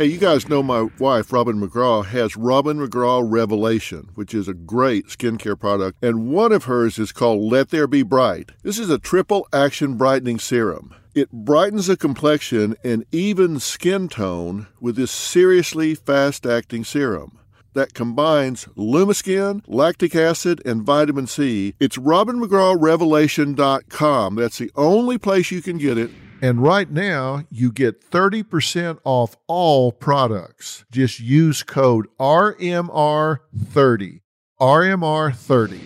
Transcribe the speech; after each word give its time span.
Hey, 0.00 0.06
you 0.06 0.16
guys 0.16 0.48
know 0.48 0.62
my 0.62 0.88
wife, 0.98 1.30
Robin 1.30 1.60
McGraw, 1.60 2.06
has 2.06 2.34
Robin 2.34 2.78
McGraw 2.78 3.22
Revelation, 3.22 4.08
which 4.14 4.32
is 4.32 4.48
a 4.48 4.54
great 4.54 5.08
skincare 5.08 5.60
product, 5.60 6.02
and 6.02 6.30
one 6.30 6.52
of 6.52 6.64
hers 6.64 6.98
is 6.98 7.12
called 7.12 7.52
Let 7.52 7.68
There 7.68 7.86
Be 7.86 8.02
Bright. 8.02 8.52
This 8.62 8.78
is 8.78 8.88
a 8.88 8.96
triple 8.96 9.46
action 9.52 9.98
brightening 9.98 10.38
serum. 10.38 10.94
It 11.14 11.30
brightens 11.30 11.88
the 11.88 11.98
complexion 11.98 12.76
and 12.82 13.04
even 13.12 13.60
skin 13.60 14.08
tone 14.08 14.68
with 14.80 14.96
this 14.96 15.10
seriously 15.10 15.94
fast 15.94 16.46
acting 16.46 16.84
serum 16.84 17.38
that 17.74 17.92
combines 17.92 18.64
Lumiskin, 18.78 19.60
lactic 19.66 20.16
acid, 20.16 20.62
and 20.64 20.82
vitamin 20.82 21.26
C. 21.26 21.74
It's 21.78 21.98
RobinMcGrawRevelation.com. 21.98 24.34
That's 24.34 24.56
the 24.56 24.70
only 24.76 25.18
place 25.18 25.50
you 25.50 25.60
can 25.60 25.76
get 25.76 25.98
it. 25.98 26.10
And 26.42 26.62
right 26.62 26.90
now, 26.90 27.44
you 27.50 27.70
get 27.70 28.10
30% 28.10 28.98
off 29.04 29.36
all 29.46 29.92
products. 29.92 30.86
Just 30.90 31.20
use 31.20 31.62
code 31.62 32.06
RMR30. 32.18 34.20
RMR30. 34.58 35.80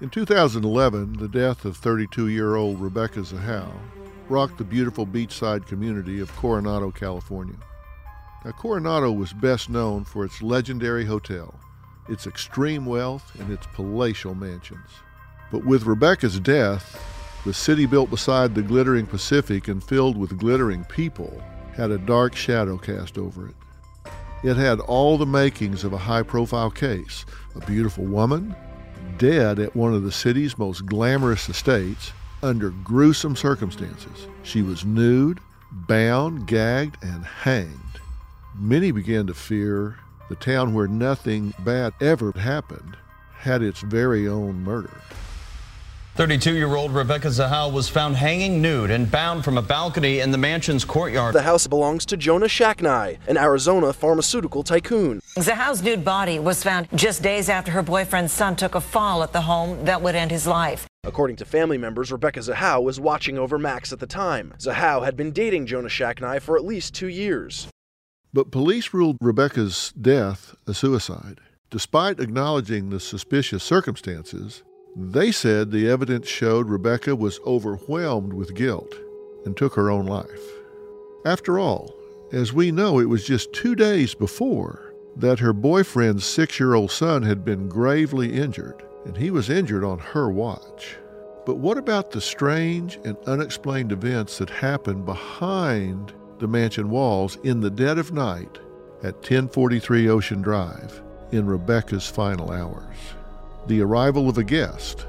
In 0.00 0.10
2011, 0.10 1.14
the 1.14 1.28
death 1.28 1.64
of 1.64 1.76
32 1.76 2.28
year 2.28 2.54
old 2.54 2.80
Rebecca 2.80 3.20
Zahau 3.20 3.72
rocked 4.28 4.58
the 4.58 4.64
beautiful 4.64 5.04
beachside 5.04 5.66
community 5.66 6.20
of 6.20 6.34
Coronado, 6.36 6.92
California. 6.92 7.56
Now, 8.44 8.52
Coronado 8.52 9.10
was 9.10 9.32
best 9.32 9.68
known 9.68 10.04
for 10.04 10.24
its 10.24 10.42
legendary 10.42 11.04
hotel, 11.04 11.58
its 12.08 12.26
extreme 12.26 12.86
wealth, 12.86 13.32
and 13.40 13.50
its 13.50 13.66
palatial 13.74 14.34
mansions. 14.34 14.88
But 15.50 15.64
with 15.64 15.84
Rebecca's 15.84 16.40
death, 16.40 17.00
the 17.44 17.54
city 17.54 17.86
built 17.86 18.10
beside 18.10 18.54
the 18.54 18.62
glittering 18.62 19.06
Pacific 19.06 19.68
and 19.68 19.82
filled 19.82 20.16
with 20.16 20.38
glittering 20.38 20.84
people 20.84 21.42
had 21.74 21.90
a 21.90 21.98
dark 21.98 22.34
shadow 22.34 22.76
cast 22.76 23.18
over 23.18 23.48
it. 23.48 23.54
It 24.42 24.56
had 24.56 24.80
all 24.80 25.16
the 25.16 25.26
makings 25.26 25.84
of 25.84 25.92
a 25.92 25.98
high 25.98 26.22
profile 26.22 26.70
case 26.70 27.24
a 27.54 27.64
beautiful 27.64 28.04
woman, 28.04 28.54
dead 29.16 29.58
at 29.58 29.74
one 29.74 29.94
of 29.94 30.02
the 30.02 30.12
city's 30.12 30.58
most 30.58 30.84
glamorous 30.86 31.48
estates, 31.48 32.12
under 32.42 32.70
gruesome 32.70 33.34
circumstances. 33.34 34.26
She 34.42 34.62
was 34.62 34.84
nude, 34.84 35.40
bound, 35.72 36.46
gagged, 36.46 37.02
and 37.02 37.24
hanged. 37.24 38.00
Many 38.54 38.90
began 38.90 39.26
to 39.26 39.34
fear 39.34 39.96
the 40.28 40.36
town 40.36 40.74
where 40.74 40.88
nothing 40.88 41.54
bad 41.60 41.92
ever 42.00 42.32
happened 42.32 42.96
had 43.38 43.62
its 43.62 43.80
very 43.80 44.26
own 44.26 44.62
murder. 44.62 44.90
32 46.16 46.54
year 46.54 46.74
old 46.74 46.94
Rebecca 46.94 47.28
Zahau 47.28 47.70
was 47.70 47.90
found 47.90 48.16
hanging 48.16 48.62
nude 48.62 48.90
and 48.90 49.10
bound 49.10 49.44
from 49.44 49.58
a 49.58 49.62
balcony 49.62 50.20
in 50.20 50.30
the 50.30 50.38
mansion's 50.38 50.82
courtyard. 50.82 51.34
The 51.34 51.42
house 51.42 51.66
belongs 51.66 52.06
to 52.06 52.16
Jonah 52.16 52.46
Shacknai, 52.46 53.18
an 53.28 53.36
Arizona 53.36 53.92
pharmaceutical 53.92 54.62
tycoon. 54.62 55.20
Zahau's 55.36 55.82
nude 55.82 56.06
body 56.06 56.38
was 56.38 56.62
found 56.62 56.88
just 56.94 57.22
days 57.22 57.50
after 57.50 57.70
her 57.70 57.82
boyfriend's 57.82 58.32
son 58.32 58.56
took 58.56 58.74
a 58.74 58.80
fall 58.80 59.22
at 59.22 59.34
the 59.34 59.42
home 59.42 59.84
that 59.84 60.00
would 60.00 60.14
end 60.14 60.30
his 60.30 60.46
life. 60.46 60.88
According 61.04 61.36
to 61.36 61.44
family 61.44 61.76
members, 61.76 62.10
Rebecca 62.10 62.40
Zahau 62.40 62.82
was 62.82 62.98
watching 62.98 63.36
over 63.36 63.58
Max 63.58 63.92
at 63.92 64.00
the 64.00 64.06
time. 64.06 64.54
Zahau 64.58 65.04
had 65.04 65.18
been 65.18 65.32
dating 65.32 65.66
Jonah 65.66 65.88
Shacknai 65.88 66.40
for 66.40 66.56
at 66.56 66.64
least 66.64 66.94
two 66.94 67.08
years. 67.08 67.68
But 68.32 68.50
police 68.50 68.92
ruled 68.92 69.16
Rebecca's 69.20 69.92
death 70.00 70.54
a 70.66 70.74
suicide. 70.74 71.40
Despite 71.70 72.20
acknowledging 72.20 72.90
the 72.90 73.00
suspicious 73.00 73.62
circumstances, 73.62 74.62
they 74.94 75.32
said 75.32 75.70
the 75.70 75.88
evidence 75.88 76.28
showed 76.28 76.70
Rebecca 76.70 77.16
was 77.16 77.40
overwhelmed 77.46 78.32
with 78.32 78.54
guilt 78.54 78.94
and 79.44 79.56
took 79.56 79.74
her 79.74 79.90
own 79.90 80.06
life. 80.06 80.40
After 81.24 81.58
all, 81.58 81.94
as 82.32 82.52
we 82.52 82.70
know, 82.70 82.98
it 82.98 83.08
was 83.08 83.26
just 83.26 83.52
two 83.52 83.74
days 83.74 84.14
before 84.14 84.94
that 85.16 85.38
her 85.38 85.52
boyfriend's 85.52 86.24
six 86.24 86.60
year 86.60 86.74
old 86.74 86.90
son 86.90 87.22
had 87.22 87.44
been 87.44 87.68
gravely 87.68 88.32
injured, 88.32 88.82
and 89.04 89.16
he 89.16 89.30
was 89.30 89.50
injured 89.50 89.84
on 89.84 89.98
her 89.98 90.30
watch. 90.30 90.96
But 91.44 91.58
what 91.58 91.78
about 91.78 92.10
the 92.10 92.20
strange 92.20 92.98
and 93.04 93.16
unexplained 93.26 93.92
events 93.92 94.38
that 94.38 94.50
happened 94.50 95.04
behind 95.06 96.12
the 96.38 96.48
mansion 96.48 96.90
walls 96.90 97.36
in 97.42 97.60
the 97.60 97.70
dead 97.70 97.98
of 97.98 98.12
night 98.12 98.58
at 99.02 99.14
1043 99.16 100.08
Ocean 100.08 100.42
Drive 100.42 101.02
in 101.32 101.46
Rebecca's 101.46 102.06
final 102.06 102.50
hours? 102.50 103.14
the 103.66 103.80
arrival 103.80 104.28
of 104.28 104.38
a 104.38 104.44
guest, 104.44 105.06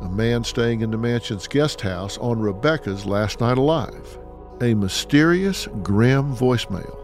a 0.00 0.08
man 0.08 0.44
staying 0.44 0.80
in 0.80 0.90
the 0.90 0.98
mansion's 0.98 1.48
guest 1.48 1.80
house 1.80 2.18
on 2.18 2.38
Rebecca's 2.38 3.04
last 3.04 3.40
night 3.40 3.58
alive, 3.58 4.18
a 4.60 4.74
mysterious, 4.74 5.66
grim 5.82 6.34
voicemail 6.34 7.00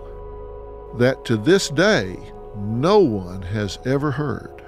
that 0.99 1.25
to 1.25 1.37
this 1.37 1.69
day 1.69 2.17
no 2.57 2.99
one 2.99 3.43
has 3.43 3.79
ever 3.85 4.11
heard. 4.11 4.63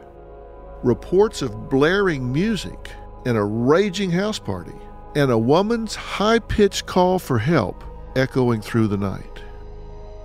Reports 0.83 1.43
of 1.43 1.69
blaring 1.69 2.33
music 2.33 2.91
and 3.25 3.37
a 3.37 3.43
raging 3.43 4.11
house 4.11 4.39
party, 4.39 4.75
and 5.15 5.31
a 5.31 5.39
woman's 5.39 5.95
high 5.95 6.39
pitched 6.39 6.87
call 6.87 7.19
for 7.19 7.39
help 7.39 7.85
echoing 8.17 8.61
through 8.61 8.89
the 8.89 8.97
night. 8.97 9.43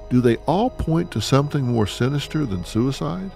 Do 0.10 0.22
they 0.22 0.38
all 0.48 0.70
point 0.70 1.12
to 1.12 1.22
something 1.22 1.66
more 1.66 1.88
sinister 1.88 2.46
than 2.46 2.64
suicide? 2.64 3.32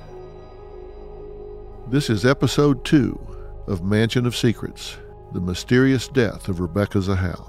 This 1.90 2.10
is 2.10 2.26
episode 2.26 2.86
two 2.86 3.20
of 3.68 3.84
Mansion 3.84 4.26
of 4.26 4.36
Secrets 4.36 4.98
The 5.34 5.42
Mysterious 5.42 6.08
Death 6.08 6.48
of 6.48 6.60
Rebecca 6.60 7.00
Zahau. 7.00 7.48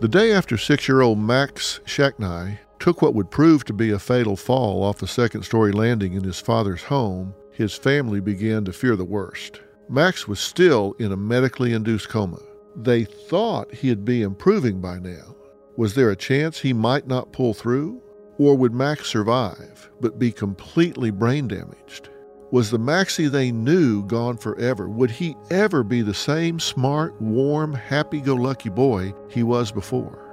The 0.00 0.08
day 0.08 0.32
after 0.32 0.56
six 0.56 0.88
year 0.88 1.00
old 1.00 1.18
Max 1.18 1.80
Shacknai 1.84 2.58
took 2.78 3.02
what 3.02 3.14
would 3.14 3.30
prove 3.30 3.64
to 3.64 3.72
be 3.72 3.90
a 3.90 3.98
fatal 3.98 4.36
fall 4.36 4.82
off 4.82 4.98
the 4.98 5.06
second 5.06 5.42
story 5.42 5.72
landing 5.72 6.14
in 6.14 6.24
his 6.24 6.40
father's 6.40 6.84
home, 6.84 7.34
his 7.52 7.74
family 7.74 8.20
began 8.20 8.64
to 8.64 8.72
fear 8.72 8.96
the 8.96 9.04
worst. 9.04 9.60
Max 9.88 10.26
was 10.26 10.40
still 10.40 10.94
in 10.98 11.12
a 11.12 11.16
medically 11.16 11.72
induced 11.72 12.08
coma. 12.08 12.38
They 12.76 13.04
thought 13.04 13.74
he'd 13.74 14.04
be 14.04 14.22
improving 14.22 14.80
by 14.80 14.98
now. 14.98 15.34
Was 15.76 15.94
there 15.94 16.10
a 16.10 16.16
chance 16.16 16.58
he 16.60 16.72
might 16.72 17.06
not 17.06 17.32
pull 17.32 17.54
through? 17.54 18.02
Or 18.38 18.56
would 18.56 18.72
Max 18.72 19.08
survive, 19.08 19.90
but 20.00 20.18
be 20.18 20.32
completely 20.32 21.10
brain 21.10 21.48
damaged? 21.48 22.08
Was 22.50 22.70
the 22.70 22.78
Maxie 22.78 23.28
they 23.28 23.52
knew 23.52 24.04
gone 24.06 24.36
forever? 24.36 24.88
Would 24.88 25.10
he 25.10 25.36
ever 25.50 25.84
be 25.84 26.02
the 26.02 26.14
same 26.14 26.58
smart, 26.58 27.20
warm, 27.20 27.74
happy 27.74 28.20
go 28.20 28.34
lucky 28.34 28.70
boy 28.70 29.14
he 29.28 29.42
was 29.42 29.70
before? 29.70 30.26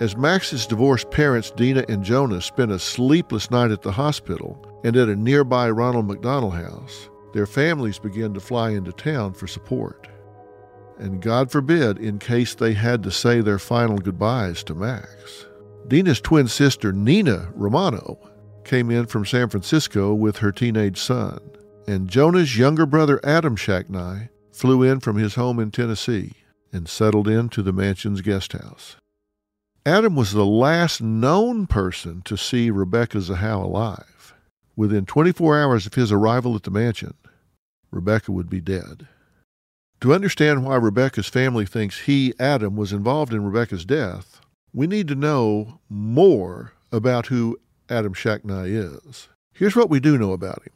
As 0.00 0.16
Max's 0.16 0.66
divorced 0.66 1.10
parents, 1.10 1.52
Dina 1.52 1.84
and 1.88 2.02
Jonah, 2.02 2.40
spent 2.40 2.72
a 2.72 2.78
sleepless 2.78 3.50
night 3.50 3.70
at 3.70 3.82
the 3.82 3.92
hospital 3.92 4.58
and 4.82 4.96
at 4.96 5.08
a 5.08 5.14
nearby 5.14 5.70
Ronald 5.70 6.08
McDonald 6.08 6.54
house, 6.54 7.08
their 7.32 7.46
families 7.46 8.00
began 8.00 8.34
to 8.34 8.40
fly 8.40 8.70
into 8.70 8.92
town 8.92 9.32
for 9.32 9.46
support. 9.46 10.08
And 10.98 11.20
God 11.20 11.50
forbid, 11.50 11.98
in 11.98 12.18
case 12.18 12.54
they 12.54 12.74
had 12.74 13.02
to 13.02 13.10
say 13.10 13.40
their 13.40 13.58
final 13.58 13.98
goodbyes 13.98 14.62
to 14.64 14.74
Max. 14.74 15.46
Dina's 15.88 16.20
twin 16.20 16.48
sister, 16.48 16.92
Nina 16.92 17.50
Romano, 17.54 18.18
came 18.64 18.90
in 18.90 19.06
from 19.06 19.26
San 19.26 19.48
Francisco 19.48 20.14
with 20.14 20.38
her 20.38 20.52
teenage 20.52 20.98
son, 20.98 21.38
and 21.86 22.08
Jonah's 22.08 22.56
younger 22.56 22.86
brother 22.86 23.20
Adam 23.24 23.56
Shacknai 23.56 24.28
flew 24.52 24.82
in 24.82 25.00
from 25.00 25.16
his 25.16 25.34
home 25.34 25.58
in 25.58 25.70
Tennessee 25.70 26.32
and 26.72 26.88
settled 26.88 27.28
into 27.28 27.62
the 27.62 27.72
mansion's 27.72 28.20
guest 28.20 28.52
house. 28.52 28.96
Adam 29.84 30.14
was 30.14 30.32
the 30.32 30.46
last 30.46 31.00
known 31.02 31.66
person 31.66 32.22
to 32.22 32.36
see 32.36 32.70
Rebecca 32.70 33.18
Zahau 33.18 33.64
alive. 33.64 34.34
Within 34.76 35.04
24 35.04 35.60
hours 35.60 35.86
of 35.86 35.94
his 35.94 36.12
arrival 36.12 36.54
at 36.54 36.62
the 36.62 36.70
mansion, 36.70 37.14
Rebecca 37.90 38.30
would 38.30 38.48
be 38.48 38.60
dead. 38.60 39.08
To 40.02 40.12
understand 40.12 40.64
why 40.64 40.74
Rebecca's 40.78 41.28
family 41.28 41.64
thinks 41.64 42.00
he, 42.00 42.34
Adam, 42.40 42.74
was 42.74 42.92
involved 42.92 43.32
in 43.32 43.44
Rebecca's 43.44 43.84
death, 43.84 44.40
we 44.74 44.88
need 44.88 45.06
to 45.06 45.14
know 45.14 45.78
more 45.88 46.72
about 46.90 47.28
who 47.28 47.56
Adam 47.88 48.12
Shacknai 48.12 48.66
is. 48.66 49.28
Here's 49.52 49.76
what 49.76 49.88
we 49.88 50.00
do 50.00 50.18
know 50.18 50.32
about 50.32 50.64
him. 50.64 50.72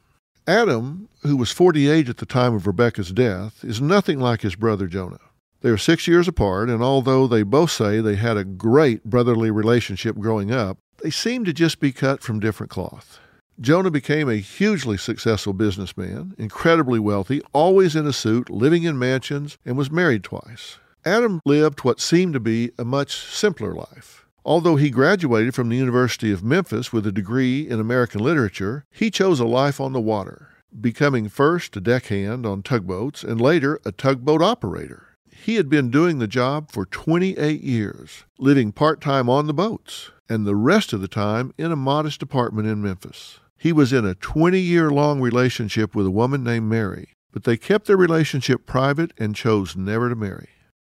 Adam, 0.47 1.09
who 1.25 1.37
was 1.37 1.51
48 1.51 2.09
at 2.09 2.19
the 2.19 2.25
time 2.25 2.55
of 2.55 2.69
Rebecca's 2.69 3.11
death, 3.11 3.65
is 3.65 3.81
nothing 3.81 4.21
like 4.21 4.43
his 4.43 4.55
brother 4.55 4.87
Jonah. 4.87 5.19
They 5.61 5.71
are 5.71 5.77
six 5.77 6.07
years 6.07 6.29
apart, 6.29 6.69
and 6.69 6.81
although 6.81 7.27
they 7.27 7.43
both 7.43 7.73
say 7.73 8.01
they 8.01 8.15
had 8.15 8.37
a 8.37 8.45
great 8.45 9.03
brotherly 9.03 9.51
relationship 9.51 10.17
growing 10.19 10.53
up, 10.53 10.79
they 11.03 11.11
seem 11.11 11.45
to 11.47 11.53
just 11.53 11.81
be 11.81 11.91
cut 11.91 12.23
from 12.23 12.39
different 12.39 12.71
cloth. 12.71 13.19
Jonah 13.59 13.91
became 13.91 14.29
a 14.29 14.37
hugely 14.37 14.99
successful 14.99 15.55
businessman, 15.55 16.35
incredibly 16.37 16.99
wealthy, 16.99 17.41
always 17.55 17.97
in 17.97 18.07
a 18.07 18.13
suit, 18.13 18.51
living 18.51 18.83
in 18.83 18.99
mansions, 18.99 19.57
and 19.65 19.79
was 19.79 19.91
married 19.91 20.23
twice. 20.23 20.79
Adam 21.07 21.41
lived 21.47 21.81
what 21.81 21.99
seemed 21.99 22.35
to 22.35 22.41
be 22.41 22.71
a 22.79 22.85
much 22.85 23.17
simpler 23.17 23.73
life. 23.73 24.27
Although 24.45 24.77
he 24.77 24.91
graduated 24.91 25.55
from 25.55 25.71
the 25.71 25.77
University 25.77 26.31
of 26.31 26.45
Memphis 26.45 26.93
with 26.93 27.07
a 27.07 27.13
degree 27.13 27.67
in 27.67 27.81
American 27.81 28.23
literature, 28.23 28.85
he 28.91 29.11
chose 29.11 29.41
a 29.41 29.47
life 29.47 29.81
on 29.81 29.95
the 29.95 30.01
water, 30.03 30.51
becoming 30.79 31.31
first 31.31 31.75
a 31.77 31.81
deckhand 31.81 32.45
on 32.45 32.63
tugboats 32.63 33.25
and 33.25 33.41
later 33.41 33.81
a 33.87 33.93
tugboat 33.93 34.43
operator. 34.43 35.17
he 35.31 35.55
had 35.55 35.71
been 35.71 35.91
doing 35.91 36.19
the 36.19 36.27
job 36.27 36.71
for 36.71 36.85
28 36.85 37.63
years, 37.63 38.25
living 38.39 38.73
part 38.73 39.01
time 39.01 39.31
on 39.31 39.47
the 39.47 39.55
boats, 39.55 40.11
and 40.29 40.45
the 40.45 40.57
rest 40.57 40.93
of 40.93 41.01
the 41.01 41.09
time 41.09 41.55
in 41.57 41.73
a 41.73 41.77
modest 41.77 42.21
apartment 42.21 42.69
in 42.69 42.83
Memphis. 42.83 43.39
He 43.59 43.73
was 43.73 43.93
in 43.93 44.05
a 44.05 44.15
20 44.15 44.61
year 44.61 44.91
long 44.91 45.21
relationship 45.21 45.95
with 45.95 46.07
a 46.07 46.11
woman 46.11 46.45
named 46.45 46.69
Mary, 46.69 47.17
but 47.33 47.45
they 47.45 47.57
kept 47.57 47.87
their 47.87 47.97
relationship 47.97 48.67
private 48.67 49.13
and 49.19 49.35
chose 49.35 49.77
never 49.77 50.09
to 50.09 50.15
marry. 50.15 50.49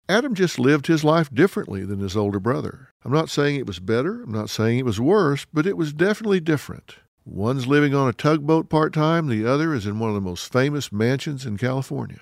Adam 0.08 0.34
just 0.34 0.58
lived 0.58 0.86
his 0.86 1.02
life 1.02 1.32
differently 1.32 1.84
than 1.84 1.98
his 1.98 2.16
older 2.16 2.38
brother. 2.38 2.92
I'm 3.04 3.12
not 3.12 3.30
saying 3.30 3.56
it 3.56 3.66
was 3.66 3.80
better, 3.80 4.22
I'm 4.22 4.32
not 4.32 4.50
saying 4.50 4.78
it 4.78 4.84
was 4.84 5.00
worse, 5.00 5.46
but 5.52 5.66
it 5.66 5.76
was 5.76 5.92
definitely 5.92 6.40
different. 6.40 6.96
One's 7.24 7.66
living 7.66 7.92
on 7.92 8.08
a 8.08 8.12
tugboat 8.12 8.68
part 8.68 8.92
time, 8.92 9.26
the 9.26 9.44
other 9.44 9.74
is 9.74 9.84
in 9.84 9.98
one 9.98 10.10
of 10.10 10.14
the 10.14 10.20
most 10.20 10.52
famous 10.52 10.92
mansions 10.92 11.44
in 11.44 11.56
California. 11.56 12.20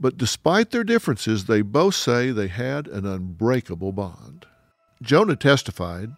But 0.00 0.16
despite 0.16 0.70
their 0.72 0.82
differences, 0.82 1.44
they 1.44 1.62
both 1.62 1.94
say 1.94 2.32
they 2.32 2.48
had 2.48 2.88
an 2.88 3.06
unbreakable 3.06 3.92
bond. 3.92 4.46
Jonah 5.00 5.36
testified 5.36 6.10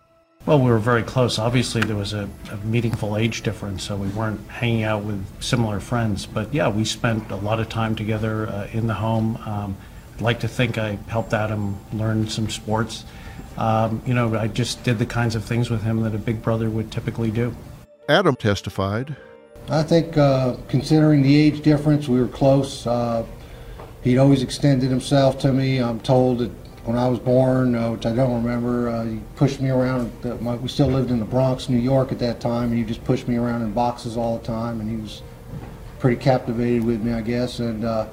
Well, 0.47 0.61
we 0.61 0.71
were 0.71 0.79
very 0.79 1.03
close. 1.03 1.39
Obviously, 1.39 1.81
there 1.81 1.97
was 1.97 2.13
a, 2.13 2.29
a 2.51 2.57
meaningful 2.59 3.17
age 3.17 3.43
difference, 3.43 3.83
so 3.83 3.97
we 3.97 4.09
weren't 4.09 4.47
hanging 4.51 4.85
out 4.85 5.03
with 5.03 5.25
similar 5.43 5.81
friends. 5.81 6.27
But 6.27 6.53
yeah, 6.53 6.69
we 6.69 6.85
spent 6.85 7.31
a 7.31 7.37
lot 7.37 7.61
of 7.61 7.69
time 7.69 7.97
together 7.97 8.49
uh, 8.49 8.69
in 8.73 8.87
the 8.87 8.95
home. 8.95 9.37
Um, 9.47 9.77
I'd 10.15 10.21
like 10.21 10.41
to 10.41 10.49
think 10.49 10.77
I 10.77 10.99
helped 11.09 11.33
Adam 11.33 11.79
learn 11.93 12.29
some 12.29 12.51
sports. 12.51 13.05
Um, 13.57 14.03
you 14.05 14.13
know, 14.13 14.37
I 14.37 14.49
just 14.49 14.85
did 14.85 14.99
the 14.99 15.07
kinds 15.07 15.35
of 15.35 15.45
things 15.45 15.71
with 15.71 15.83
him 15.83 16.03
that 16.03 16.15
a 16.15 16.19
big 16.19 16.43
brother 16.43 16.69
would 16.69 16.93
typically 16.93 17.31
do. 17.31 17.57
Adam 18.09 18.37
testified 18.37 19.17
I 19.69 19.83
think, 19.83 20.19
uh, 20.19 20.57
considering 20.69 21.23
the 21.23 21.35
age 21.35 21.63
difference, 21.63 22.07
we 22.07 22.21
were 22.21 22.29
close. 22.29 22.87
Uh, 22.87 23.25
he'd 24.03 24.19
always 24.19 24.43
extended 24.43 24.91
himself 24.91 25.39
to 25.41 25.53
me. 25.53 25.79
I'm 25.79 26.01
told 26.01 26.41
that 26.41 26.51
when 26.85 26.99
I 26.99 27.09
was 27.09 27.19
born, 27.19 27.75
uh, 27.75 27.93
which 27.93 28.05
I 28.05 28.15
don't 28.15 28.43
remember, 28.43 28.91
uh, 28.91 29.05
he 29.05 29.21
pushed 29.37 29.61
me 29.61 29.71
around. 29.71 30.13
The, 30.21 30.37
my, 30.37 30.55
we 30.57 30.69
still 30.69 30.89
lived 30.89 31.11
in 31.11 31.19
the 31.19 31.25
Bronx, 31.25 31.69
New 31.69 31.79
York 31.79 32.13
at 32.13 32.19
that 32.19 32.41
time, 32.41 32.71
and 32.71 32.79
he 32.79 32.85
just 32.85 33.03
pushed 33.05 33.27
me 33.27 33.37
around 33.37 33.63
in 33.63 33.73
boxes 33.73 34.17
all 34.17 34.39
the 34.39 34.45
time, 34.45 34.81
and 34.81 34.91
he 34.91 34.97
was 34.97 35.23
pretty 35.99 36.21
captivated 36.21 36.85
with 36.85 37.03
me, 37.03 37.13
I 37.13 37.23
guess. 37.23 37.59
And 37.59 37.85
uh, 37.85 38.07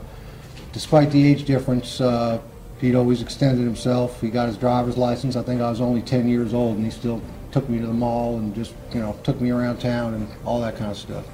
despite 0.71 1.12
the 1.12 1.25
age 1.25 1.44
difference, 1.44 2.00
uh, 2.00 2.39
he'd 2.79 2.95
always 2.95 3.21
extended 3.21 3.63
himself. 3.63 4.21
He 4.21 4.29
got 4.29 4.47
his 4.47 4.57
driver's 4.57 4.97
license. 4.97 5.35
I 5.35 5.44
think 5.44 5.59
I 5.59 5.69
was 5.69 5.81
only 5.81 6.01
10 6.01 6.29
years 6.29 6.53
old, 6.53 6.77
and 6.77 6.85
he 6.85 6.91
still 6.91 7.21
took 7.51 7.68
me 7.68 7.79
to 7.79 7.88
the 7.88 7.94
mall 7.94 8.38
and 8.38 8.56
just, 8.56 8.73
you 8.94 9.01
know, 9.01 9.18
took 9.23 9.41
me 9.41 9.51
around 9.51 9.79
town 9.79 10.13
and 10.13 10.27
all 10.45 10.62
that 10.62 10.77
kind 10.77 10.91
of 10.91 10.97
stuff. 10.97 11.25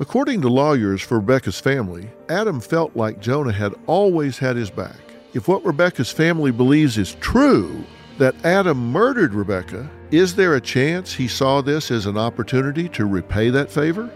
According 0.00 0.42
to 0.42 0.48
lawyers 0.48 1.02
for 1.02 1.18
Rebecca's 1.18 1.58
family, 1.58 2.08
Adam 2.28 2.60
felt 2.60 2.94
like 2.94 3.18
Jonah 3.20 3.52
had 3.52 3.74
always 3.86 4.38
had 4.38 4.54
his 4.54 4.70
back. 4.70 5.07
If 5.34 5.46
what 5.46 5.64
Rebecca's 5.64 6.10
family 6.10 6.50
believes 6.50 6.96
is 6.96 7.14
true, 7.16 7.84
that 8.16 8.34
Adam 8.46 8.90
murdered 8.90 9.34
Rebecca, 9.34 9.88
is 10.10 10.34
there 10.34 10.54
a 10.54 10.60
chance 10.60 11.12
he 11.12 11.28
saw 11.28 11.60
this 11.60 11.90
as 11.90 12.06
an 12.06 12.16
opportunity 12.16 12.88
to 12.90 13.04
repay 13.04 13.50
that 13.50 13.70
favor? 13.70 14.10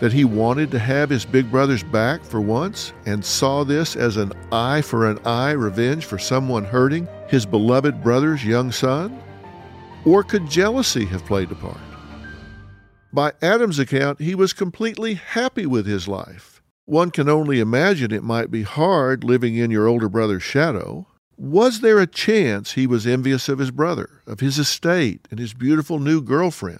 That 0.00 0.12
he 0.12 0.24
wanted 0.24 0.72
to 0.72 0.78
have 0.80 1.08
his 1.08 1.24
big 1.24 1.50
brother's 1.52 1.84
back 1.84 2.24
for 2.24 2.40
once 2.40 2.92
and 3.06 3.24
saw 3.24 3.62
this 3.62 3.94
as 3.94 4.16
an 4.16 4.32
eye 4.50 4.82
for 4.82 5.08
an 5.08 5.24
eye 5.24 5.52
revenge 5.52 6.04
for 6.04 6.18
someone 6.18 6.64
hurting 6.64 7.08
his 7.28 7.46
beloved 7.46 8.02
brother's 8.02 8.44
young 8.44 8.72
son? 8.72 9.22
Or 10.04 10.24
could 10.24 10.50
jealousy 10.50 11.06
have 11.06 11.24
played 11.24 11.52
a 11.52 11.54
part? 11.54 11.78
By 13.12 13.32
Adam's 13.40 13.78
account, 13.78 14.20
he 14.20 14.34
was 14.34 14.52
completely 14.52 15.14
happy 15.14 15.64
with 15.64 15.86
his 15.86 16.08
life. 16.08 16.55
One 16.86 17.10
can 17.10 17.28
only 17.28 17.58
imagine 17.58 18.12
it 18.12 18.22
might 18.22 18.48
be 18.48 18.62
hard 18.62 19.24
living 19.24 19.56
in 19.56 19.72
your 19.72 19.88
older 19.88 20.08
brother's 20.08 20.44
shadow. 20.44 21.08
Was 21.36 21.80
there 21.80 21.98
a 21.98 22.06
chance 22.06 22.72
he 22.72 22.86
was 22.86 23.08
envious 23.08 23.48
of 23.48 23.58
his 23.58 23.72
brother, 23.72 24.22
of 24.24 24.38
his 24.38 24.56
estate, 24.56 25.26
and 25.28 25.40
his 25.40 25.52
beautiful 25.52 25.98
new 25.98 26.22
girlfriend? 26.22 26.78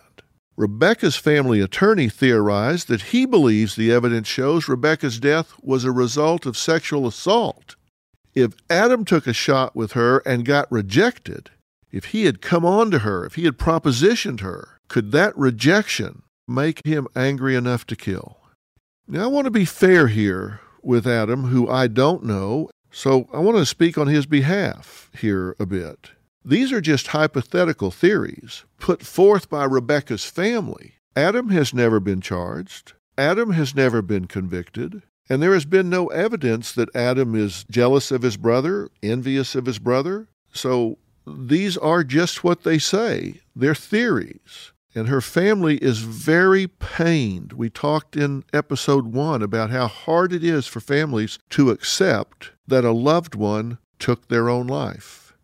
Rebecca's 0.56 1.16
family 1.16 1.60
attorney 1.60 2.08
theorized 2.08 2.86
that 2.86 3.02
he 3.02 3.26
believes 3.26 3.74
the 3.74 3.90
evidence 3.90 4.28
shows 4.28 4.68
Rebecca's 4.68 5.18
death 5.18 5.52
was 5.60 5.84
a 5.84 5.90
result 5.90 6.46
of 6.46 6.56
sexual 6.56 7.08
assault. 7.08 7.74
If 8.32 8.52
Adam 8.70 9.04
took 9.04 9.26
a 9.26 9.32
shot 9.32 9.74
with 9.74 9.92
her 9.92 10.18
and 10.18 10.44
got 10.44 10.70
rejected, 10.70 11.50
if 11.90 12.06
he 12.06 12.26
had 12.26 12.40
come 12.40 12.64
on 12.64 12.92
to 12.92 13.00
her, 13.00 13.26
if 13.26 13.34
he 13.34 13.44
had 13.44 13.58
propositioned 13.58 14.38
her, 14.40 14.78
could 14.86 15.10
that 15.10 15.36
rejection 15.36 16.22
make 16.46 16.80
him 16.86 17.08
angry 17.16 17.56
enough 17.56 17.84
to 17.88 17.96
kill? 17.96 18.38
Now, 19.08 19.22
I 19.22 19.26
want 19.28 19.44
to 19.44 19.52
be 19.52 19.64
fair 19.64 20.08
here 20.08 20.60
with 20.82 21.06
Adam, 21.06 21.44
who 21.44 21.68
I 21.68 21.86
don't 21.86 22.24
know, 22.24 22.70
so 22.90 23.28
I 23.32 23.38
want 23.38 23.56
to 23.56 23.64
speak 23.64 23.96
on 23.96 24.08
his 24.08 24.26
behalf 24.26 25.10
here 25.16 25.54
a 25.60 25.66
bit. 25.66 26.10
These 26.44 26.72
are 26.72 26.80
just 26.80 27.08
hypothetical 27.08 27.92
theories 27.92 28.64
put 28.78 29.04
forth 29.04 29.48
by 29.48 29.64
Rebecca's 29.64 30.24
family. 30.24 30.94
Adam 31.14 31.50
has 31.50 31.72
never 31.72 32.00
been 32.00 32.20
charged. 32.20 32.94
Adam 33.16 33.52
has 33.52 33.76
never 33.76 34.02
been 34.02 34.26
convicted. 34.26 35.02
And 35.30 35.40
there 35.40 35.54
has 35.54 35.64
been 35.64 35.88
no 35.88 36.08
evidence 36.08 36.72
that 36.72 36.94
Adam 36.94 37.36
is 37.36 37.64
jealous 37.70 38.10
of 38.10 38.22
his 38.22 38.36
brother, 38.36 38.88
envious 39.04 39.54
of 39.54 39.66
his 39.66 39.78
brother. 39.78 40.28
So 40.52 40.98
these 41.26 41.76
are 41.76 42.02
just 42.02 42.42
what 42.42 42.64
they 42.64 42.78
say. 42.78 43.40
They're 43.54 43.74
theories 43.74 44.72
and 44.96 45.08
her 45.08 45.20
family 45.20 45.76
is 45.76 45.98
very 45.98 46.66
pained. 46.66 47.52
We 47.52 47.68
talked 47.68 48.16
in 48.16 48.44
episode 48.54 49.08
one 49.08 49.42
about 49.42 49.68
how 49.68 49.88
hard 49.88 50.32
it 50.32 50.42
is 50.42 50.66
for 50.66 50.80
families 50.80 51.38
to 51.50 51.70
accept 51.70 52.52
that 52.66 52.84
a 52.84 52.92
loved 52.92 53.34
one 53.34 53.76
took 53.98 54.28
their 54.28 54.48
own 54.48 54.66
life. 54.66 55.34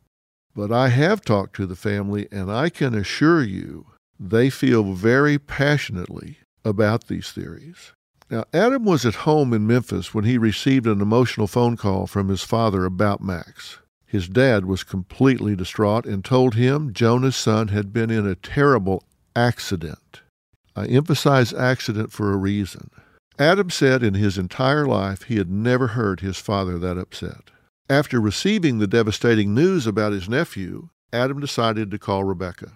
But 0.57 0.73
I 0.73 0.89
have 0.89 1.21
talked 1.21 1.55
to 1.57 1.67
the 1.67 1.77
family, 1.77 2.29
and 2.33 2.51
I 2.51 2.71
can 2.71 2.95
assure 2.95 3.43
you 3.43 3.87
they 4.19 4.49
feel 4.49 4.95
very 4.95 5.39
passionately 5.39 6.39
about 6.65 7.09
these 7.09 7.31
theories. 7.31 7.93
Now, 8.31 8.45
Adam 8.55 8.85
was 8.85 9.05
at 9.05 9.27
home 9.27 9.53
in 9.53 9.67
Memphis 9.67 10.15
when 10.15 10.25
he 10.25 10.39
received 10.39 10.87
an 10.87 11.03
emotional 11.03 11.47
phone 11.47 11.77
call 11.77 12.07
from 12.07 12.29
his 12.29 12.43
father 12.43 12.87
about 12.87 13.23
Max. 13.23 13.79
His 14.07 14.29
dad 14.29 14.65
was 14.65 14.83
completely 14.83 15.55
distraught 15.57 16.07
and 16.07 16.25
told 16.25 16.55
him 16.55 16.95
Jonah's 16.95 17.37
son 17.37 17.69
had 17.69 17.93
been 17.93 18.11
in 18.11 18.27
a 18.27 18.35
terrible 18.35 19.05
accident. 19.37 20.23
I 20.75 20.87
emphasize 20.87 21.53
accident 21.53 22.13
for 22.13 22.33
a 22.33 22.37
reason. 22.37 22.91
Adam 23.39 23.71
said 23.71 24.03
in 24.03 24.15
his 24.15 24.39
entire 24.39 24.87
life 24.87 25.25
he 25.25 25.37
had 25.37 25.51
never 25.51 25.89
heard 25.89 26.21
his 26.21 26.37
father 26.37 26.79
that 26.79 26.99
upset. 26.99 27.51
After 27.89 28.21
receiving 28.21 28.79
the 28.79 28.87
devastating 28.87 29.55
news 29.55 29.87
about 29.87 30.13
his 30.13 30.29
nephew, 30.29 30.89
Adam 31.13 31.41
decided 31.41 31.91
to 31.91 31.99
call 31.99 32.25
Rebecca. 32.25 32.73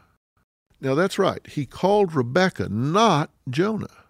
Now 0.81 0.95
that's 0.95 1.19
right, 1.19 1.47
he 1.47 1.65
called 1.65 2.15
Rebecca, 2.15 2.69
not 2.69 3.31
Jonah, 3.49 4.05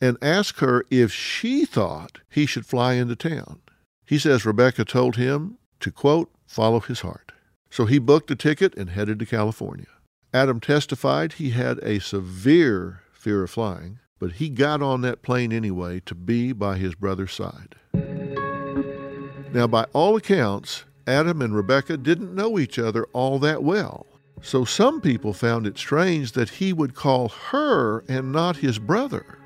and 0.00 0.16
asked 0.20 0.60
her 0.60 0.84
if 0.90 1.12
she 1.12 1.64
thought 1.64 2.20
he 2.28 2.46
should 2.46 2.66
fly 2.66 2.94
into 2.94 3.14
town. 3.14 3.60
He 4.06 4.18
says 4.18 4.44
Rebecca 4.44 4.84
told 4.84 5.16
him 5.16 5.58
to, 5.80 5.92
quote, 5.92 6.32
follow 6.46 6.80
his 6.80 7.00
heart. 7.00 7.32
So 7.70 7.86
he 7.86 8.00
booked 8.00 8.30
a 8.32 8.36
ticket 8.36 8.74
and 8.76 8.90
headed 8.90 9.20
to 9.20 9.26
California. 9.26 9.86
Adam 10.32 10.60
testified 10.60 11.34
he 11.34 11.50
had 11.50 11.78
a 11.82 11.98
severe 11.98 13.00
fear 13.12 13.42
of 13.42 13.50
flying, 13.50 13.98
but 14.20 14.32
he 14.32 14.48
got 14.48 14.80
on 14.80 15.00
that 15.00 15.22
plane 15.22 15.52
anyway 15.52 16.00
to 16.06 16.14
be 16.14 16.52
by 16.52 16.76
his 16.76 16.94
brother's 16.94 17.32
side. 17.32 17.74
Now, 19.52 19.66
by 19.66 19.86
all 19.92 20.16
accounts, 20.16 20.84
Adam 21.06 21.42
and 21.42 21.56
Rebecca 21.56 21.96
didn't 21.96 22.34
know 22.34 22.58
each 22.58 22.78
other 22.78 23.06
all 23.12 23.40
that 23.40 23.64
well. 23.64 24.06
So 24.42 24.64
some 24.64 25.00
people 25.00 25.32
found 25.32 25.66
it 25.66 25.76
strange 25.76 26.32
that 26.32 26.48
he 26.50 26.72
would 26.72 26.94
call 26.94 27.28
her 27.28 28.04
and 28.08 28.30
not 28.30 28.58
his 28.58 28.78
brother. 28.78 29.39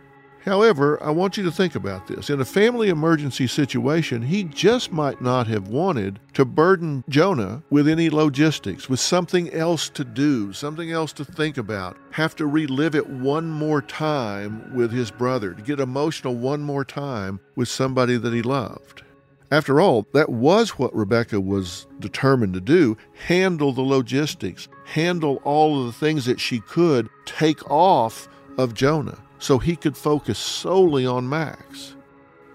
However, 0.45 1.03
I 1.03 1.11
want 1.11 1.39
you 1.39 1.45
to 1.45 1.51
think 1.51 1.75
about 1.75 2.07
this. 2.07 2.29
In 2.29 2.39
a 2.39 2.45
family 2.45 2.91
emergency 2.91 3.47
situation, 3.47 4.21
he 4.21 4.45
just 4.45 4.93
might 4.93 5.23
not 5.23 5.47
have 5.47 5.69
wanted 5.69 6.21
to 6.35 6.45
burden 6.45 7.03
Jonah 7.09 7.63
with 7.71 7.89
any 7.89 8.11
logistics, 8.11 8.87
with 8.87 9.01
something 9.01 9.51
else 9.55 9.89
to 9.91 10.05
do, 10.05 10.53
something 10.53 10.91
else 10.91 11.15
to 11.15 11.25
think 11.25 11.57
about, 11.57 11.97
have 12.11 12.37
to 12.37 12.47
relive 12.47 12.95
it 12.95 13.09
one 13.09 13.49
more 13.49 13.81
time 13.81 14.75
with 14.75 14.93
his 14.93 15.11
brother, 15.11 15.55
to 15.55 15.63
get 15.63 15.81
emotional 15.81 16.35
one 16.35 16.61
more 16.61 16.85
time 16.85 17.41
with 17.57 17.69
somebody 17.69 18.19
that 18.19 18.35
he 18.35 18.43
loved. 18.43 19.03
After 19.51 19.81
all, 19.81 20.07
that 20.13 20.29
was 20.29 20.73
what 20.73 20.95
Rebecca 20.95 21.41
was 21.41 21.87
determined 22.01 22.53
to 22.53 22.61
do 22.61 22.99
handle 23.15 23.73
the 23.73 23.81
logistics, 23.81 24.69
handle 24.85 25.41
all 25.45 25.81
of 25.81 25.87
the 25.87 25.93
things 25.93 26.27
that 26.27 26.41
she 26.41 26.61
could 26.61 27.09
take 27.25 27.71
off 27.71 28.29
of 28.59 28.75
Jonah 28.75 29.24
so 29.45 29.59
he 29.59 29.77
could 29.77 29.95
focus 29.95 30.39
solely 30.39 31.05
on 31.05 31.29
Max. 31.29 31.97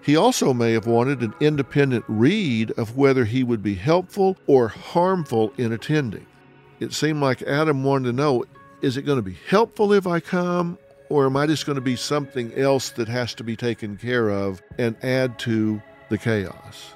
He 0.01 0.15
also 0.15 0.55
may 0.55 0.71
have 0.73 0.87
wanted 0.87 1.21
an 1.21 1.35
independent 1.39 2.03
read 2.07 2.71
of 2.79 2.97
whether 2.97 3.25
he 3.25 3.43
would 3.43 3.61
be 3.61 3.75
helpful 3.75 4.37
or 4.47 4.69
harmful 4.69 5.53
in 5.59 5.71
attending. 5.71 6.25
It 6.79 6.91
seemed 6.93 7.21
like 7.21 7.43
Adam 7.43 7.83
wanted 7.83 8.05
to 8.05 8.13
know 8.13 8.43
is 8.81 8.97
it 8.97 9.03
going 9.03 9.19
to 9.19 9.21
be 9.21 9.37
helpful 9.47 9.93
if 9.93 10.07
I 10.07 10.19
come, 10.19 10.79
or 11.09 11.27
am 11.27 11.37
I 11.37 11.45
just 11.45 11.67
going 11.67 11.75
to 11.75 11.81
be 11.81 11.95
something 11.95 12.51
else 12.55 12.89
that 12.91 13.07
has 13.07 13.35
to 13.35 13.43
be 13.43 13.55
taken 13.55 13.95
care 13.95 14.29
of 14.29 14.59
and 14.79 14.95
add 15.03 15.37
to 15.39 15.79
the 16.09 16.17
chaos? 16.17 16.95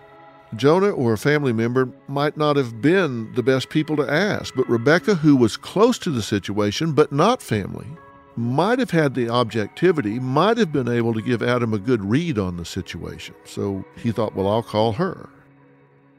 Jonah 0.55 0.89
or 0.89 1.13
a 1.13 1.17
family 1.19 1.53
member 1.53 1.87
might 2.07 2.35
not 2.35 2.55
have 2.55 2.81
been 2.81 3.31
the 3.35 3.43
best 3.43 3.69
people 3.69 3.95
to 3.97 4.11
ask, 4.11 4.55
but 4.55 4.67
Rebecca, 4.67 5.13
who 5.13 5.35
was 5.35 5.55
close 5.55 5.99
to 5.99 6.09
the 6.09 6.23
situation 6.23 6.93
but 6.93 7.11
not 7.11 7.43
family, 7.43 7.87
might 8.35 8.79
have 8.79 8.91
had 8.91 9.13
the 9.13 9.29
objectivity, 9.29 10.19
might 10.19 10.57
have 10.57 10.71
been 10.71 10.87
able 10.87 11.13
to 11.13 11.21
give 11.21 11.41
Adam 11.41 11.73
a 11.73 11.79
good 11.79 12.03
read 12.03 12.37
on 12.37 12.57
the 12.57 12.65
situation. 12.65 13.35
So 13.45 13.85
he 13.95 14.11
thought, 14.11 14.35
well, 14.35 14.47
I'll 14.47 14.63
call 14.63 14.93
her. 14.93 15.29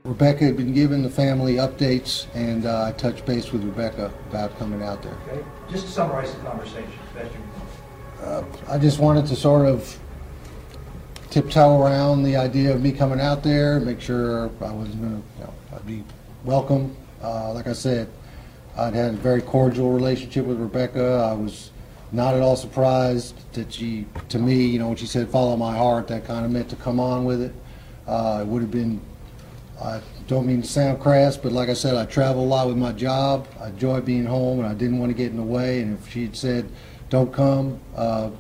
Rebecca 0.05 0.45
had 0.45 0.57
been 0.57 0.75
giving 0.75 1.03
the 1.03 1.09
family 1.09 1.55
updates, 1.55 2.27
and 2.35 2.67
uh, 2.67 2.85
I 2.85 2.93
touched 2.93 3.25
base 3.25 3.53
with 3.53 3.65
Rebecca 3.65 4.13
about 4.29 4.57
coming 4.59 4.83
out 4.83 5.03
there. 5.03 5.17
Okay, 5.27 5.43
just 5.71 5.87
to 5.87 5.93
summarize 5.93 6.33
the 6.35 6.41
conversation, 6.41 6.93
best 7.15 7.33
you 7.33 7.41
can. 8.21 8.27
Uh, 8.27 8.45
I 8.69 8.79
just 8.79 8.99
wanted 8.99 9.27
to 9.27 9.37
sort 9.37 9.67
of 9.67 9.99
tiptoe 11.31 11.81
around 11.83 12.23
the 12.23 12.37
idea 12.37 12.75
of 12.75 12.83
me 12.83 12.93
coming 12.93 13.21
out 13.21 13.43
there, 13.43 13.81
make 13.81 14.01
sure 14.01 14.51
I 14.61 14.71
wasn't 14.73 15.01
going 15.01 15.23
to, 15.23 15.39
you 15.39 15.45
know, 15.45 15.55
I'd 15.75 15.87
be 15.87 16.05
welcome. 16.45 16.95
Uh, 17.23 17.53
like 17.55 17.67
I 17.67 17.73
said, 17.73 18.09
I'd 18.77 18.93
had 18.93 19.15
a 19.15 19.17
very 19.17 19.41
cordial 19.41 19.91
relationship 19.91 20.45
with 20.45 20.61
Rebecca. 20.61 21.29
I 21.31 21.33
was 21.33 21.71
not 22.15 22.35
at 22.35 22.43
all 22.43 22.57
surprised 22.57 23.35
that 23.55 23.73
she, 23.73 24.07
to 24.29 24.39
me, 24.39 24.67
you 24.67 24.79
know, 24.79 24.89
when 24.89 24.97
she 24.97 25.07
said 25.07 25.29
follow 25.29 25.57
my 25.57 25.77
heart, 25.77 26.07
that 26.09 26.25
kind 26.25 26.45
of 26.45 26.51
meant 26.53 26.69
to 26.71 26.77
come 26.77 27.01
on 27.01 27.25
with 27.25 27.43
it. 27.43 27.53
Uh, 28.07 28.39
it 28.43 28.47
would 28.47 28.63
have 28.63 28.71
been, 28.71 29.01
I 29.83 30.01
don't 30.29 30.47
mean 30.47 30.63
to 30.63 30.69
sound 30.69 31.01
crass, 31.01 31.37
but 31.37 31.53
like 31.53 31.69
I 31.69 31.75
said, 31.75 31.97
I 31.97 32.07
travel 32.07 32.45
a 32.45 32.47
lot 32.47 32.69
with 32.69 32.77
my 32.77 32.93
job. 32.93 33.49
I 33.61 33.69
enjoy 33.69 34.01
being 34.01 34.25
home 34.25 34.61
and 34.61 34.69
I 34.69 34.75
didn't 34.75 34.99
want 34.99 35.11
to 35.11 35.15
get 35.15 35.31
in 35.31 35.37
the 35.37 35.43
way. 35.43 35.81
And 35.81 35.99
if 35.99 36.11
she 36.11 36.23
had 36.23 36.37
said, 36.37 36.71
don't 37.11 37.33
come, 37.33 37.81
uh, 37.97 38.31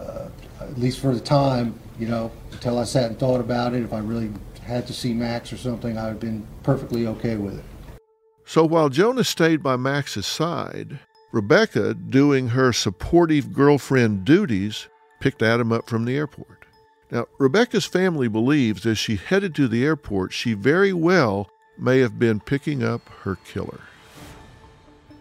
uh, 0.00 0.28
at 0.60 0.78
least 0.78 1.00
for 1.00 1.12
the 1.12 1.20
time, 1.20 1.78
you 1.98 2.06
know, 2.06 2.30
until 2.52 2.78
I 2.78 2.84
sat 2.84 3.10
and 3.10 3.18
thought 3.18 3.40
about 3.40 3.74
it, 3.74 3.82
if 3.82 3.92
I 3.92 3.98
really 3.98 4.30
had 4.62 4.86
to 4.86 4.92
see 4.92 5.12
Max 5.12 5.52
or 5.52 5.56
something, 5.56 5.98
I 5.98 6.04
would 6.04 6.10
have 6.10 6.20
been 6.20 6.46
perfectly 6.62 7.06
okay 7.08 7.36
with 7.36 7.58
it. 7.58 7.64
So 8.44 8.64
while 8.64 8.88
Jonah 8.88 9.24
stayed 9.24 9.62
by 9.62 9.76
Max's 9.76 10.26
side, 10.26 11.00
Rebecca, 11.32 11.94
doing 11.94 12.48
her 12.48 12.72
supportive 12.72 13.54
girlfriend 13.54 14.24
duties, 14.24 14.88
picked 15.18 15.42
Adam 15.42 15.72
up 15.72 15.88
from 15.88 16.04
the 16.04 16.14
airport. 16.14 16.66
Now, 17.10 17.26
Rebecca's 17.38 17.86
family 17.86 18.28
believes 18.28 18.86
as 18.86 18.98
she 18.98 19.16
headed 19.16 19.54
to 19.54 19.66
the 19.66 19.84
airport, 19.84 20.32
she 20.32 20.52
very 20.52 20.92
well 20.92 21.50
may 21.78 21.98
have 22.00 22.18
been 22.18 22.40
picking 22.40 22.82
up 22.82 23.08
her 23.22 23.36
killer. 23.36 23.80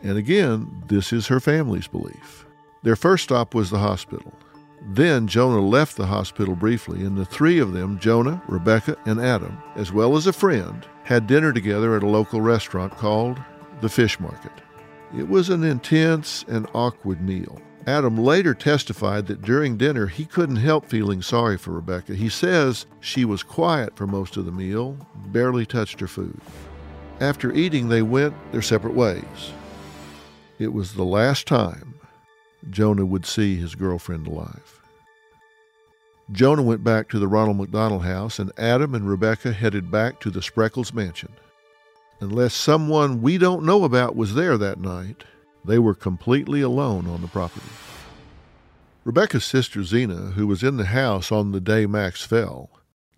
And 0.04 0.18
again, 0.18 0.84
this 0.88 1.14
is 1.14 1.28
her 1.28 1.40
family's 1.40 1.88
belief. 1.88 2.46
Their 2.84 2.96
first 2.96 3.26
stop 3.26 3.54
was 3.54 3.70
the 3.70 3.80
hospital. 3.80 4.34
Then 4.82 5.28
Jonah 5.28 5.62
left 5.62 5.96
the 5.96 6.08
hospital 6.08 6.56
briefly, 6.56 7.06
and 7.06 7.16
the 7.16 7.26
three 7.26 7.60
of 7.60 7.72
them, 7.72 8.00
Jonah, 8.00 8.42
Rebecca, 8.48 8.98
and 9.06 9.22
Adam, 9.22 9.62
as 9.76 9.92
well 9.92 10.18
as 10.18 10.28
a 10.28 10.34
friend, 10.34 10.86
had 11.04 11.28
dinner 11.28 11.54
together 11.54 11.96
at 11.96 12.04
a 12.04 12.08
local 12.08 12.42
restaurant 12.42 12.98
called 12.98 13.40
the 13.82 13.90
Fish 13.90 14.20
Market. 14.20 14.52
It 15.18 15.28
was 15.28 15.50
an 15.50 15.64
intense 15.64 16.46
and 16.48 16.68
awkward 16.74 17.22
meal. 17.22 17.62
Adam 17.86 18.18
later 18.18 18.54
testified 18.54 19.28
that 19.28 19.42
during 19.42 19.76
dinner 19.76 20.08
he 20.08 20.24
couldn't 20.24 20.58
help 20.58 20.86
feeling 20.86 21.22
sorry 21.22 21.58
for 21.58 21.72
Rebecca. 21.72 22.16
He 22.16 22.30
says 22.30 22.86
she 23.00 23.26
was 23.26 23.44
quiet 23.44 23.98
for 23.98 24.08
most 24.08 24.38
of 24.38 24.46
the 24.46 24.52
meal, 24.52 24.96
barely 25.28 25.66
touched 25.66 26.00
her 26.00 26.08
food. 26.08 26.40
After 27.20 27.52
eating, 27.54 27.90
they 27.90 28.02
went 28.02 28.34
their 28.52 28.62
separate 28.62 28.94
ways. 28.94 29.54
It 30.60 30.74
was 30.74 30.94
the 30.94 31.04
last 31.04 31.48
time 31.48 31.96
Jonah 32.70 33.06
would 33.06 33.26
see 33.26 33.56
his 33.56 33.76
girlfriend 33.76 34.28
alive. 34.28 34.82
Jonah 36.32 36.62
went 36.62 36.84
back 36.84 37.10
to 37.10 37.20
the 37.20 37.28
Ronald 37.28 37.58
McDonald 37.58 38.04
house, 38.04 38.40
and 38.40 38.52
Adam 38.58 38.96
and 38.96 39.10
Rebecca 39.10 39.52
headed 39.52 39.92
back 39.92 40.22
to 40.22 40.30
the 40.30 40.40
Spreckels 40.40 40.94
mansion. 40.94 41.34
Unless 42.22 42.54
someone 42.54 43.24
we 43.24 43.40
don't 43.40 43.66
know 43.66 43.84
about 43.84 44.16
was 44.16 44.36
there 44.36 44.56
that 44.56 44.80
night, 44.80 45.24
they 45.66 45.80
were 45.80 45.96
completely 45.96 46.62
alone 46.62 47.08
on 47.08 47.22
the 47.22 47.28
property. 47.28 47.66
Rebecca's 49.04 49.44
sister 49.44 49.80
Xena, 49.80 50.34
who 50.34 50.46
was 50.46 50.62
in 50.62 50.78
the 50.78 50.86
house 50.86 51.32
on 51.32 51.52
the 51.52 51.60
day 51.60 51.88
Max 51.88 52.24
fell, 52.24 52.70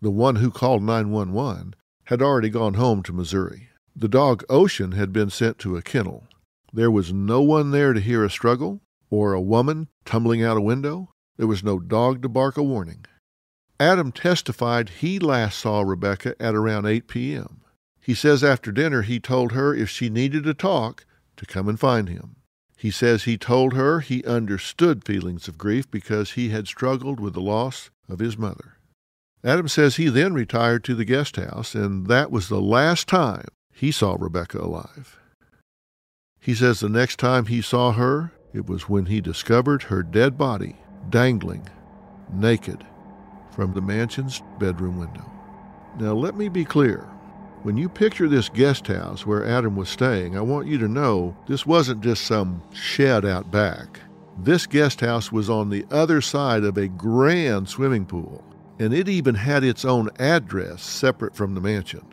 the 0.02 0.10
one 0.10 0.38
who 0.38 0.50
called 0.50 0.84
911, 0.84 1.76
had 2.06 2.22
already 2.22 2.50
gone 2.50 2.76
home 2.76 3.04
to 3.04 3.12
Missouri. 3.12 3.68
The 3.94 4.08
dog 4.08 4.46
Ocean 4.50 4.94
had 4.94 5.12
been 5.12 5.30
sent 5.30 5.60
to 5.60 5.76
a 5.76 5.82
kennel. 5.82 6.24
There 6.72 6.90
was 6.90 7.12
no 7.12 7.42
one 7.42 7.72
there 7.72 7.92
to 7.92 8.00
hear 8.00 8.24
a 8.24 8.30
struggle 8.30 8.80
or 9.10 9.34
a 9.34 9.42
woman 9.42 9.90
tumbling 10.06 10.42
out 10.42 10.56
a 10.56 10.62
window. 10.62 11.10
There 11.36 11.48
was 11.48 11.62
no 11.62 11.78
dog 11.78 12.22
to 12.22 12.30
bark 12.30 12.56
a 12.56 12.64
warning. 12.64 13.06
Adam 13.82 14.14
testified 14.14 14.88
he 14.88 15.20
last 15.20 15.60
saw 15.60 15.82
Rebecca 15.82 16.42
at 16.42 16.56
around 16.56 16.86
8 16.86 17.10
p.m. 17.10 17.63
He 18.04 18.14
says 18.14 18.44
after 18.44 18.74
dinner 18.74 19.02
he 19.02 19.22
told 19.22 19.54
her 19.54 19.74
if 19.74 19.90
she 19.90 20.10
needed 20.10 20.44
to 20.44 20.54
talk, 20.54 21.06
to 21.38 21.46
come 21.46 21.70
and 21.70 21.80
find 21.80 22.10
him. 22.10 22.36
He 22.78 22.92
says 22.92 23.24
he 23.24 23.38
told 23.38 23.74
her 23.74 24.02
he 24.02 24.26
understood 24.26 25.06
feelings 25.06 25.48
of 25.48 25.58
grief 25.58 25.90
because 25.90 26.32
he 26.32 26.50
had 26.50 26.68
struggled 26.68 27.22
with 27.22 27.34
the 27.34 27.42
loss 27.42 27.92
of 28.10 28.20
his 28.20 28.38
mother. 28.38 28.78
Adam 29.42 29.70
says 29.70 29.96
he 29.96 30.10
then 30.10 30.34
retired 30.34 30.84
to 30.84 30.96
the 30.96 31.06
guest 31.06 31.38
house, 31.38 31.76
and 31.76 32.08
that 32.08 32.30
was 32.30 32.50
the 32.50 32.62
last 32.62 33.08
time 33.08 33.48
he 33.74 33.90
saw 33.90 34.18
Rebecca 34.20 34.60
alive. 34.60 35.18
He 36.42 36.54
says 36.54 36.82
the 36.82 36.90
next 36.90 37.20
time 37.20 37.46
he 37.46 37.62
saw 37.62 37.94
her, 37.94 38.34
it 38.54 38.68
was 38.68 38.90
when 38.90 39.06
he 39.06 39.22
discovered 39.22 39.84
her 39.84 40.04
dead 40.04 40.38
body 40.38 40.76
dangling, 41.10 41.68
naked, 42.34 42.86
from 43.52 43.74
the 43.74 43.82
mansion's 43.82 44.42
bedroom 44.60 44.98
window. 44.98 45.30
Now, 46.00 46.14
let 46.14 46.36
me 46.36 46.50
be 46.50 46.66
clear. 46.66 47.08
When 47.64 47.78
you 47.78 47.88
picture 47.88 48.28
this 48.28 48.50
guest 48.50 48.88
house 48.88 49.26
where 49.26 49.46
Adam 49.46 49.78
was 49.78 49.88
staying, 49.88 50.38
I 50.38 50.42
want 50.42 50.68
you 50.68 50.78
to 50.80 50.88
know 50.90 51.34
this 51.48 51.66
wasn't 51.66 52.04
just 52.04 52.26
some 52.26 52.62
shed 52.74 53.24
out 53.24 53.52
back. 53.52 54.02
This 54.38 54.66
guest 54.66 55.00
house 55.00 55.32
was 55.32 55.50
on 55.50 55.70
the 55.70 55.86
other 55.90 56.20
side 56.20 56.66
of 56.66 56.78
a 56.78 56.90
grand 56.90 57.70
swimming 57.70 58.06
pool, 58.06 58.44
and 58.80 58.94
it 58.94 59.08
even 59.08 59.36
had 59.36 59.64
its 59.64 59.86
own 59.86 60.10
address 60.20 60.84
separate 60.84 61.38
from 61.38 61.56
the 61.56 61.62
mansion. 61.62 62.06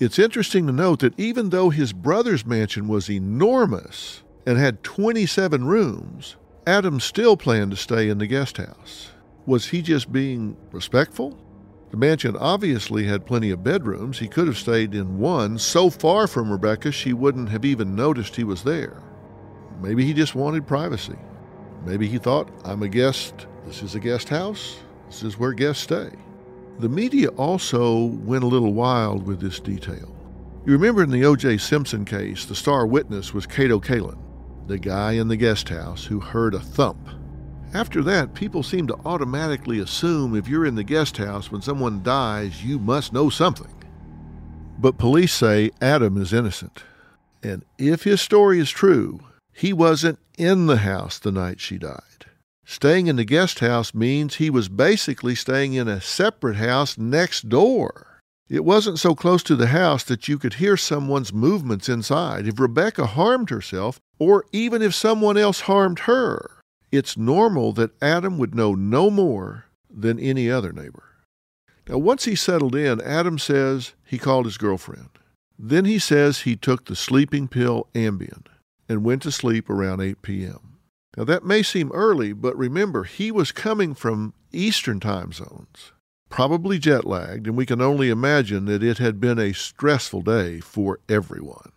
It's 0.00 0.18
interesting 0.18 0.66
to 0.66 0.72
note 0.72 0.98
that 0.98 1.16
even 1.16 1.50
though 1.50 1.70
his 1.70 1.92
brother's 1.92 2.44
mansion 2.44 2.88
was 2.88 3.08
enormous 3.08 4.24
and 4.46 4.58
had 4.58 4.82
27 4.82 5.64
rooms, 5.64 6.34
Adam 6.66 6.98
still 6.98 7.36
planned 7.36 7.70
to 7.70 7.76
stay 7.76 8.08
in 8.08 8.18
the 8.18 8.26
guest 8.26 8.56
house. 8.56 9.12
Was 9.46 9.68
he 9.68 9.80
just 9.80 10.10
being 10.10 10.56
respectful? 10.72 11.38
The 11.90 11.96
mansion 11.96 12.36
obviously 12.36 13.04
had 13.04 13.24
plenty 13.24 13.50
of 13.50 13.64
bedrooms. 13.64 14.18
He 14.18 14.28
could 14.28 14.46
have 14.46 14.58
stayed 14.58 14.94
in 14.94 15.18
one 15.18 15.58
so 15.58 15.88
far 15.88 16.26
from 16.26 16.50
Rebecca 16.50 16.92
she 16.92 17.14
wouldn't 17.14 17.48
have 17.48 17.64
even 17.64 17.96
noticed 17.96 18.36
he 18.36 18.44
was 18.44 18.62
there. 18.62 19.02
Maybe 19.80 20.04
he 20.04 20.12
just 20.12 20.34
wanted 20.34 20.66
privacy. 20.66 21.16
Maybe 21.86 22.06
he 22.06 22.18
thought, 22.18 22.50
I'm 22.64 22.82
a 22.82 22.88
guest. 22.88 23.46
This 23.64 23.82
is 23.82 23.94
a 23.94 24.00
guest 24.00 24.28
house. 24.28 24.78
This 25.06 25.22
is 25.22 25.38
where 25.38 25.52
guests 25.52 25.84
stay. 25.84 26.10
The 26.78 26.88
media 26.88 27.28
also 27.30 28.04
went 28.04 28.44
a 28.44 28.48
little 28.48 28.74
wild 28.74 29.26
with 29.26 29.40
this 29.40 29.58
detail. 29.58 30.14
You 30.66 30.72
remember 30.72 31.02
in 31.02 31.10
the 31.10 31.24
O.J. 31.24 31.58
Simpson 31.58 32.04
case, 32.04 32.44
the 32.44 32.54
star 32.54 32.86
witness 32.86 33.32
was 33.32 33.46
Kato 33.46 33.80
Kaelin, 33.80 34.18
the 34.66 34.78
guy 34.78 35.12
in 35.12 35.28
the 35.28 35.36
guest 35.36 35.70
house 35.70 36.04
who 36.04 36.20
heard 36.20 36.54
a 36.54 36.60
thump 36.60 37.08
after 37.74 38.02
that, 38.02 38.34
people 38.34 38.62
seem 38.62 38.86
to 38.86 38.98
automatically 39.04 39.80
assume 39.80 40.34
if 40.34 40.48
you're 40.48 40.66
in 40.66 40.74
the 40.74 40.84
guest 40.84 41.16
house 41.16 41.50
when 41.50 41.62
someone 41.62 42.02
dies, 42.02 42.64
you 42.64 42.78
must 42.78 43.12
know 43.12 43.28
something. 43.28 43.74
But 44.78 44.98
police 44.98 45.32
say 45.32 45.70
Adam 45.80 46.16
is 46.20 46.32
innocent. 46.32 46.82
And 47.42 47.64
if 47.78 48.04
his 48.04 48.20
story 48.20 48.58
is 48.58 48.70
true, 48.70 49.20
he 49.52 49.72
wasn't 49.72 50.18
in 50.36 50.66
the 50.66 50.78
house 50.78 51.18
the 51.18 51.32
night 51.32 51.60
she 51.60 51.78
died. 51.78 52.26
Staying 52.64 53.06
in 53.06 53.16
the 53.16 53.24
guest 53.24 53.60
house 53.60 53.94
means 53.94 54.34
he 54.36 54.50
was 54.50 54.68
basically 54.68 55.34
staying 55.34 55.72
in 55.74 55.88
a 55.88 56.00
separate 56.00 56.56
house 56.56 56.98
next 56.98 57.48
door. 57.48 58.20
It 58.48 58.64
wasn't 58.64 58.98
so 58.98 59.14
close 59.14 59.42
to 59.44 59.56
the 59.56 59.68
house 59.68 60.04
that 60.04 60.28
you 60.28 60.38
could 60.38 60.54
hear 60.54 60.76
someone's 60.76 61.32
movements 61.32 61.88
inside. 61.88 62.46
If 62.46 62.60
Rebecca 62.60 63.06
harmed 63.06 63.50
herself, 63.50 64.00
or 64.18 64.44
even 64.52 64.80
if 64.80 64.94
someone 64.94 65.36
else 65.36 65.60
harmed 65.60 66.00
her, 66.00 66.57
it's 66.90 67.16
normal 67.16 67.72
that 67.72 68.00
Adam 68.02 68.38
would 68.38 68.54
know 68.54 68.74
no 68.74 69.10
more 69.10 69.66
than 69.90 70.18
any 70.18 70.50
other 70.50 70.72
neighbor. 70.72 71.04
Now, 71.88 71.98
once 71.98 72.24
he 72.24 72.34
settled 72.34 72.74
in, 72.74 73.00
Adam 73.00 73.38
says 73.38 73.94
he 74.04 74.18
called 74.18 74.44
his 74.44 74.58
girlfriend. 74.58 75.08
Then 75.58 75.86
he 75.86 75.98
says 75.98 76.40
he 76.40 76.54
took 76.54 76.84
the 76.84 76.94
sleeping 76.94 77.48
pill 77.48 77.88
Ambien 77.94 78.44
and 78.88 79.04
went 79.04 79.22
to 79.22 79.32
sleep 79.32 79.68
around 79.68 80.00
8 80.00 80.22
p.m. 80.22 80.78
Now, 81.16 81.24
that 81.24 81.44
may 81.44 81.62
seem 81.62 81.90
early, 81.92 82.32
but 82.32 82.56
remember, 82.56 83.04
he 83.04 83.32
was 83.32 83.50
coming 83.52 83.94
from 83.94 84.34
Eastern 84.52 85.00
time 85.00 85.32
zones, 85.32 85.92
probably 86.28 86.78
jet 86.78 87.04
lagged, 87.04 87.46
and 87.46 87.56
we 87.56 87.66
can 87.66 87.80
only 87.80 88.08
imagine 88.08 88.66
that 88.66 88.82
it 88.82 88.98
had 88.98 89.18
been 89.20 89.38
a 89.38 89.52
stressful 89.52 90.22
day 90.22 90.60
for 90.60 91.00
everyone. 91.08 91.72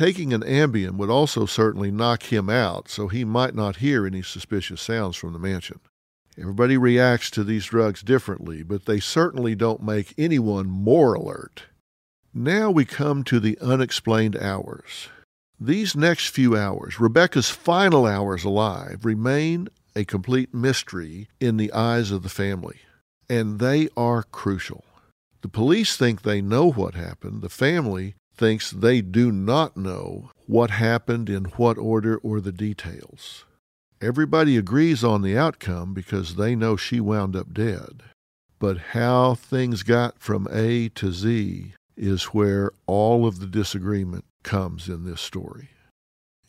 Taking 0.00 0.32
an 0.32 0.40
Ambien 0.40 0.96
would 0.96 1.10
also 1.10 1.44
certainly 1.44 1.90
knock 1.90 2.32
him 2.32 2.48
out, 2.48 2.88
so 2.88 3.08
he 3.08 3.22
might 3.22 3.54
not 3.54 3.84
hear 3.84 4.06
any 4.06 4.22
suspicious 4.22 4.80
sounds 4.80 5.14
from 5.14 5.34
the 5.34 5.38
mansion. 5.38 5.78
Everybody 6.38 6.78
reacts 6.78 7.30
to 7.32 7.44
these 7.44 7.66
drugs 7.66 8.00
differently, 8.00 8.62
but 8.62 8.86
they 8.86 8.98
certainly 8.98 9.54
don't 9.54 9.82
make 9.82 10.14
anyone 10.16 10.70
more 10.70 11.12
alert. 11.12 11.64
Now 12.32 12.70
we 12.70 12.86
come 12.86 13.24
to 13.24 13.38
the 13.38 13.58
unexplained 13.60 14.38
hours. 14.38 15.10
These 15.60 15.94
next 15.94 16.28
few 16.28 16.56
hours, 16.56 16.98
Rebecca's 16.98 17.50
final 17.50 18.06
hours 18.06 18.42
alive, 18.42 19.04
remain 19.04 19.68
a 19.94 20.06
complete 20.06 20.54
mystery 20.54 21.28
in 21.40 21.58
the 21.58 21.74
eyes 21.74 22.10
of 22.10 22.22
the 22.22 22.30
family, 22.30 22.78
and 23.28 23.58
they 23.58 23.90
are 23.98 24.22
crucial. 24.22 24.82
The 25.42 25.48
police 25.48 25.94
think 25.98 26.22
they 26.22 26.40
know 26.40 26.70
what 26.70 26.94
happened. 26.94 27.42
The 27.42 27.50
family 27.50 28.14
thinks 28.40 28.70
they 28.70 29.02
do 29.02 29.30
not 29.30 29.76
know 29.76 30.30
what 30.46 30.70
happened 30.70 31.28
in 31.28 31.44
what 31.58 31.76
order 31.76 32.16
or 32.22 32.40
the 32.40 32.50
details. 32.50 33.44
Everybody 34.00 34.56
agrees 34.56 35.04
on 35.04 35.20
the 35.20 35.36
outcome 35.36 35.92
because 35.92 36.36
they 36.36 36.56
know 36.56 36.74
she 36.74 37.00
wound 37.00 37.36
up 37.36 37.52
dead. 37.52 38.02
But 38.58 38.78
how 38.78 39.34
things 39.34 39.82
got 39.82 40.18
from 40.18 40.48
A 40.50 40.88
to 40.88 41.12
Z 41.12 41.74
is 41.98 42.24
where 42.24 42.70
all 42.86 43.26
of 43.26 43.40
the 43.40 43.46
disagreement 43.46 44.24
comes 44.42 44.88
in 44.88 45.04
this 45.04 45.20
story. 45.20 45.68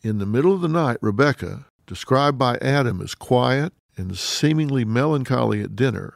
In 0.00 0.16
the 0.16 0.24
middle 0.24 0.54
of 0.54 0.62
the 0.62 0.68
night, 0.68 0.96
Rebecca, 1.02 1.66
described 1.86 2.38
by 2.38 2.56
Adam 2.62 3.02
as 3.02 3.14
quiet 3.14 3.74
and 3.98 4.16
seemingly 4.16 4.86
melancholy 4.86 5.60
at 5.60 5.76
dinner, 5.76 6.14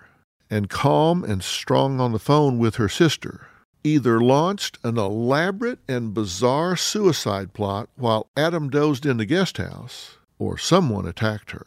and 0.49 0.71
calm 0.71 1.23
and 1.23 1.45
strong 1.45 2.00
on 2.00 2.12
the 2.12 2.18
phone 2.18 2.59
with 2.59 2.76
her 2.76 2.88
sister, 2.88 3.49
either 3.87 4.21
launched 4.21 4.78
an 4.83 4.99
elaborate 4.99 5.78
and 5.88 6.12
bizarre 6.12 6.75
suicide 6.76 7.52
plot 7.52 7.88
while 7.95 8.28
Adam 8.37 8.69
dozed 8.69 9.07
in 9.07 9.16
the 9.16 9.25
guest 9.25 9.59
house, 9.59 10.19
or 10.40 10.59
someone 10.59 11.07
attacked 11.07 11.52
her. 11.52 11.66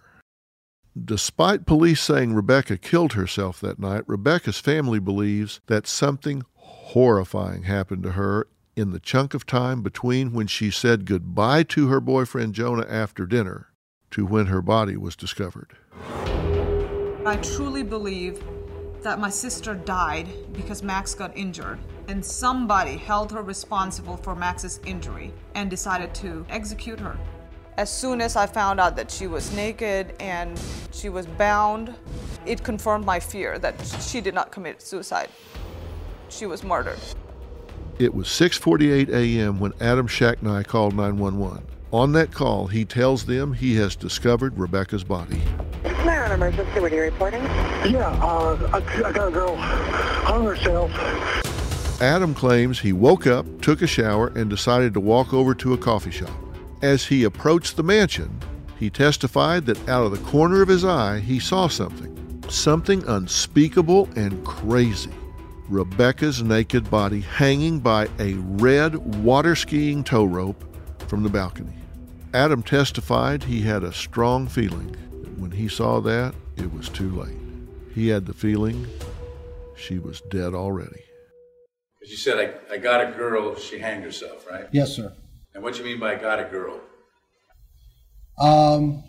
Despite 1.02 1.66
police 1.66 2.02
saying 2.02 2.34
Rebecca 2.34 2.78
killed 2.78 3.14
herself 3.14 3.62
that 3.62 3.80
night, 3.80 4.04
Rebecca's 4.06 4.60
family 4.60 5.00
believes 5.00 5.62
that 5.68 5.88
something 5.88 6.44
horrifying 6.56 7.64
happened 7.64 8.04
to 8.04 8.12
her 8.12 8.48
in 8.76 8.92
the 8.92 9.00
chunk 9.00 9.34
of 9.34 9.46
time 9.46 9.82
between 9.82 10.34
when 10.34 10.48
she 10.48 10.70
said 10.70 11.06
goodbye 11.06 11.64
to 11.64 11.88
her 11.88 12.02
boyfriend 12.02 12.54
Jonah 12.54 12.88
after 12.90 13.26
dinner 13.26 13.68
to 14.12 14.26
when 14.26 14.48
her 14.48 14.62
body 14.62 14.98
was 14.98 15.16
discovered. 15.16 15.72
I 17.26 17.40
truly 17.42 17.84
believe 17.84 18.44
that 19.04 19.20
my 19.20 19.30
sister 19.30 19.74
died 19.74 20.28
because 20.52 20.84
Max 20.84 21.14
got 21.14 21.36
injured, 21.38 21.80
and 22.10 22.26
somebody 22.26 22.98
held 22.98 23.32
her 23.32 23.44
responsible 23.44 24.18
for 24.18 24.36
Max's 24.36 24.80
injury 24.84 25.32
and 25.54 25.70
decided 25.70 26.12
to 26.16 26.44
execute 26.50 27.00
her. 27.00 27.16
As 27.78 27.96
soon 27.96 28.20
as 28.20 28.36
I 28.36 28.48
found 28.48 28.80
out 28.80 28.96
that 28.96 29.12
she 29.12 29.28
was 29.28 29.54
naked 29.56 30.16
and 30.20 30.60
she 30.92 31.10
was 31.10 31.28
bound, 31.28 31.94
it 32.48 32.64
confirmed 32.64 33.06
my 33.06 33.20
fear 33.20 33.60
that 33.60 33.76
she 34.02 34.22
did 34.22 34.34
not 34.34 34.52
commit 34.52 34.82
suicide. 34.82 35.30
She 36.30 36.48
was 36.48 36.64
murdered. 36.64 37.00
It 38.00 38.14
was 38.14 38.28
6:48 38.28 39.10
a.m. 39.10 39.60
when 39.60 39.74
Adam 39.80 40.08
Shacknai 40.08 40.66
called 40.66 40.96
911. 40.96 41.64
On 41.92 42.12
that 42.14 42.32
call, 42.32 42.68
he 42.68 42.86
tells 42.86 43.26
them 43.26 43.54
he 43.54 43.76
has 43.76 43.96
discovered 43.96 44.58
Rebecca's 44.58 45.04
body. 45.04 45.42
Maryland 46.06 46.34
Emergency, 46.34 46.80
what 46.80 46.92
are 46.92 46.96
you 46.96 47.02
reporting? 47.02 47.44
Yeah, 47.92 48.10
uh, 48.22 48.70
I, 48.74 49.08
I 49.08 49.12
got 49.12 49.28
a 49.28 49.32
girl 49.32 49.56
hung 49.58 50.46
herself. 50.46 50.92
Adam 52.02 52.34
claims 52.34 52.80
he 52.80 52.94
woke 52.94 53.28
up, 53.28 53.46
took 53.62 53.82
a 53.82 53.88
shower, 53.88 54.28
and 54.28 54.50
decided 54.50 54.94
to 54.94 55.02
walk 55.02 55.34
over 55.34 55.54
to 55.54 55.74
a 55.74 55.78
coffee 55.78 56.12
shop. 56.12 56.32
As 56.82 57.06
he 57.06 57.26
approached 57.26 57.76
the 57.76 57.84
mansion, 57.84 58.40
he 58.78 58.90
testified 58.90 59.66
that 59.66 59.90
out 59.90 60.06
of 60.06 60.12
the 60.12 60.30
corner 60.30 60.62
of 60.62 60.70
his 60.70 60.86
eye, 60.86 61.20
he 61.20 61.40
saw 61.40 61.68
something. 61.68 62.16
Something 62.48 63.06
unspeakable 63.06 64.08
and 64.16 64.46
crazy. 64.46 65.12
Rebecca's 65.68 66.42
naked 66.42 66.90
body 66.90 67.20
hanging 67.20 67.80
by 67.82 68.08
a 68.18 68.34
red 68.36 68.96
water 69.24 69.54
skiing 69.56 70.04
tow 70.04 70.24
rope 70.24 70.64
from 71.10 71.24
the 71.24 71.30
balcony. 71.30 71.76
Adam 72.34 72.64
testified 72.64 73.44
he 73.44 73.62
had 73.62 73.84
a 73.84 73.92
strong 73.92 74.48
feeling 74.48 74.96
when 75.38 75.52
he 75.52 75.68
saw 75.68 76.00
that, 76.00 76.34
it 76.56 76.74
was 76.74 76.88
too 76.88 77.10
late. 77.10 77.36
He 77.94 78.08
had 78.08 78.26
the 78.26 78.34
feeling 78.34 78.88
she 79.76 80.00
was 80.00 80.22
dead 80.22 80.54
already. 80.54 81.09
You 82.02 82.16
said, 82.16 82.38
I, 82.70 82.74
I 82.74 82.78
got 82.78 83.02
a 83.02 83.12
girl, 83.12 83.56
she 83.56 83.80
hanged 83.80 84.04
herself, 84.04 84.48
right? 84.50 84.68
Yes, 84.72 84.96
sir. 84.96 85.14
And 85.54 85.64
what 85.64 85.74
do 85.74 85.80
you 85.80 85.86
mean 85.86 86.00
by 86.00 86.14
I 86.14 86.16
got 86.16 86.40
a 86.40 86.46
girl? 86.46 86.80
Um, 88.40 89.04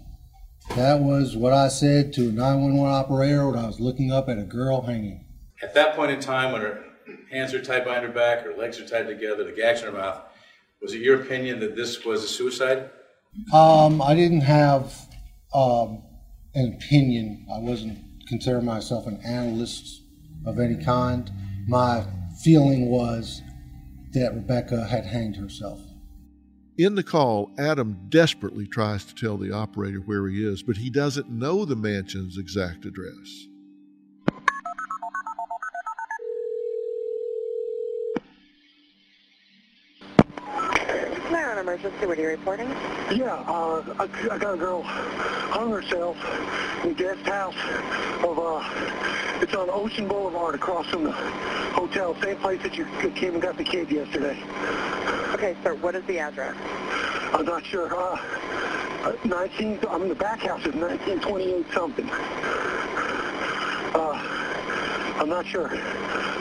that 0.74 1.00
was 1.00 1.36
what 1.36 1.52
I 1.52 1.68
said 1.68 2.12
to 2.14 2.28
a 2.28 2.32
911 2.32 2.86
operator 2.86 3.48
when 3.48 3.58
I 3.58 3.66
was 3.66 3.78
looking 3.78 4.10
up 4.10 4.28
at 4.28 4.38
a 4.38 4.42
girl 4.42 4.82
hanging. 4.82 5.24
At 5.62 5.74
that 5.74 5.94
point 5.94 6.10
in 6.10 6.20
time, 6.20 6.52
when 6.52 6.62
her 6.62 6.84
hands 7.30 7.54
are 7.54 7.62
tied 7.62 7.84
behind 7.84 8.04
her 8.04 8.12
back, 8.12 8.42
her 8.42 8.54
legs 8.56 8.80
are 8.80 8.86
tied 8.86 9.06
together, 9.06 9.44
the 9.44 9.52
gags 9.52 9.80
in 9.80 9.86
her 9.86 9.92
mouth, 9.92 10.22
was 10.82 10.94
it 10.94 11.00
your 11.00 11.22
opinion 11.22 11.60
that 11.60 11.76
this 11.76 12.04
was 12.04 12.24
a 12.24 12.28
suicide? 12.28 12.90
Um, 13.52 14.02
I 14.02 14.14
didn't 14.14 14.40
have 14.40 14.92
um, 15.54 16.02
an 16.54 16.74
opinion. 16.74 17.46
I 17.54 17.58
wasn't 17.58 17.98
considering 18.26 18.64
myself 18.64 19.06
an 19.06 19.20
analyst 19.24 20.02
of 20.46 20.58
any 20.58 20.82
kind. 20.82 21.30
My 21.68 22.04
feeling 22.42 22.90
was 22.90 23.42
that 24.12 24.34
Rebecca 24.34 24.86
had 24.86 25.06
hanged 25.06 25.36
herself. 25.36 25.80
In 26.78 26.94
the 26.94 27.02
call, 27.02 27.50
Adam 27.58 27.98
desperately 28.08 28.66
tries 28.66 29.04
to 29.04 29.14
tell 29.14 29.36
the 29.36 29.52
operator 29.52 29.98
where 29.98 30.26
he 30.28 30.46
is, 30.46 30.62
but 30.62 30.78
he 30.78 30.88
doesn't 30.88 31.30
know 31.30 31.64
the 31.64 31.76
mansion's 31.76 32.38
exact 32.38 32.86
address. 32.86 33.46
Emergency, 41.82 42.06
what 42.06 42.18
are 42.18 42.22
you 42.22 42.28
reporting? 42.28 42.68
Yeah, 43.10 43.42
uh, 43.48 43.82
I, 43.98 44.08
I 44.32 44.36
got 44.38 44.52
a 44.52 44.56
girl 44.58 44.82
hung 44.84 45.70
herself 45.70 46.14
in 46.84 46.90
a 46.90 46.94
guest 46.94 47.22
house 47.26 47.54
of, 48.22 48.38
uh, 48.38 49.40
it's 49.40 49.54
on 49.54 49.70
Ocean 49.70 50.06
Boulevard 50.06 50.54
across 50.54 50.86
from 50.88 51.04
the 51.04 51.12
hotel, 51.12 52.14
same 52.22 52.36
place 52.36 52.60
that 52.64 52.76
you 52.76 52.84
came 53.14 53.32
and 53.34 53.42
got 53.42 53.56
the 53.56 53.64
kid 53.64 53.90
yesterday. 53.90 54.38
Okay, 55.32 55.56
sir, 55.62 55.74
what 55.76 55.94
is 55.94 56.04
the 56.04 56.18
address? 56.18 56.54
I'm 57.32 57.46
not 57.46 57.64
sure. 57.64 57.94
Uh, 57.96 58.18
uh, 59.04 59.16
19, 59.24 59.80
I 59.88 59.96
mean, 59.98 60.08
the 60.10 60.14
back 60.14 60.40
house 60.40 60.60
is 60.66 60.74
1928 60.74 61.66
something. 61.72 62.10
Uh, 63.94 65.16
I'm 65.18 65.30
not 65.30 65.46
sure. 65.46 65.70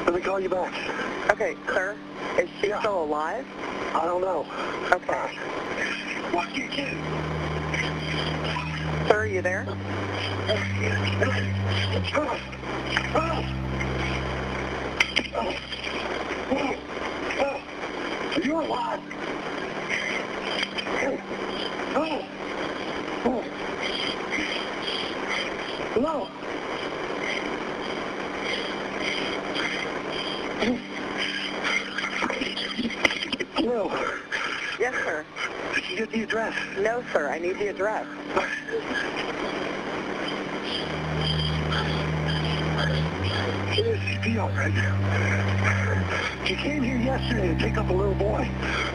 Let 0.04 0.14
me 0.14 0.20
call 0.20 0.42
you 0.42 0.50
back. 0.50 0.74
Okay, 1.32 1.56
sir, 1.68 1.96
is 2.38 2.50
she 2.60 2.68
Yeah. 2.68 2.80
still 2.82 3.04
alive? 3.04 3.46
I 3.96 4.06
don't 4.06 4.22
know. 4.22 4.46
Okay. 4.92 5.28
What 6.32 6.56
you 6.56 6.70
do? 6.70 6.86
Sir, 9.08 9.20
are 9.20 9.26
you 9.28 9.42
there? 9.42 9.66
Are 18.30 18.42
you 18.46 18.62
alive? 18.62 19.02
Oh. 21.96 22.24
Oh. 23.26 23.42
Hello? 25.94 26.28
Hello? 33.56 33.92
Yes, 34.80 34.94
sir. 35.04 35.26
Did 35.76 35.99
you 35.99 35.99
get 36.10 36.18
the 36.18 36.24
address? 36.24 36.56
No, 36.78 37.04
sir, 37.14 37.30
I 37.30 37.40
need 37.40 37.58
the 37.58 37.68
address. 37.68 38.06
It 43.78 43.86
is 43.86 44.00
CP 44.00 44.38
right. 44.56 46.46
She 46.46 46.56
came 46.56 46.84
here 46.84 46.98
yesterday 46.98 47.50
to 47.50 47.56
pick 47.56 47.78
up 47.78 47.90
a 47.90 47.94
little 47.94 48.16
boy. 48.16 48.50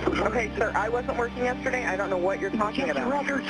Okay, 0.08 0.50
sir, 0.58 0.72
I 0.74 0.88
wasn't 0.88 1.16
working 1.16 1.44
yesterday. 1.44 1.86
I 1.86 1.96
don't 1.96 2.10
know 2.10 2.18
what 2.18 2.40
you're 2.40 2.50
talking 2.50 2.90
about. 2.90 3.10
records. 3.10 3.46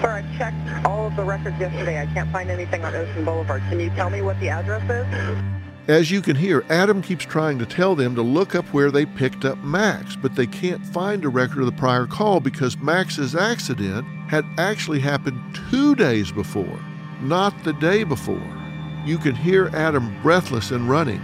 Sir, 0.00 0.22
I 0.22 0.24
checked 0.36 0.86
all 0.86 1.06
of 1.06 1.16
the 1.16 1.24
records 1.24 1.58
yesterday. 1.58 2.00
I 2.00 2.06
can't 2.06 2.30
find 2.30 2.50
anything 2.50 2.84
on 2.84 2.94
Ocean 2.94 3.24
Boulevard. 3.24 3.62
Can 3.68 3.80
you 3.80 3.90
tell 3.90 4.10
me 4.10 4.22
what 4.22 4.38
the 4.40 4.50
address 4.50 4.82
is? 4.90 5.57
As 5.88 6.10
you 6.10 6.20
can 6.20 6.36
hear, 6.36 6.66
Adam 6.68 7.00
keeps 7.00 7.24
trying 7.24 7.58
to 7.58 7.64
tell 7.64 7.94
them 7.94 8.14
to 8.14 8.20
look 8.20 8.54
up 8.54 8.66
where 8.74 8.90
they 8.90 9.06
picked 9.06 9.46
up 9.46 9.56
Max, 9.64 10.16
but 10.16 10.36
they 10.36 10.46
can't 10.46 10.84
find 10.84 11.24
a 11.24 11.30
record 11.30 11.60
of 11.60 11.66
the 11.66 11.72
prior 11.72 12.06
call 12.06 12.40
because 12.40 12.76
Max's 12.76 13.34
accident 13.34 14.06
had 14.28 14.44
actually 14.58 15.00
happened 15.00 15.40
two 15.70 15.94
days 15.94 16.30
before, 16.30 16.78
not 17.22 17.64
the 17.64 17.72
day 17.72 18.04
before. 18.04 18.54
You 19.06 19.16
can 19.16 19.34
hear 19.34 19.70
Adam 19.74 20.14
breathless 20.20 20.72
and 20.72 20.90
running, 20.90 21.22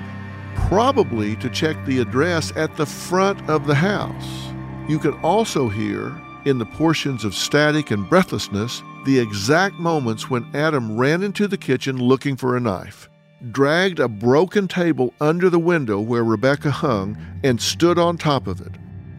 probably 0.55 1.37
to 1.37 1.51
check 1.51 1.77
the 1.85 1.99
address 1.99 2.51
at 2.57 2.75
the 2.79 2.87
front 2.87 3.47
of 3.51 3.67
the 3.67 3.75
house. 3.75 4.51
You 4.89 4.99
can 4.99 5.13
also 5.21 5.69
hear, 5.69 6.19
in 6.47 6.57
the 6.57 6.65
portions 6.65 7.23
of 7.27 7.35
static 7.35 7.91
and 7.91 8.09
breathlessness, 8.09 8.83
the 9.05 9.19
exact 9.19 9.75
moments 9.75 10.31
when 10.31 10.49
Adam 10.57 10.97
ran 10.97 11.23
into 11.23 11.47
the 11.47 11.59
kitchen 11.59 11.99
looking 11.99 12.35
for 12.35 12.57
a 12.57 12.61
knife, 12.61 13.11
dragged 13.53 13.99
a 13.99 14.09
broken 14.09 14.69
table 14.69 15.13
under 15.21 15.51
the 15.51 15.59
window 15.59 16.01
where 16.01 16.25
Rebecca 16.25 16.71
hung, 16.71 17.17
and 17.43 17.61
stood 17.61 17.99
on 17.99 18.17
top 18.17 18.47
of 18.47 18.61
it, 18.61 18.73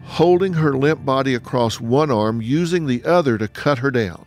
holding 0.03 0.53
her 0.53 0.75
limp 0.75 1.05
body 1.05 1.35
across 1.35 1.79
one 1.79 2.11
arm, 2.11 2.41
using 2.41 2.85
the 2.85 3.03
other 3.03 3.37
to 3.37 3.47
cut 3.47 3.79
her 3.79 3.91
down. 3.91 4.25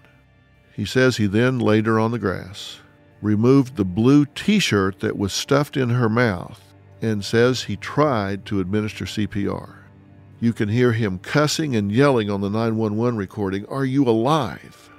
He 0.72 0.84
says 0.84 1.16
he 1.16 1.26
then 1.26 1.58
laid 1.58 1.87
her 1.87 1.98
on 1.98 2.12
the 2.12 2.18
grass, 2.18 2.78
removed 3.20 3.76
the 3.76 3.84
blue 3.84 4.26
t 4.26 4.58
shirt 4.58 5.00
that 5.00 5.18
was 5.18 5.32
stuffed 5.32 5.76
in 5.76 5.90
her 5.90 6.08
mouth, 6.08 6.62
and 7.02 7.24
says 7.24 7.64
he 7.64 7.76
tried 7.76 8.44
to 8.46 8.61
administer 8.61 9.04
CPR. 9.04 9.74
You 10.40 10.52
can 10.52 10.68
hear 10.68 10.92
him 10.92 11.18
cussing 11.18 11.74
and 11.74 11.90
yelling 11.90 12.30
on 12.30 12.40
the 12.40 12.50
911 12.50 13.16
recording, 13.18 13.66
Are 13.66 13.84
you 13.84 14.04
alive? 14.04 14.90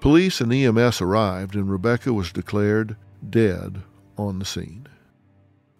Police 0.00 0.40
and 0.40 0.52
EMS 0.52 1.00
arrived, 1.00 1.54
and 1.54 1.70
Rebecca 1.70 2.12
was 2.12 2.32
declared 2.32 2.96
dead 3.30 3.82
on 4.16 4.38
the 4.38 4.44
scene. 4.44 4.86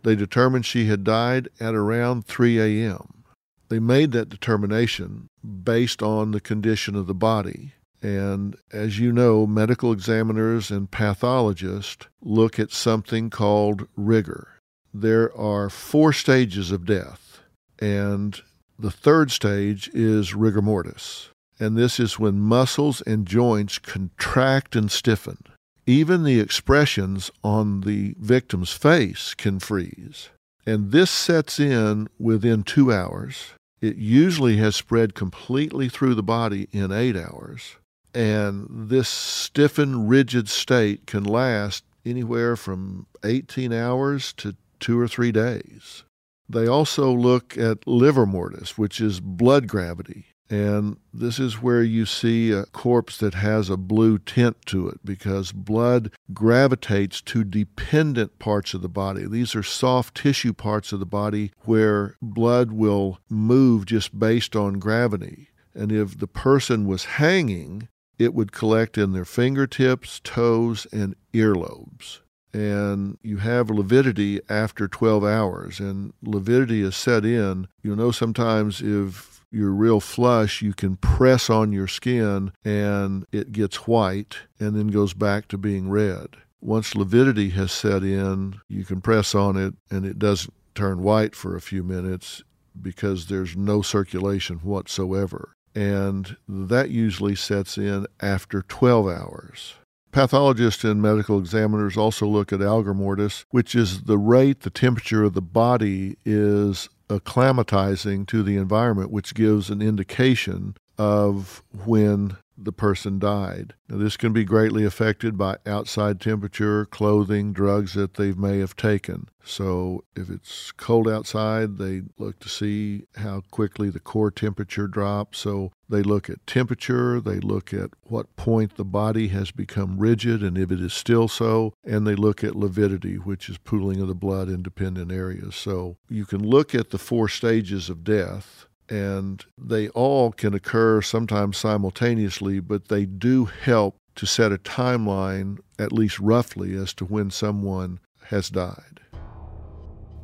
They 0.03 0.16
determined 0.16 0.66
she 0.66 0.87
had 0.87 1.05
died 1.05 1.49
at 1.61 1.75
around 1.75 2.27
3 2.27 2.59
a.m. 2.59 3.25
They 3.68 3.79
made 3.79 4.12
that 4.12 4.29
determination 4.29 5.29
based 5.42 6.03
on 6.03 6.33
the 6.33 6.40
condition 6.40 6.95
of 6.95 7.07
the 7.07 7.14
body. 7.14 7.75
And 8.03 8.57
as 8.73 8.99
you 8.99 9.12
know, 9.12 9.47
medical 9.47 9.92
examiners 9.92 10.71
and 10.71 10.90
pathologists 10.90 12.07
look 12.21 12.59
at 12.59 12.73
something 12.73 13.31
called 13.31 13.87
rigor. 13.97 14.59
There 14.92 15.35
are 15.37 15.71
four 15.71 16.12
stages 16.12 16.71
of 16.71 16.85
death, 16.85 17.40
and 17.81 18.38
the 18.79 18.90
third 18.90 19.31
stage 19.31 19.88
is 19.95 20.35
rigor 20.35 20.61
mortis, 20.61 21.31
and 21.59 21.77
this 21.77 22.01
is 22.01 22.18
when 22.18 22.40
muscles 22.40 23.01
and 23.03 23.25
joints 23.25 23.79
contract 23.79 24.75
and 24.77 24.90
stiffen. 24.90 25.38
Even 25.87 26.23
the 26.23 26.38
expressions 26.38 27.31
on 27.42 27.81
the 27.81 28.14
victim's 28.18 28.73
face 28.73 29.35
can 29.35 29.59
freeze. 29.59 30.31
And 30.64 30.92
this 30.92 31.11
sets 31.11 31.59
in 31.59 32.09
within 32.18 32.62
two 32.62 32.92
hours. 32.92 33.55
It 33.81 33.97
usually 33.97 34.59
has 34.59 34.77
spread 34.77 35.14
completely 35.14 35.88
through 35.88 36.14
the 36.14 36.23
body 36.23 36.68
in 36.71 36.92
eight 36.92 37.16
hours. 37.16 37.77
And 38.14 38.68
this 38.71 39.09
stiffened, 39.09 40.09
rigid 40.09 40.49
state 40.49 41.07
can 41.07 41.25
last 41.25 41.83
anywhere 42.05 42.57
from 42.57 43.07
18 43.25 43.73
hours 43.73 44.33
to 44.35 44.55
two 44.79 45.01
or 45.01 45.09
three 45.09 45.33
days. 45.33 46.05
They 46.49 46.66
also 46.66 47.11
look 47.12 47.57
at 47.57 47.87
livor 47.87 48.27
mortis, 48.27 48.77
which 48.77 49.01
is 49.01 49.21
blood 49.21 49.66
gravity. 49.66 50.27
And 50.53 50.99
this 51.15 51.38
is 51.38 51.62
where 51.62 51.83
you 51.83 52.05
see 52.05 52.53
a 52.53 52.67
corpse 52.67 53.17
that 53.17 53.33
has 53.33 53.71
a 53.71 53.79
blue 53.79 54.19
tint 54.19 54.59
to 54.67 54.87
it 54.87 55.01
because 55.03 55.51
blood 55.51 56.11
gravitates 56.35 57.23
to 57.23 57.43
dependent 57.43 58.38
parts 58.38 58.75
of 58.75 58.83
the 58.83 58.88
body. 58.91 59.27
These 59.27 59.55
are 59.55 59.62
soft 59.62 60.15
tissue 60.15 60.53
parts 60.53 60.93
of 60.93 61.01
the 61.01 61.07
body 61.07 61.53
where 61.61 62.17
blood 62.21 62.71
will 62.71 63.19
move 63.31 63.87
just 63.87 64.19
based 64.19 64.55
on 64.55 64.79
gravity. 64.79 65.49
And 65.73 65.91
if 65.91 66.19
the 66.19 66.27
person 66.27 66.87
was 66.87 67.07
hanging, 67.17 67.88
it 68.19 68.35
would 68.35 68.53
collect 68.53 68.99
in 68.99 69.12
their 69.12 69.25
fingertips, 69.25 70.21
toes, 70.23 70.87
and 70.93 71.17
earlobes 71.33 72.19
and 72.55 73.17
you 73.23 73.38
have 73.38 73.71
lividity 73.71 74.38
after 74.49 74.87
12 74.87 75.25
hours, 75.25 75.81
and 75.81 76.12
lividity 76.23 76.83
is 76.83 76.95
set 76.95 77.25
in. 77.25 77.67
You'll 77.83 77.97
know 77.97 78.11
sometimes 78.11 78.83
if 78.83 79.32
you're 79.53 79.73
real 79.73 80.01
flush, 80.01 80.62
you 80.62 80.73
can 80.73 80.97
press 80.97 81.51
on 81.51 81.73
your 81.73 81.87
skin 81.87 82.53
and 82.65 83.27
it 83.33 83.53
gets 83.53 83.87
white 83.87 84.38
and 84.59 84.75
then 84.75 84.88
goes 84.88 85.15
back 85.15 85.49
to 85.49 85.59
being 85.59 85.91
red. 85.91 86.29
Once 86.61 86.95
lividity 86.95 87.51
has 87.51 87.73
set 87.73 88.03
in, 88.03 88.61
you 88.69 88.85
can 88.85 89.01
press 89.01 89.35
on 89.35 89.57
it 89.57 89.75
and 89.91 90.07
it 90.07 90.19
doesn't 90.19 90.55
turn 90.75 91.03
white 91.03 91.35
for 91.35 91.55
a 91.57 91.61
few 91.61 91.83
minutes 91.83 92.43
because 92.81 93.27
there's 93.27 93.57
no 93.57 93.83
circulation 93.83 94.59
whatsoever. 94.59 95.55
And 95.75 96.37
that 96.49 96.91
usually 96.91 97.35
sets 97.35 97.77
in 97.79 98.07
after 98.21 98.62
12 98.62 99.07
hours. 99.09 99.75
Pathologists 100.12 100.85
and 100.85 101.01
medical 101.01 101.38
examiners 101.38 101.96
also 101.96 102.27
look 102.27 102.53
at 102.53 102.61
algor 102.61 102.94
mortis, 102.94 103.46
which 103.51 103.75
is 103.75 104.03
the 104.03 104.18
rate 104.18 104.61
the 104.61 104.70
temperature 104.70 105.25
of 105.25 105.33
the 105.33 105.40
body 105.40 106.18
is 106.25 106.90
acclimatizing 107.09 108.27
to 108.27 108.42
the 108.42 108.57
environment, 108.57 109.11
which 109.11 109.35
gives 109.35 109.70
an 109.70 109.81
indication 109.81 110.77
of 110.98 111.62
when 111.85 112.37
the 112.57 112.73
person 112.73 113.19
died. 113.19 113.75
Now, 113.88 113.99
this 113.99 114.17
can 114.17 114.33
be 114.33 114.45
greatly 114.45 114.85
affected 114.85 115.37
by 115.37 115.59
outside 115.67 116.21
temperature, 116.21 116.85
clothing, 116.87 117.53
drugs 117.53 117.95
that 117.95 118.15
they 118.15 118.33
may 118.33 118.59
have 118.59 118.77
taken. 118.77 119.29
So, 119.45 120.05
if 120.15 120.31
it's 120.31 120.71
cold 120.73 121.09
outside, 121.09 121.79
they 121.79 122.03
look 122.19 122.38
to 122.41 122.49
see 122.49 123.05
how 123.17 123.43
quickly 123.51 123.91
the 123.91 124.01
core 124.01 124.31
temperature 124.31 124.87
drops. 124.87 125.38
So, 125.38 125.73
they 125.88 126.03
look 126.03 126.31
at 126.31 126.47
temperature, 126.47 127.21
they 127.21 127.41
look 127.41 127.75
at 127.75 127.91
what 128.05 128.35
point 128.37 128.77
the 128.77 128.85
body 128.85 129.29
has 129.29 129.51
become 129.51 129.99
rigid 129.99 130.43
and 130.43 130.57
if 130.57 130.71
it 130.71 130.81
is 130.81 130.95
still 130.95 131.29
so, 131.29 131.75
and 131.85 132.07
they 132.07 132.15
look 132.15 132.45
at 132.45 132.55
lividity, 132.57 133.17
which 133.17 133.49
is 133.49 133.59
pooling 133.59 134.01
of 134.01 134.09
the 134.09 134.15
blood 134.15 134.49
in 134.49 134.62
dependent 134.62 135.11
areas. 135.11 135.57
So, 135.57 135.97
you 136.09 136.25
can 136.25 136.43
look 136.47 136.75
at 136.75 136.91
the 136.91 136.99
four 136.99 137.29
stages 137.29 137.91
of 137.91 138.05
death 138.05 138.67
and 138.88 139.45
they 139.59 139.88
all 139.90 140.33
can 140.33 140.55
occur 140.55 141.03
sometimes 141.03 141.57
simultaneously, 141.57 142.61
but 142.61 142.88
they 142.88 143.07
do 143.07 143.45
help 143.47 143.97
to 144.16 144.27
set 144.27 144.53
a 144.53 144.59
timeline, 144.59 145.59
at 145.79 145.92
least 145.92 146.18
roughly, 146.18 146.75
as 146.75 146.92
to 146.95 147.05
when 147.05 147.31
someone 147.31 148.01
has 148.27 148.51
died. 148.51 149.01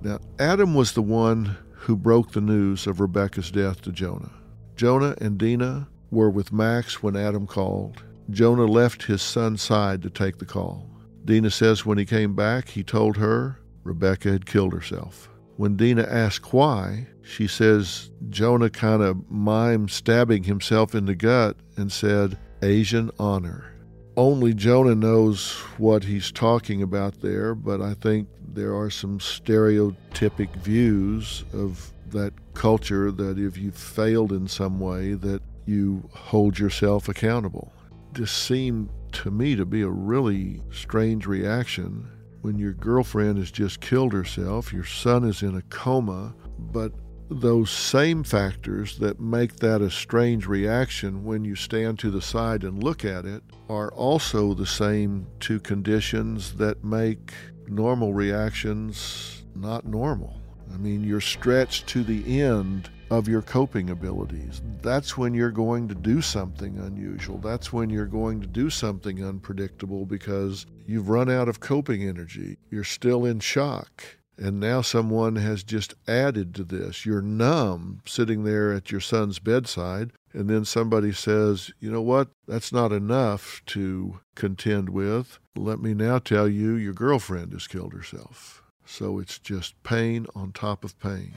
Now, 0.03 0.19
Adam 0.39 0.75
was 0.75 0.93
the 0.93 1.03
one 1.03 1.57
who 1.73 1.97
broke 1.97 2.33
the 2.33 2.41
news 2.41 2.87
of 2.87 3.01
Rebecca's 3.01 3.51
death 3.51 3.81
to 3.83 3.93
Jonah. 3.93 4.33
Jonah 4.77 5.15
and 5.21 5.39
Dina 5.39 5.89
were 6.11 6.31
with 6.31 6.53
Max 6.53 7.03
when 7.03 7.17
Adam 7.17 7.47
called. 7.47 8.03
Jonah 8.31 8.67
left 8.67 9.05
his 9.05 9.23
son's 9.23 9.63
side 9.63 10.03
to 10.03 10.11
take 10.11 10.39
the 10.39 10.45
call. 10.45 10.89
Dina 11.25 11.51
says 11.51 11.87
when 11.87 11.99
he 11.99 12.05
came 12.05 12.35
back, 12.35 12.69
he 12.69 12.83
told 12.83 13.17
her 13.17 13.59
Rebecca 13.83 14.31
had 14.31 14.47
killed 14.47 14.73
herself. 14.73 15.29
When 15.59 15.75
Dina 15.75 16.03
asked 16.03 16.53
why, 16.53 17.09
she 17.21 17.49
says 17.49 18.13
Jonah 18.31 18.71
kind 18.71 19.03
of 19.03 19.17
mimed 19.29 19.91
stabbing 19.91 20.45
himself 20.45 20.95
in 20.95 21.07
the 21.07 21.17
gut 21.17 21.57
and 21.77 21.91
said, 21.91 22.39
Asian 22.63 23.11
honor. 23.19 23.75
Only 24.17 24.55
Jonah 24.55 24.95
knows 24.95 25.51
what 25.77 26.05
he's 26.05 26.31
talking 26.31 26.81
about 26.81 27.23
there, 27.23 27.57
but 27.57 27.83
I 27.83 27.95
think 27.95 28.29
there 28.47 28.73
are 28.73 28.89
some 28.89 29.19
stereotypic 29.19 30.55
views 30.59 31.43
of 31.53 31.93
that 32.13 32.35
culture 32.55 33.11
that 33.11 33.37
if 33.37 33.59
you 33.59 33.73
failed 33.73 34.31
in 34.31 34.47
some 34.47 34.79
way 34.79 35.15
that 35.15 35.43
you 35.67 36.09
hold 36.15 36.57
yourself 36.57 37.09
accountable. 37.09 37.73
This 38.13 38.31
seemed 38.31 38.91
to 39.11 39.33
me 39.33 39.57
to 39.57 39.65
be 39.65 39.83
a 39.83 39.89
really 39.89 40.63
strange 40.71 41.27
reaction 41.27 42.09
when 42.43 42.59
your 42.59 42.73
girlfriend 42.73 43.39
has 43.39 43.51
just 43.51 43.81
killed 43.81 44.13
herself, 44.13 44.73
your 44.73 44.85
son 44.85 45.25
is 45.25 45.43
in 45.43 45.57
a 45.57 45.63
coma, 45.63 46.35
but 46.59 46.93
those 47.31 47.71
same 47.71 48.25
factors 48.25 48.99
that 48.99 49.21
make 49.21 49.57
that 49.57 49.83
a 49.83 49.91
strange 49.91 50.47
reaction 50.47 51.25
when 51.25 51.45
you 51.45 51.55
stand 51.55 51.99
to 51.99 52.11
the 52.11 52.23
side 52.23 52.65
and 52.65 52.83
look 52.83 53.05
at 53.05 53.27
it 53.27 53.43
are 53.69 53.93
also 53.93 54.55
the 54.55 54.67
same 54.67 55.27
two 55.41 55.61
conditions 55.61 56.55
that 56.55 56.83
make 56.83 57.33
normal 57.67 58.15
reactions 58.15 59.43
not 59.55 59.85
normal. 59.85 60.41
I 60.73 60.79
mean, 60.79 61.05
you're 61.05 61.21
stretched 61.21 61.87
to 61.89 62.03
the 62.03 62.41
end 62.41 62.89
of 63.11 63.29
your 63.29 63.43
coping 63.43 63.91
abilities. 63.91 64.61
That's 64.83 65.17
when 65.17 65.35
you're 65.35 65.51
going 65.51 65.89
to 65.89 65.95
do 65.95 66.21
something 66.21 66.79
unusual. 66.79 67.39
That's 67.39 67.73
when 67.73 67.91
you're 67.91 68.07
going 68.07 68.41
to 68.41 68.47
do 68.47 68.71
something 68.71 69.25
unpredictable 69.25 70.05
because 70.05 70.67
you've 70.87 71.09
run 71.09 71.31
out 71.31 71.49
of 71.49 71.61
coping 71.61 72.03
energy. 72.03 72.59
You're 72.71 72.85
still 72.85 73.25
in 73.25 73.41
shock. 73.41 74.03
And 74.37 74.61
now 74.61 74.83
someone 74.83 75.35
has 75.37 75.65
just 75.65 75.95
added 76.07 76.55
to 76.55 76.65
this. 76.65 77.05
You're 77.05 77.23
numb 77.23 78.03
sitting 78.07 78.45
there 78.45 78.73
at 78.73 78.93
your 78.93 79.01
son's 79.01 79.41
bedside, 79.41 80.13
and 80.33 80.49
then 80.49 80.65
somebody 80.65 81.13
says, 81.13 81.73
You 81.81 81.91
know 81.91 82.03
what? 82.03 82.29
That's 82.47 82.73
not 82.73 82.93
enough 82.93 83.63
to 83.67 84.21
contend 84.37 84.91
with. 84.91 85.41
Let 85.57 85.81
me 85.81 85.93
now 85.93 86.21
tell 86.21 86.49
you 86.49 86.75
your 86.75 86.93
girlfriend 86.93 87.53
has 87.53 87.67
killed 87.67 87.95
herself. 87.95 88.63
So 88.87 89.19
it's 89.19 89.41
just 89.41 89.83
pain 89.83 90.27
on 90.37 90.53
top 90.53 90.85
of 90.85 90.99
pain. 91.01 91.37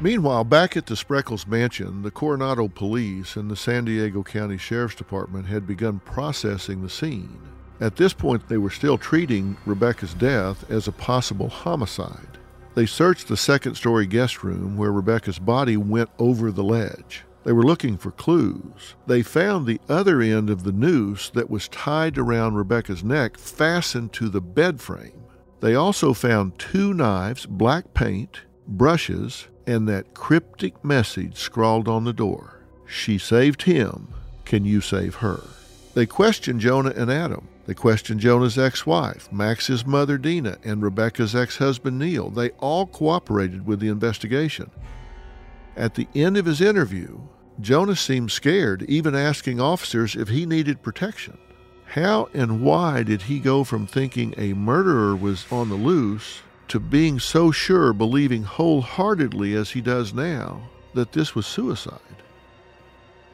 Meanwhile, 0.00 0.44
back 0.44 0.76
at 0.76 0.86
the 0.86 0.94
Spreckels 0.94 1.48
mansion, 1.48 2.02
the 2.02 2.12
Coronado 2.12 2.68
Police 2.68 3.34
and 3.34 3.50
the 3.50 3.56
San 3.56 3.84
Diego 3.84 4.22
County 4.22 4.56
Sheriff's 4.56 4.94
Department 4.94 5.46
had 5.46 5.66
begun 5.66 5.98
processing 6.04 6.82
the 6.82 6.88
scene. 6.88 7.40
At 7.80 7.96
this 7.96 8.12
point, 8.12 8.48
they 8.48 8.58
were 8.58 8.70
still 8.70 8.96
treating 8.96 9.56
Rebecca's 9.66 10.14
death 10.14 10.70
as 10.70 10.86
a 10.86 10.92
possible 10.92 11.48
homicide. 11.48 12.38
They 12.76 12.86
searched 12.86 13.26
the 13.26 13.36
second 13.36 13.74
story 13.74 14.06
guest 14.06 14.44
room 14.44 14.76
where 14.76 14.92
Rebecca's 14.92 15.40
body 15.40 15.76
went 15.76 16.10
over 16.20 16.52
the 16.52 16.62
ledge. 16.62 17.24
They 17.42 17.52
were 17.52 17.64
looking 17.64 17.96
for 17.96 18.12
clues. 18.12 18.94
They 19.08 19.22
found 19.22 19.66
the 19.66 19.80
other 19.88 20.20
end 20.20 20.48
of 20.48 20.62
the 20.62 20.72
noose 20.72 21.30
that 21.30 21.50
was 21.50 21.66
tied 21.68 22.18
around 22.18 22.54
Rebecca's 22.54 23.02
neck 23.02 23.36
fastened 23.36 24.12
to 24.12 24.28
the 24.28 24.40
bed 24.40 24.80
frame. 24.80 25.24
They 25.58 25.74
also 25.74 26.12
found 26.12 26.56
two 26.56 26.94
knives, 26.94 27.46
black 27.46 27.94
paint, 27.94 28.42
brushes, 28.68 29.48
and 29.68 29.86
that 29.86 30.14
cryptic 30.14 30.82
message 30.82 31.36
scrawled 31.36 31.86
on 31.88 32.04
the 32.04 32.12
door 32.12 32.62
She 32.86 33.18
saved 33.18 33.62
him. 33.62 34.08
Can 34.46 34.64
you 34.64 34.80
save 34.80 35.16
her? 35.16 35.42
They 35.92 36.06
questioned 36.06 36.62
Jonah 36.62 36.94
and 36.96 37.10
Adam. 37.12 37.48
They 37.66 37.74
questioned 37.74 38.20
Jonah's 38.20 38.56
ex 38.56 38.86
wife, 38.86 39.30
Max's 39.30 39.84
mother 39.84 40.16
Dina, 40.16 40.56
and 40.64 40.82
Rebecca's 40.82 41.36
ex 41.36 41.58
husband 41.58 41.98
Neil. 41.98 42.30
They 42.30 42.48
all 42.52 42.86
cooperated 42.86 43.66
with 43.66 43.80
the 43.80 43.88
investigation. 43.88 44.70
At 45.76 45.96
the 45.96 46.08
end 46.14 46.38
of 46.38 46.46
his 46.46 46.62
interview, 46.62 47.20
Jonah 47.60 47.96
seemed 47.96 48.32
scared, 48.32 48.84
even 48.88 49.14
asking 49.14 49.60
officers 49.60 50.16
if 50.16 50.28
he 50.28 50.46
needed 50.46 50.82
protection. 50.82 51.36
How 51.84 52.30
and 52.32 52.62
why 52.62 53.02
did 53.02 53.22
he 53.22 53.38
go 53.38 53.64
from 53.64 53.86
thinking 53.86 54.32
a 54.38 54.54
murderer 54.54 55.14
was 55.14 55.44
on 55.52 55.68
the 55.68 55.74
loose 55.74 56.40
to 56.68 56.80
being 56.80 57.18
so 57.18 57.50
sure, 57.50 57.92
believing 57.92 58.42
wholeheartedly 58.44 59.54
as 59.54 59.70
he 59.70 59.80
does 59.80 60.12
now, 60.12 60.68
that 60.94 61.12
this 61.12 61.34
was 61.34 61.46
suicide? 61.46 61.98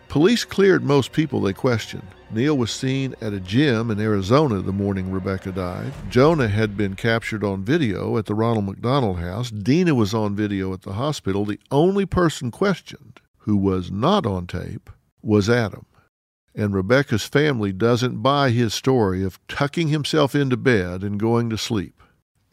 Police 0.08 0.44
cleared 0.44 0.84
most 0.84 1.12
people 1.12 1.40
they 1.40 1.52
questioned. 1.52 2.06
Neil 2.30 2.56
was 2.56 2.70
seen 2.70 3.14
at 3.20 3.32
a 3.32 3.40
gym 3.40 3.90
in 3.90 3.98
Arizona 3.98 4.60
the 4.60 4.72
morning 4.72 5.10
Rebecca 5.10 5.50
died. 5.50 5.92
Jonah 6.08 6.48
had 6.48 6.76
been 6.76 6.94
captured 6.94 7.42
on 7.42 7.64
video 7.64 8.16
at 8.16 8.26
the 8.26 8.34
Ronald 8.34 8.66
McDonald 8.66 9.18
House. 9.18 9.50
Dina 9.50 9.94
was 9.94 10.14
on 10.14 10.36
video 10.36 10.72
at 10.72 10.82
the 10.82 10.92
hospital. 10.92 11.44
The 11.44 11.58
only 11.70 12.06
person 12.06 12.50
questioned 12.50 13.20
who 13.38 13.56
was 13.56 13.90
not 13.90 14.24
on 14.24 14.46
tape 14.46 14.88
was 15.20 15.50
Adam. 15.50 15.86
And 16.54 16.74
Rebecca's 16.74 17.24
family 17.24 17.72
doesn't 17.72 18.22
buy 18.22 18.50
his 18.50 18.72
story 18.72 19.24
of 19.24 19.44
tucking 19.48 19.88
himself 19.88 20.34
into 20.36 20.56
bed 20.56 21.02
and 21.02 21.18
going 21.18 21.50
to 21.50 21.58
sleep. 21.58 22.00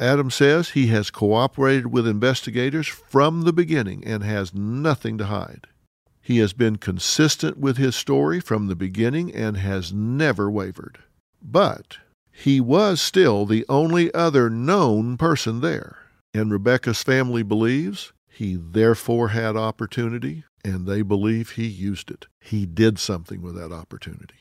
Adam 0.02 0.32
says 0.32 0.70
he 0.70 0.88
has 0.88 1.12
cooperated 1.12 1.94
with 1.94 2.08
investigators 2.08 2.88
from 2.88 3.44
the 3.44 3.54
beginning 3.54 4.04
and 4.04 4.24
has 4.24 4.52
nothing 4.52 5.16
to 5.20 5.26
hide. 5.28 5.68
He 6.20 6.40
has 6.40 6.54
been 6.54 6.78
consistent 6.78 7.58
with 7.58 7.78
his 7.78 7.96
story 7.96 8.40
from 8.40 8.66
the 8.66 8.76
beginning 8.76 9.32
and 9.32 9.58
has 9.58 9.94
never 9.94 10.50
wavered. 10.50 10.98
But 11.40 12.00
he 12.32 12.60
was 12.60 13.00
still 13.00 13.46
the 13.46 13.64
only 13.70 14.12
other 14.14 14.50
known 14.50 15.18
person 15.18 15.62
there. 15.62 15.98
And 16.34 16.52
Rebecca's 16.52 17.04
family 17.04 17.44
believes 17.44 18.12
he 18.28 18.56
therefore 18.56 19.30
had 19.30 19.56
opportunity, 19.56 20.46
and 20.64 20.88
they 20.88 21.04
believe 21.04 21.52
he 21.52 21.68
used 21.68 22.10
it. 22.10 22.26
He 22.40 22.66
did 22.66 22.98
something 22.98 23.42
with 23.42 23.56
that 23.56 23.72
opportunity. 23.72 24.40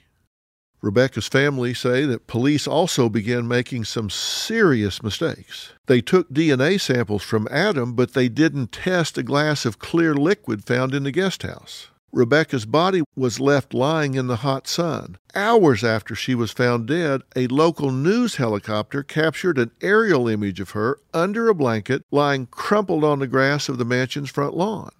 Rebecca's 0.82 1.28
family 1.28 1.74
say 1.74 2.06
that 2.06 2.26
police 2.26 2.66
also 2.66 3.08
began 3.08 3.46
making 3.46 3.84
some 3.84 4.08
serious 4.08 5.02
mistakes. 5.02 5.72
They 5.86 6.00
took 6.00 6.30
DNA 6.30 6.80
samples 6.80 7.22
from 7.22 7.48
Adam, 7.50 7.94
but 7.94 8.14
they 8.14 8.28
didn't 8.28 8.72
test 8.72 9.18
a 9.18 9.22
glass 9.22 9.66
of 9.66 9.78
clear 9.78 10.14
liquid 10.14 10.64
found 10.64 10.94
in 10.94 11.02
the 11.02 11.12
guest 11.12 11.42
house. 11.42 11.88
Rebecca's 12.12 12.66
body 12.66 13.02
was 13.14 13.38
left 13.38 13.72
lying 13.72 14.14
in 14.14 14.26
the 14.26 14.36
hot 14.36 14.66
sun. 14.66 15.16
Hours 15.34 15.84
after 15.84 16.16
she 16.16 16.34
was 16.34 16.50
found 16.50 16.88
dead, 16.88 17.22
a 17.36 17.46
local 17.46 17.92
news 17.92 18.36
helicopter 18.36 19.04
captured 19.04 19.58
an 19.58 19.70
aerial 19.80 20.26
image 20.26 20.58
of 20.58 20.70
her 20.70 20.98
under 21.14 21.48
a 21.48 21.54
blanket 21.54 22.04
lying 22.10 22.46
crumpled 22.46 23.04
on 23.04 23.20
the 23.20 23.28
grass 23.28 23.68
of 23.68 23.78
the 23.78 23.84
mansion's 23.84 24.30
front 24.30 24.56
lawn. 24.56 24.90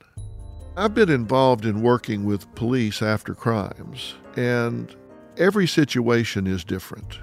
I've 0.76 0.94
been 0.94 1.10
involved 1.10 1.64
in 1.64 1.82
working 1.82 2.24
with 2.24 2.54
police 2.54 3.02
after 3.02 3.34
crimes, 3.34 4.14
and 4.36 4.94
every 5.40 5.66
situation 5.66 6.46
is 6.46 6.62
different. 6.62 7.18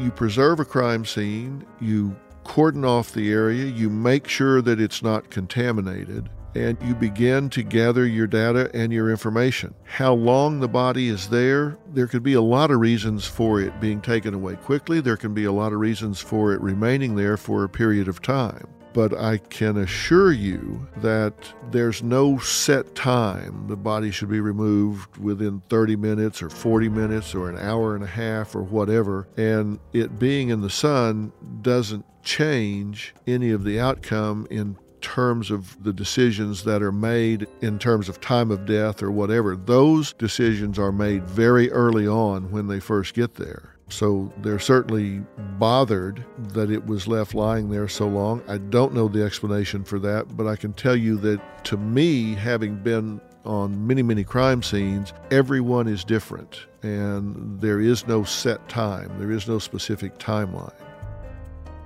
You 0.00 0.10
preserve 0.10 0.58
a 0.58 0.64
crime 0.64 1.04
scene, 1.04 1.64
you 1.80 2.16
cordon 2.42 2.84
off 2.84 3.12
the 3.12 3.30
area, 3.30 3.66
you 3.66 3.90
make 3.90 4.26
sure 4.26 4.62
that 4.62 4.80
it's 4.80 5.02
not 5.02 5.30
contaminated, 5.30 6.30
and 6.54 6.78
you 6.82 6.94
begin 6.94 7.50
to 7.50 7.62
gather 7.62 8.06
your 8.06 8.26
data 8.26 8.70
and 8.72 8.90
your 8.90 9.10
information. 9.10 9.74
How 9.84 10.14
long 10.14 10.60
the 10.60 10.68
body 10.68 11.08
is 11.08 11.28
there, 11.28 11.76
there 11.92 12.06
could 12.06 12.22
be 12.22 12.32
a 12.32 12.40
lot 12.40 12.70
of 12.70 12.80
reasons 12.80 13.26
for 13.26 13.60
it 13.60 13.78
being 13.80 14.00
taken 14.00 14.32
away 14.32 14.56
quickly. 14.56 15.00
There 15.00 15.18
can 15.18 15.34
be 15.34 15.44
a 15.44 15.52
lot 15.52 15.74
of 15.74 15.78
reasons 15.78 16.20
for 16.20 16.54
it 16.54 16.60
remaining 16.62 17.16
there 17.16 17.36
for 17.36 17.64
a 17.64 17.68
period 17.68 18.08
of 18.08 18.22
time 18.22 18.66
but 18.98 19.16
I 19.16 19.36
can 19.36 19.76
assure 19.76 20.32
you 20.32 20.88
that 20.96 21.32
there's 21.70 22.02
no 22.02 22.36
set 22.38 22.96
time. 22.96 23.68
The 23.68 23.76
body 23.76 24.10
should 24.10 24.28
be 24.28 24.40
removed 24.40 25.18
within 25.18 25.62
30 25.68 25.94
minutes 25.94 26.42
or 26.42 26.50
40 26.50 26.88
minutes 26.88 27.32
or 27.32 27.48
an 27.48 27.58
hour 27.58 27.94
and 27.94 28.02
a 28.02 28.08
half 28.08 28.56
or 28.56 28.64
whatever. 28.64 29.28
And 29.36 29.78
it 29.92 30.18
being 30.18 30.48
in 30.48 30.62
the 30.62 30.68
sun 30.68 31.30
doesn't 31.62 32.06
change 32.24 33.14
any 33.24 33.52
of 33.52 33.62
the 33.62 33.78
outcome 33.78 34.48
in 34.50 34.76
terms 35.00 35.52
of 35.52 35.80
the 35.84 35.92
decisions 35.92 36.64
that 36.64 36.82
are 36.82 36.90
made 36.90 37.46
in 37.60 37.78
terms 37.78 38.08
of 38.08 38.20
time 38.20 38.50
of 38.50 38.66
death 38.66 39.00
or 39.00 39.12
whatever. 39.12 39.54
Those 39.54 40.12
decisions 40.12 40.76
are 40.76 40.90
made 40.90 41.22
very 41.22 41.70
early 41.70 42.08
on 42.08 42.50
when 42.50 42.66
they 42.66 42.80
first 42.80 43.14
get 43.14 43.36
there. 43.36 43.77
So 43.88 44.32
they're 44.38 44.58
certainly 44.58 45.22
bothered 45.58 46.24
that 46.50 46.70
it 46.70 46.84
was 46.86 47.08
left 47.08 47.34
lying 47.34 47.70
there 47.70 47.88
so 47.88 48.06
long. 48.06 48.42
I 48.46 48.58
don't 48.58 48.94
know 48.94 49.08
the 49.08 49.24
explanation 49.24 49.84
for 49.84 49.98
that, 50.00 50.36
but 50.36 50.46
I 50.46 50.56
can 50.56 50.72
tell 50.72 50.96
you 50.96 51.16
that 51.18 51.64
to 51.64 51.76
me, 51.76 52.34
having 52.34 52.76
been 52.76 53.20
on 53.44 53.86
many, 53.86 54.02
many 54.02 54.24
crime 54.24 54.62
scenes, 54.62 55.14
everyone 55.30 55.88
is 55.88 56.04
different, 56.04 56.66
and 56.82 57.58
there 57.60 57.80
is 57.80 58.06
no 58.06 58.24
set 58.24 58.68
time, 58.68 59.10
there 59.18 59.30
is 59.30 59.48
no 59.48 59.58
specific 59.58 60.18
timeline. 60.18 60.72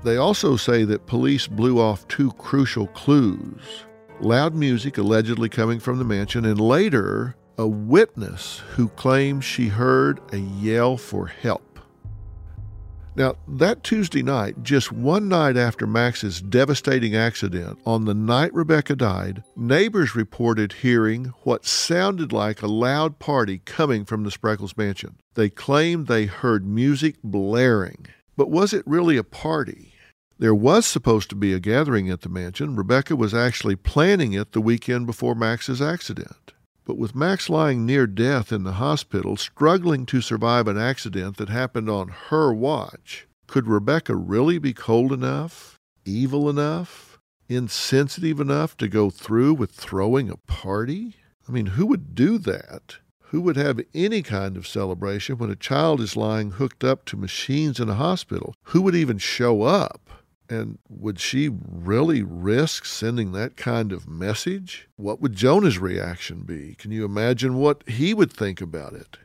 They 0.03 0.17
also 0.17 0.57
say 0.57 0.83
that 0.85 1.07
police 1.07 1.47
blew 1.47 1.81
off 1.81 2.09
two 2.09 2.33
crucial 2.33 2.88
clues 2.88 3.85
loud 4.23 4.55
music 4.55 4.99
allegedly 4.99 5.49
coming 5.49 5.81
from 5.81 5.99
the 5.99 6.05
mansion, 6.05 6.45
and 6.45 6.61
later, 6.61 7.35
a 7.59 7.67
witness 7.67 8.59
who 8.75 8.88
claims 8.91 9.45
she 9.45 9.69
heard 9.69 10.21
a 10.33 10.38
yell 10.38 10.97
for 10.97 11.27
help. 11.27 11.71
Now, 13.14 13.37
that 13.46 13.85
Tuesday 13.85 14.22
night, 14.22 14.62
just 14.62 14.90
one 14.90 15.29
night 15.29 15.55
after 15.57 15.87
Max's 15.87 16.40
devastating 16.40 17.14
accident, 17.14 17.79
on 17.85 18.07
the 18.07 18.14
night 18.14 18.55
Rebecca 18.55 18.96
died, 18.96 19.42
neighbors 19.55 20.14
reported 20.14 20.72
hearing 20.72 21.27
what 21.42 21.66
sounded 21.66 22.33
like 22.33 22.62
a 22.62 22.66
loud 22.66 23.18
party 23.18 23.61
coming 23.66 24.07
from 24.07 24.25
the 24.25 24.31
Spreckels 24.31 24.79
mansion. 24.79 25.16
They 25.35 25.51
claimed 25.51 26.07
they 26.07 26.25
heard 26.25 26.66
music 26.66 27.16
blaring. 27.22 28.07
But 28.35 28.51
was 28.51 28.72
it 28.72 28.83
really 28.87 29.18
a 29.18 29.25
party? 29.25 29.92
There 30.38 30.55
was 30.55 30.87
supposed 30.87 31.29
to 31.31 31.37
be 31.37 31.53
a 31.53 31.61
gathering 31.61 32.09
at 32.09 32.22
the 32.22 32.31
mansion. 32.31 32.77
Rebecca 32.77 33.14
was 33.14 33.35
actually 33.35 33.77
planning 33.77 34.33
it 34.33 34.53
the 34.53 34.61
weekend 34.62 35.05
before 35.07 35.35
Max's 35.35 35.83
accident. 35.83 36.52
But 36.85 36.99
with 36.99 37.14
Max 37.14 37.49
lying 37.49 37.87
near 37.87 38.07
death 38.07 38.51
in 38.53 38.64
the 38.64 38.73
hospital, 38.73 39.37
struggling 39.37 40.05
to 40.07 40.21
survive 40.21 40.66
an 40.66 40.77
accident 40.77 41.37
that 41.37 41.49
happened 41.49 41.88
on 41.88 42.09
her 42.09 42.53
watch, 42.53 43.29
could 43.47 43.68
Rebecca 43.68 44.16
really 44.16 44.59
be 44.59 44.73
cold 44.73 45.12
enough, 45.12 45.79
evil 46.05 46.51
enough, 46.51 47.21
insensitive 47.49 48.40
enough 48.40 48.77
to 48.79 48.88
go 48.88 49.11
through 49.11 49.55
with 49.55 49.71
throwing 49.71 50.29
a 50.29 50.37
party? 50.37 51.16
I 51.49 51.53
mean, 51.53 51.66
who 51.66 51.87
would 51.87 52.14
do 52.14 52.38
that? 52.38 52.97
Who 53.27 53.40
would 53.42 53.57
have 53.57 53.81
any 53.95 54.23
kind 54.23 54.57
of 54.57 54.66
celebration 54.66 55.38
when 55.38 55.51
a 55.51 55.57
child 55.57 56.01
is 56.01 56.16
lying 56.16 56.53
hooked 56.53 56.85
up 56.85 57.05
to 57.07 57.16
machines 57.16 57.81
in 57.81 57.88
a 57.88 57.95
hospital? 57.95 58.55
Who 58.64 58.83
would 58.83 58.95
even 58.95 59.18
show 59.18 59.62
up? 59.62 60.02
And 60.53 60.79
would 60.91 61.19
she 61.19 61.49
really 61.49 62.23
risk 62.23 62.85
sending 62.85 63.33
that 63.33 63.57
kind 63.57 63.91
of 63.91 64.07
message? 64.07 64.87
What 64.97 65.19
would 65.23 65.33
Jonah's 65.33 65.79
reaction 65.79 66.43
be? 66.43 66.75
Can 66.75 66.91
you 66.91 67.07
imagine 67.07 67.55
what 67.55 67.88
he 67.88 68.12
would 68.12 68.31
think 68.31 68.61
about 68.61 68.93
it? 68.93 69.17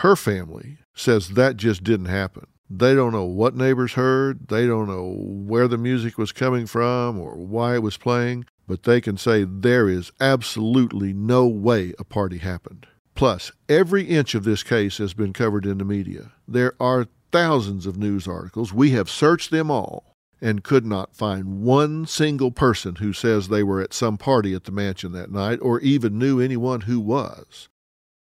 Her 0.00 0.14
family 0.14 0.76
says 0.94 1.30
that 1.30 1.56
just 1.56 1.82
didn't 1.82 2.06
happen. 2.06 2.46
They 2.68 2.94
don't 2.94 3.14
know 3.14 3.24
what 3.24 3.56
neighbors 3.56 3.94
heard, 3.94 4.48
they 4.48 4.66
don't 4.66 4.86
know 4.86 5.16
where 5.18 5.66
the 5.66 5.78
music 5.78 6.18
was 6.18 6.30
coming 6.30 6.66
from 6.66 7.18
or 7.18 7.36
why 7.36 7.76
it 7.76 7.82
was 7.82 7.96
playing, 7.96 8.44
but 8.68 8.82
they 8.82 9.00
can 9.00 9.16
say 9.16 9.44
there 9.44 9.88
is 9.88 10.12
absolutely 10.20 11.14
no 11.14 11.46
way 11.46 11.94
a 11.98 12.04
party 12.04 12.36
happened. 12.36 12.86
Plus, 13.14 13.50
every 13.66 14.02
inch 14.04 14.34
of 14.34 14.44
this 14.44 14.62
case 14.62 14.98
has 14.98 15.14
been 15.14 15.32
covered 15.32 15.64
in 15.64 15.78
the 15.78 15.86
media. 15.86 16.32
There 16.46 16.74
are 16.78 17.06
thousands 17.32 17.86
of 17.86 17.96
news 17.96 18.28
articles. 18.28 18.74
We 18.74 18.90
have 18.90 19.08
searched 19.08 19.50
them 19.50 19.70
all 19.70 20.13
and 20.44 20.62
could 20.62 20.84
not 20.84 21.16
find 21.16 21.62
one 21.62 22.06
single 22.06 22.50
person 22.50 22.96
who 22.96 23.14
says 23.14 23.48
they 23.48 23.62
were 23.62 23.80
at 23.80 23.94
some 23.94 24.18
party 24.18 24.52
at 24.54 24.64
the 24.64 24.70
mansion 24.70 25.12
that 25.12 25.32
night 25.32 25.58
or 25.62 25.80
even 25.80 26.18
knew 26.18 26.38
anyone 26.38 26.82
who 26.82 27.00
was. 27.00 27.70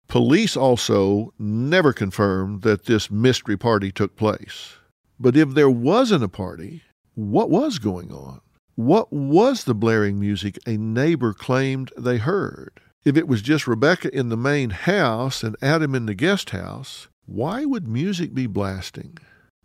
Police 0.08 0.56
also 0.56 1.34
never 1.40 1.92
confirmed 1.92 2.62
that 2.62 2.86
this 2.86 3.10
mystery 3.10 3.58
party 3.58 3.92
took 3.92 4.16
place. 4.16 4.76
But 5.20 5.36
if 5.36 5.56
there 5.56 5.70
wasn't 5.70 6.24
a 6.24 6.30
party, 6.30 6.84
what 7.16 7.50
was 7.50 7.80
going 7.80 8.12
on? 8.12 8.42
What 8.76 9.12
was 9.12 9.64
the 9.64 9.74
blaring 9.74 10.20
music 10.20 10.60
a 10.68 10.78
neighbor 10.78 11.34
claimed 11.34 11.92
they 11.98 12.18
heard? 12.18 12.80
If 13.04 13.18
it 13.18 13.28
was 13.28 13.42
just 13.42 13.66
Rebecca 13.66 14.16
in 14.16 14.30
the 14.30 14.38
main 14.38 14.70
house 14.70 15.42
and 15.42 15.56
Adam 15.60 15.96
in 15.96 16.06
the 16.06 16.14
guest 16.14 16.52
house, 16.52 17.08
why 17.26 17.66
would 17.66 17.88
music 17.88 18.36
be 18.36 18.46
blasting? 18.46 19.18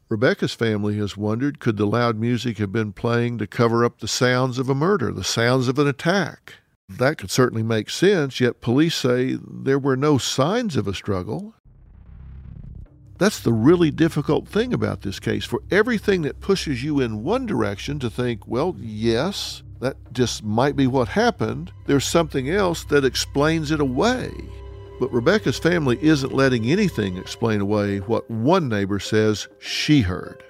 Rebecca's 0.09 0.55
family 0.55 0.97
has 0.99 1.17
wondered 1.17 1.59
could 1.59 1.77
the 1.77 1.87
loud 1.87 2.17
music 2.17 2.59
have 2.59 2.71
been 2.71 2.93
playing 2.93 3.39
to 3.39 3.47
cover 3.47 3.85
up 3.85 3.99
the 3.99 4.09
sounds 4.09 4.59
of 4.59 4.69
a 4.69 4.75
murder, 4.75 5.11
the 5.11 5.25
sounds 5.25 5.67
of 5.67 5.79
an 5.81 5.89
attack? 5.89 6.55
That 6.89 7.19
could 7.19 7.33
certainly 7.33 7.65
make 7.65 7.91
sense, 7.91 8.41
yet 8.41 8.61
police 8.61 8.95
say 8.95 9.37
there 9.43 9.79
were 9.79 9.97
no 9.97 10.19
signs 10.19 10.77
of 10.77 10.87
a 10.87 10.95
struggle. 10.95 11.55
That's 13.19 13.41
the 13.41 13.53
really 13.53 13.91
difficult 13.91 14.47
thing 14.47 14.73
about 14.73 15.03
this 15.03 15.19
case. 15.19 15.45
For 15.45 15.61
everything 15.71 16.23
that 16.23 16.41
pushes 16.41 16.85
you 16.85 17.01
in 17.01 17.25
one 17.25 17.47
direction 17.47 17.99
to 18.01 18.11
think, 18.11 18.47
well, 18.47 18.77
yes, 18.79 19.65
that 19.81 19.97
just 20.13 20.45
might 20.45 20.77
be 20.77 20.87
what 20.87 21.09
happened, 21.09 21.73
there's 21.87 22.05
something 22.05 22.49
else 22.49 22.85
that 22.85 23.05
explains 23.05 23.73
it 23.73 23.81
away. 23.81 24.31
But 24.99 25.13
Rebecca's 25.13 25.59
family 25.59 25.99
isn't 26.03 26.33
letting 26.33 26.67
anything 26.67 27.17
explain 27.19 27.61
away 27.61 27.99
what 27.99 28.31
one 28.31 28.69
neighbor 28.69 28.99
says 28.99 29.49
she 29.59 30.01
heard. 30.01 30.43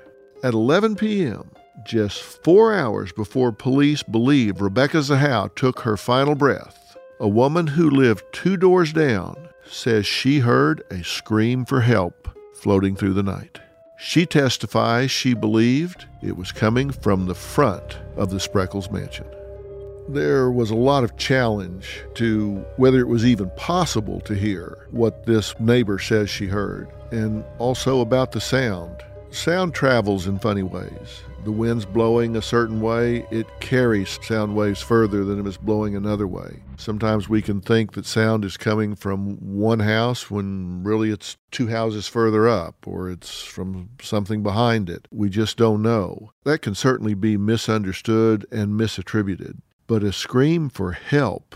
At 0.45 0.55
11 0.55 0.97
p.m., 0.97 1.51
just 1.85 2.23
four 2.23 2.73
hours 2.73 3.13
before 3.13 3.53
police 3.53 4.03
believe 4.03 4.61
Rebecca 4.61 4.99
Zahau 4.99 5.55
took 5.55 5.81
her 5.81 5.97
final 5.97 6.35
breath, 6.35 6.97
a 7.21 7.29
woman 7.29 7.67
who 7.67 7.91
lived 7.91 8.25
two 8.33 8.57
doors 8.57 8.93
down 8.93 9.49
says 9.69 10.07
she 10.07 10.39
heard 10.39 10.83
a 10.91 11.03
scream 11.03 11.65
for 11.65 11.81
help 11.81 12.29
floating 12.55 12.95
through 12.95 13.15
the 13.15 13.23
night. 13.23 13.61
She 13.99 14.27
testifies 14.27 15.11
she 15.11 15.35
believed 15.35 16.07
it 16.23 16.37
was 16.37 16.53
coming 16.53 16.91
from 16.91 17.27
the 17.27 17.35
front 17.35 17.99
of 18.17 18.31
the 18.31 18.37
Spreckels 18.39 18.91
mansion. 18.93 19.27
There 20.09 20.51
was 20.51 20.71
a 20.71 20.77
lot 20.77 21.05
of 21.05 21.17
challenge 21.17 22.05
to 22.15 22.65
whether 22.77 23.01
it 23.01 23.09
was 23.09 23.25
even 23.25 23.51
possible 23.57 24.21
to 24.21 24.35
hear 24.35 24.87
what 24.91 25.27
this 25.27 25.59
neighbor 25.59 25.99
says 25.99 26.31
she 26.31 26.47
heard, 26.47 26.89
and 27.11 27.45
also 27.59 28.01
about 28.01 28.33
the 28.33 28.41
sound. 28.41 29.03
Sound 29.31 29.75
travels 29.75 30.27
in 30.27 30.39
funny 30.39 30.63
ways 30.63 31.23
the 31.47 31.53
wind's 31.53 31.87
blowing 31.87 32.37
a 32.37 32.43
certain 32.43 32.81
way, 32.81 33.25
it 33.31 33.47
carries 33.61 34.19
sound 34.21 34.57
waves 34.57 34.83
further 34.83 35.25
than 35.25 35.39
if 35.39 35.47
it's 35.47 35.57
blowing 35.57 35.95
another 35.95 36.27
way. 36.27 36.61
Sometimes 36.77 37.29
we 37.29 37.41
can 37.41 37.61
think 37.61 37.93
that 37.93 38.05
sound 38.05 38.45
is 38.45 38.57
coming 38.57 38.97
from 38.97 39.37
one 39.37 39.79
house 39.79 40.29
when 40.29 40.83
really 40.83 41.11
it's 41.11 41.37
two 41.53 41.69
houses 41.69 42.09
further 42.09 42.49
up 42.49 42.85
or 42.85 43.09
it's 43.09 43.45
from 43.45 43.91
something 44.03 44.43
behind 44.43 44.91
it. 44.91 45.07
We 45.13 45.31
just 45.31 45.57
don't 45.57 45.83
know. 45.83 46.33
That 46.43 46.63
can 46.63 46.75
certainly 46.75 47.15
be 47.15 47.37
misunderstood 47.37 48.45
and 48.51 48.73
misattributed. 48.73 49.61
But 49.87 50.03
a 50.03 50.13
scream 50.13 50.69
for 50.69 50.93
help, 50.93 51.55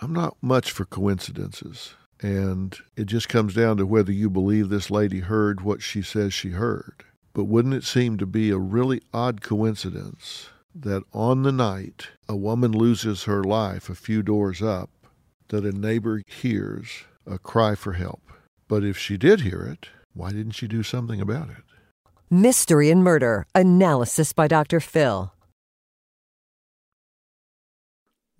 I'm 0.00 0.12
not 0.12 0.36
much 0.40 0.70
for 0.70 0.84
coincidences. 0.84 1.94
And 2.20 2.76
it 2.96 3.06
just 3.06 3.28
comes 3.28 3.54
down 3.54 3.78
to 3.78 3.86
whether 3.86 4.12
you 4.12 4.30
believe 4.30 4.68
this 4.68 4.90
lady 4.90 5.20
heard 5.20 5.62
what 5.62 5.82
she 5.82 6.02
says 6.02 6.32
she 6.32 6.50
heard. 6.50 7.04
But 7.34 7.44
wouldn't 7.44 7.74
it 7.74 7.82
seem 7.82 8.18
to 8.18 8.26
be 8.26 8.50
a 8.50 8.58
really 8.58 9.00
odd 9.12 9.40
coincidence 9.40 10.50
that 10.74 11.02
on 11.12 11.42
the 11.42 11.50
night 11.50 12.08
a 12.28 12.36
woman 12.36 12.70
loses 12.70 13.24
her 13.24 13.42
life 13.42 13.88
a 13.88 13.96
few 13.96 14.22
doors 14.22 14.62
up, 14.62 14.90
that 15.48 15.64
a 15.64 15.72
neighbor 15.72 16.22
hears 16.26 17.04
a 17.26 17.38
cry 17.38 17.74
for 17.74 17.94
help? 17.94 18.22
But 18.68 18.84
if 18.84 18.96
she 18.96 19.16
did 19.16 19.40
hear 19.40 19.62
it, 19.62 19.88
why 20.14 20.30
didn't 20.30 20.52
she 20.52 20.68
do 20.68 20.84
something 20.84 21.20
about 21.20 21.50
it? 21.50 21.64
Mystery 22.30 22.90
and 22.90 23.02
Murder 23.02 23.46
Analysis 23.54 24.32
by 24.32 24.46
Dr. 24.46 24.78
Phil. 24.78 25.32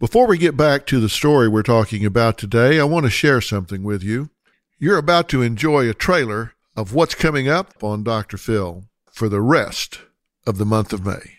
Before 0.02 0.26
we 0.26 0.36
get 0.36 0.56
back 0.56 0.84
to 0.86 0.98
the 0.98 1.08
story 1.08 1.46
we're 1.46 1.62
talking 1.62 2.04
about 2.04 2.36
today, 2.36 2.80
I 2.80 2.82
want 2.82 3.04
to 3.04 3.10
share 3.10 3.40
something 3.40 3.84
with 3.84 4.02
you. 4.02 4.30
You're 4.76 4.98
about 4.98 5.28
to 5.28 5.42
enjoy 5.42 5.88
a 5.88 5.94
trailer 5.94 6.54
of 6.76 6.92
what's 6.92 7.14
coming 7.14 7.48
up 7.48 7.84
on 7.84 8.02
Dr. 8.02 8.36
Phil 8.36 8.82
for 9.12 9.28
the 9.28 9.40
rest 9.40 10.00
of 10.44 10.58
the 10.58 10.66
month 10.66 10.92
of 10.92 11.06
May. 11.06 11.36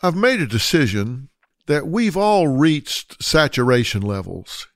I've 0.00 0.14
made 0.14 0.40
a 0.40 0.46
decision 0.46 1.28
that 1.66 1.88
we've 1.88 2.16
all 2.16 2.46
reached 2.46 3.20
saturation 3.20 4.00
levels, 4.02 4.68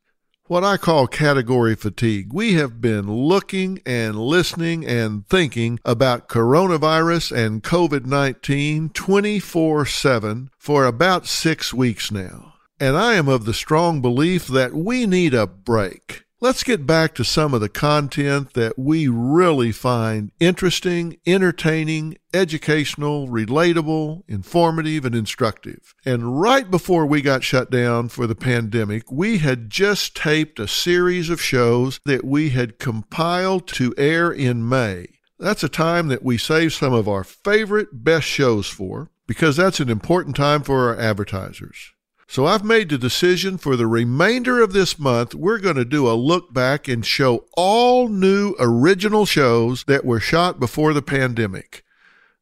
what 0.47 0.65
I 0.65 0.77
call 0.77 1.07
category 1.07 1.77
fatigue. 1.77 2.33
We 2.33 2.55
have 2.55 2.81
been 2.81 3.09
looking 3.09 3.81
and 3.87 4.19
listening 4.19 4.85
and 4.85 5.25
thinking 5.29 5.79
about 5.85 6.29
coronavirus 6.29 7.37
and 7.37 7.63
COVID 7.63 8.05
19 8.05 8.89
24 8.89 9.87
7 9.87 10.51
for 10.59 10.85
about 10.85 11.29
six 11.29 11.73
weeks 11.73 12.11
now. 12.11 12.55
And 12.81 12.97
I 12.97 13.15
am 13.15 13.27
of 13.27 13.45
the 13.45 13.55
strong 13.55 14.01
belief 14.01 14.47
that 14.47 14.73
we 14.73 15.05
need 15.05 15.35
a 15.35 15.49
break. 15.49 16.25
Let's 16.41 16.63
get 16.63 16.87
back 16.87 17.17
to 17.17 17.25
some 17.25 17.53
of 17.53 17.61
the 17.61 17.69
content 17.69 18.53
that 18.53 18.79
we 18.79 19.09
really 19.09 19.73
find 19.73 20.31
interesting, 20.39 21.19
entertaining, 21.27 22.19
educational, 22.33 23.27
relatable, 23.27 24.23
informative, 24.29 25.05
and 25.05 25.17
instructive. 25.17 25.93
And 26.07 26.41
right 26.41 26.71
before 26.71 27.07
we 27.07 27.21
got 27.21 27.43
shut 27.43 27.73
down 27.73 28.11
for 28.11 28.29
the 28.29 28.37
pandemic, 28.37 29.11
we 29.11 29.39
had 29.39 29.71
just 29.71 30.15
taped 30.15 30.61
a 30.61 30.69
series 30.69 31.29
of 31.29 31.43
shows 31.43 31.99
that 32.05 32.25
we 32.25 32.51
had 32.51 32.79
compiled 32.79 33.67
to 33.69 33.93
air 33.99 34.31
in 34.31 34.69
May. 34.69 35.19
That's 35.41 35.65
a 35.65 35.69
time 35.69 36.07
that 36.07 36.23
we 36.23 36.39
save 36.39 36.73
some 36.73 36.93
of 36.93 37.09
our 37.09 37.25
favorite, 37.25 37.89
best 38.05 38.29
shows 38.29 38.69
for 38.69 39.11
because 39.27 39.57
that's 39.57 39.81
an 39.81 39.91
important 39.91 40.37
time 40.37 40.63
for 40.63 40.89
our 40.89 40.97
advertisers. 40.97 41.93
So 42.31 42.45
I've 42.45 42.63
made 42.63 42.91
the 42.91 42.99
decision 42.99 43.57
for 43.57 43.75
the 43.75 43.87
remainder 43.87 44.61
of 44.61 44.75
this 44.75 44.99
month, 44.99 45.35
we're 45.35 45.59
going 45.59 45.77
to 45.77 45.85
do 45.87 46.07
a 46.07 46.13
look 46.13 46.53
back 46.53 46.87
and 46.87 47.05
show 47.05 47.47
all 47.57 48.09
new 48.09 48.55
original 48.61 49.25
shows 49.25 49.85
that 49.85 50.05
were 50.05 50.21
shot 50.21 50.61
before 50.61 50.93
the 50.93 51.01
pandemic. 51.01 51.87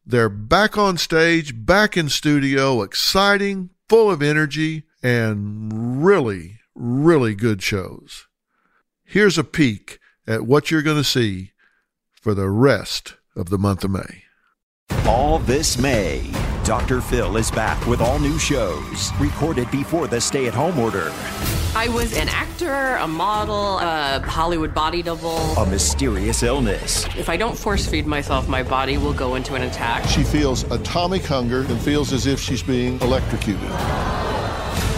They're 0.04 0.28
back 0.28 0.76
on 0.76 0.98
stage, 0.98 1.64
back 1.64 1.96
in 1.96 2.08
studio, 2.08 2.82
exciting, 2.82 3.70
full 3.88 4.10
of 4.10 4.22
energy, 4.22 4.82
and 5.04 6.04
really, 6.04 6.58
really 6.74 7.36
good 7.36 7.62
shows. 7.62 8.26
Here's 9.04 9.38
a 9.38 9.44
peek 9.44 10.00
at 10.26 10.42
what 10.42 10.68
you're 10.68 10.82
going 10.82 10.96
to 10.96 11.04
see 11.04 11.52
for 12.12 12.34
the 12.34 12.50
rest 12.50 13.14
of 13.36 13.50
the 13.50 13.58
month 13.58 13.84
of 13.84 13.92
May. 13.92 14.24
All 15.04 15.38
this 15.38 15.78
May, 15.78 16.32
Dr. 16.66 17.00
Phil 17.00 17.36
is 17.36 17.48
back 17.52 17.86
with 17.86 18.00
all 18.00 18.18
new 18.18 18.40
shows 18.40 19.12
recorded 19.20 19.70
before 19.70 20.08
the 20.08 20.20
stay 20.20 20.48
at 20.48 20.52
home 20.52 20.80
order. 20.80 21.12
I 21.76 21.86
was 21.94 22.12
an 22.18 22.28
actor, 22.28 22.96
a 22.96 23.06
model, 23.06 23.78
a 23.78 24.20
Hollywood 24.26 24.74
body 24.74 25.00
double. 25.00 25.38
A 25.58 25.66
mysterious 25.70 26.42
illness. 26.42 27.06
If 27.16 27.28
I 27.28 27.36
don't 27.36 27.56
force 27.56 27.86
feed 27.86 28.04
myself, 28.04 28.48
my 28.48 28.64
body 28.64 28.98
will 28.98 29.14
go 29.14 29.36
into 29.36 29.54
an 29.54 29.62
attack. 29.62 30.08
She 30.08 30.24
feels 30.24 30.64
atomic 30.72 31.24
hunger 31.24 31.60
and 31.60 31.80
feels 31.80 32.12
as 32.12 32.26
if 32.26 32.40
she's 32.40 32.64
being 32.64 33.00
electrocuted. 33.00 33.70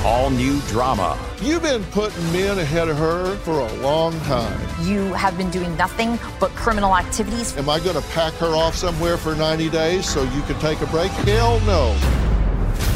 All 0.04 0.30
new 0.30 0.60
drama. 0.62 1.18
You've 1.42 1.62
been 1.62 1.82
putting 1.86 2.22
men 2.32 2.58
ahead 2.58 2.88
of 2.88 2.96
her 2.98 3.34
for 3.38 3.58
a 3.58 3.72
long 3.74 4.18
time. 4.20 4.60
You 4.86 5.12
have 5.14 5.36
been 5.36 5.50
doing 5.50 5.76
nothing 5.76 6.18
but 6.38 6.50
criminal 6.52 6.96
activities. 6.96 7.56
Am 7.56 7.68
I 7.68 7.80
going 7.80 7.96
to 7.96 8.08
pack 8.10 8.32
her 8.34 8.54
off 8.54 8.76
somewhere 8.76 9.16
for 9.16 9.34
90 9.34 9.68
days 9.70 10.08
so 10.08 10.22
you 10.22 10.42
can 10.42 10.58
take 10.60 10.80
a 10.82 10.86
break? 10.86 11.10
Hell 11.10 11.58
no. 11.60 11.98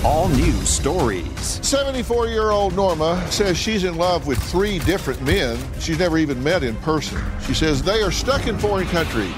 All 0.04 0.28
new 0.28 0.52
stories. 0.62 1.60
74 1.66 2.28
year 2.28 2.50
old 2.50 2.76
Norma 2.76 3.24
says 3.30 3.58
she's 3.58 3.82
in 3.82 3.96
love 3.96 4.28
with 4.28 4.40
three 4.44 4.78
different 4.80 5.20
men 5.22 5.58
she's 5.80 5.98
never 5.98 6.18
even 6.18 6.42
met 6.42 6.62
in 6.62 6.76
person. 6.76 7.20
She 7.44 7.52
says 7.54 7.82
they 7.82 8.00
are 8.02 8.12
stuck 8.12 8.46
in 8.46 8.56
foreign 8.58 8.86
countries. 8.86 9.34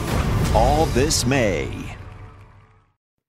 All 0.55 0.85
this 0.87 1.25
May. 1.25 1.97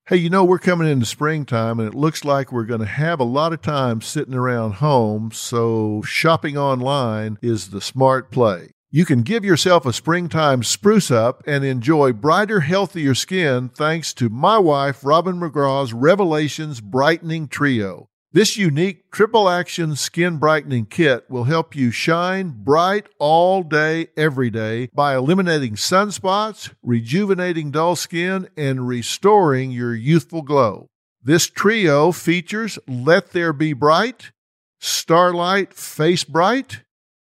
Hey, 0.07 0.19
you 0.19 0.31
know, 0.31 0.45
we're 0.45 0.61
coming 0.61 0.87
into 0.87 1.07
springtime 1.07 1.81
and 1.81 1.89
it 1.89 1.97
looks 1.97 2.25
like 2.25 2.53
we're 2.53 2.63
going 2.63 2.79
to 2.79 2.87
have 2.87 3.19
a 3.19 3.25
lot 3.25 3.53
of 3.53 3.61
time 3.61 4.01
sitting 4.01 4.35
around 4.35 4.75
home, 4.75 5.33
so 5.33 6.01
shopping 6.03 6.57
online 6.57 7.39
is 7.43 7.71
the 7.71 7.81
smart 7.81 8.31
play. 8.31 8.71
You 8.95 9.07
can 9.07 9.23
give 9.23 9.43
yourself 9.43 9.87
a 9.87 9.93
springtime 9.95 10.63
spruce 10.63 11.11
up 11.11 11.43
and 11.47 11.65
enjoy 11.65 12.13
brighter, 12.13 12.61
healthier 12.61 13.15
skin 13.15 13.71
thanks 13.71 14.13
to 14.13 14.29
my 14.29 14.59
wife, 14.59 15.03
Robin 15.03 15.37
McGraw's 15.37 15.95
Revelations 15.95 16.83
Brightening 16.83 17.49
Trio. 17.49 18.11
This 18.33 18.59
unique 18.59 19.11
triple 19.11 19.49
action 19.49 19.97
skin 19.97 20.37
brightening 20.37 20.85
kit 20.85 21.25
will 21.31 21.45
help 21.45 21.75
you 21.75 21.91
shine 21.91 22.51
bright 22.51 23.07
all 23.19 23.63
day, 23.63 24.09
every 24.15 24.51
day 24.51 24.91
by 24.93 25.17
eliminating 25.17 25.77
sunspots, 25.77 26.71
rejuvenating 26.83 27.71
dull 27.71 27.97
skin, 27.97 28.47
and 28.59 28.87
restoring 28.87 29.71
your 29.71 29.95
youthful 29.95 30.43
glow. 30.43 30.89
This 31.23 31.49
trio 31.49 32.13
features 32.13 32.79
Let 32.87 33.31
There 33.31 33.55
Be 33.55 33.73
Bright, 33.73 34.33
Starlight 34.81 35.73
Face 35.73 36.25
Bright, 36.25 36.82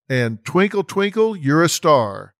and 0.09 0.45
Twinkle 0.45 0.85
Twinkle, 0.85 1.37
You're 1.37 1.63
a 1.63 1.69
Star. 1.69 2.33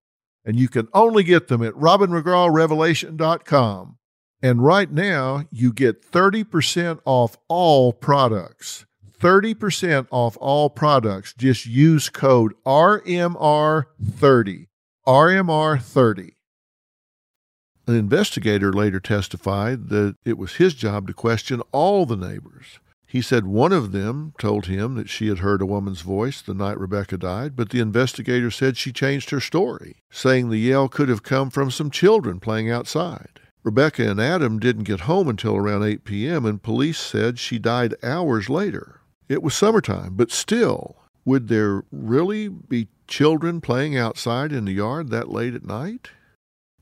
And 0.45 0.57
you 0.57 0.69
can 0.69 0.87
only 0.93 1.23
get 1.23 1.49
them 1.49 1.61
at 1.61 1.73
robinmcgrawrevelation.com. 1.73 3.97
And 4.41 4.63
right 4.63 4.89
now, 4.91 5.43
you 5.51 5.73
get 5.73 6.09
30% 6.09 7.01
off 7.05 7.37
all 7.47 7.91
products. 7.91 8.85
30% 9.19 10.07
off 10.11 10.37
all 10.39 10.69
products. 10.69 11.33
Just 11.37 11.65
use 11.65 12.07
code 12.09 12.53
RMR30. 12.65 14.67
RMR30. 15.07 16.31
An 17.87 17.95
investigator 17.95 18.73
later 18.73 18.99
testified 18.99 19.87
that 19.89 20.15
it 20.25 20.37
was 20.37 20.55
his 20.55 20.73
job 20.73 21.07
to 21.07 21.13
question 21.13 21.61
all 21.71 22.05
the 22.05 22.17
neighbors. 22.17 22.79
He 23.09 23.21
said 23.21 23.47
one 23.47 23.71
of 23.71 23.93
them 23.93 24.33
told 24.37 24.65
him 24.65 24.95
that 24.95 25.09
she 25.09 25.29
had 25.29 25.39
heard 25.39 25.61
a 25.61 25.65
woman's 25.65 26.01
voice 26.01 26.41
the 26.41 26.53
night 26.53 26.77
Rebecca 26.77 27.17
died, 27.17 27.55
but 27.55 27.69
the 27.69 27.79
investigator 27.79 28.51
said 28.51 28.75
she 28.75 28.91
changed 28.91 29.29
her 29.29 29.39
story, 29.39 30.03
saying 30.11 30.49
the 30.49 30.57
yell 30.57 30.89
could 30.89 31.07
have 31.07 31.23
come 31.23 31.49
from 31.49 31.71
some 31.71 31.89
children 31.89 32.41
playing 32.41 32.69
outside. 32.69 33.39
Rebecca 33.63 34.09
and 34.09 34.19
Adam 34.19 34.59
didn't 34.59 34.83
get 34.83 35.01
home 35.01 35.29
until 35.29 35.55
around 35.55 35.83
8 35.83 36.03
p.m., 36.03 36.45
and 36.45 36.61
police 36.61 36.99
said 36.99 37.39
she 37.39 37.57
died 37.57 37.95
hours 38.03 38.49
later. 38.49 38.99
It 39.29 39.41
was 39.41 39.53
summertime, 39.53 40.15
but 40.15 40.31
still, 40.31 40.97
would 41.23 41.47
there 41.47 41.85
really 41.91 42.49
be 42.49 42.89
children 43.07 43.61
playing 43.61 43.97
outside 43.97 44.51
in 44.51 44.65
the 44.65 44.73
yard 44.73 45.09
that 45.11 45.29
late 45.29 45.53
at 45.53 45.65
night? 45.65 46.09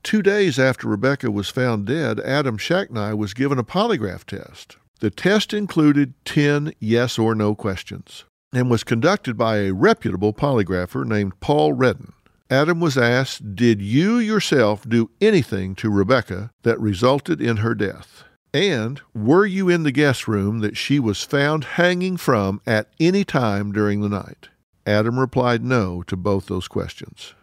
Two 0.02 0.22
days 0.22 0.58
after 0.58 0.88
Rebecca 0.88 1.30
was 1.30 1.50
found 1.50 1.86
dead, 1.86 2.18
Adam 2.20 2.58
Shacknai 2.58 3.16
was 3.16 3.34
given 3.34 3.58
a 3.58 3.64
polygraph 3.64 4.24
test. 4.24 4.76
The 5.00 5.10
test 5.10 5.52
included 5.52 6.14
10 6.24 6.72
yes 6.80 7.18
or 7.18 7.34
no 7.34 7.54
questions 7.54 8.24
and 8.52 8.70
was 8.70 8.84
conducted 8.84 9.36
by 9.36 9.58
a 9.58 9.72
reputable 9.72 10.32
polygrapher 10.32 11.04
named 11.04 11.38
Paul 11.40 11.74
Redden. 11.74 12.14
Adam 12.48 12.80
was 12.80 12.96
asked, 12.96 13.54
Did 13.54 13.82
you 13.82 14.16
yourself 14.16 14.88
do 14.88 15.10
anything 15.20 15.74
to 15.76 15.90
Rebecca 15.90 16.50
that 16.62 16.80
resulted 16.80 17.40
in 17.40 17.58
her 17.58 17.74
death? 17.74 18.24
And 18.54 19.02
were 19.12 19.44
you 19.44 19.68
in 19.68 19.82
the 19.82 19.92
guest 19.92 20.26
room 20.26 20.60
that 20.60 20.76
she 20.76 20.98
was 20.98 21.22
found 21.22 21.64
hanging 21.64 22.16
from 22.16 22.62
at 22.66 22.88
any 22.98 23.24
time 23.24 23.72
during 23.72 24.00
the 24.00 24.08
night? 24.08 24.48
Adam 24.86 25.18
replied 25.18 25.62
no 25.62 26.02
to 26.04 26.16
both 26.16 26.46
those 26.46 26.68
questions. 26.68 27.34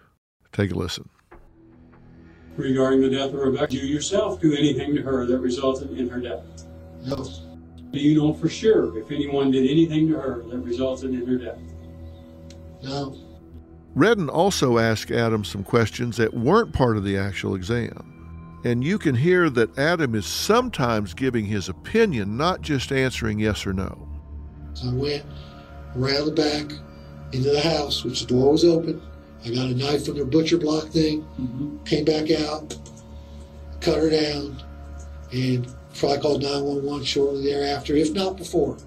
Take 0.52 0.72
a 0.72 0.76
listen. 0.76 1.10
Regarding 2.56 3.02
the 3.02 3.10
death 3.10 3.30
of 3.30 3.36
Rebecca, 3.36 3.76
you 3.76 3.82
yourself 3.82 4.40
do 4.40 4.56
anything 4.56 4.96
to 4.96 5.02
her 5.02 5.26
that 5.26 5.40
resulted 5.40 5.92
in 5.92 6.10
her 6.10 6.20
death? 6.20 6.44
No. 7.06 7.28
Do 7.92 8.00
you 8.00 8.18
know 8.18 8.34
for 8.34 8.50
sure 8.50 8.98
if 8.98 9.12
anyone 9.12 9.52
did 9.52 9.70
anything 9.70 10.08
to 10.10 10.16
her 10.20 10.44
that 10.50 10.58
resulted 10.58 11.12
in 11.14 11.26
her 11.28 11.38
death? 11.38 11.60
No. 12.82 13.16
Redden 13.96 14.30
also 14.30 14.80
asked 14.80 15.12
Adam 15.12 15.44
some 15.44 15.64
questions 15.64 16.18
that 16.18 16.34
weren't 16.34 16.74
part 16.74 16.98
of 16.98 17.04
the 17.04 17.18
actual 17.18 17.54
exam. 17.56 18.10
And 18.66 18.84
you 18.84 18.98
can 18.98 19.14
hear 19.14 19.50
that 19.52 19.78
Adam 19.78 20.16
is 20.16 20.26
sometimes 20.26 21.14
giving 21.14 21.46
his 21.46 21.70
opinion, 21.70 22.38
not 22.38 22.62
just 22.62 22.92
answering 22.92 23.40
yes 23.40 23.68
or 23.68 23.74
no. 23.74 24.08
So 24.74 24.90
I 24.90 24.94
went 24.94 25.26
around 25.96 26.26
the 26.26 26.32
back 26.32 26.72
into 27.34 27.52
the 27.52 27.62
house, 27.62 28.04
which 28.04 28.22
the 28.22 28.28
door 28.28 28.54
was 28.54 28.64
open. 28.64 29.02
I 29.46 29.50
got 29.50 29.66
a 29.70 29.76
knife 29.76 30.06
from 30.06 30.16
their 30.16 30.26
butcher 30.26 30.58
block 30.58 30.88
thing, 30.88 31.22
Mm-hmm. 31.40 31.84
came 31.84 32.06
back 32.06 32.32
out, 32.32 32.76
cut 33.82 33.98
her 34.00 34.10
down, 34.10 34.64
and 35.34 35.68
probably 35.96 36.20
called 36.20 36.44
911 36.44 37.04
shortly 37.06 37.44
thereafter, 37.44 37.96
if 37.96 38.14
not 38.14 38.38
before. 38.38 38.78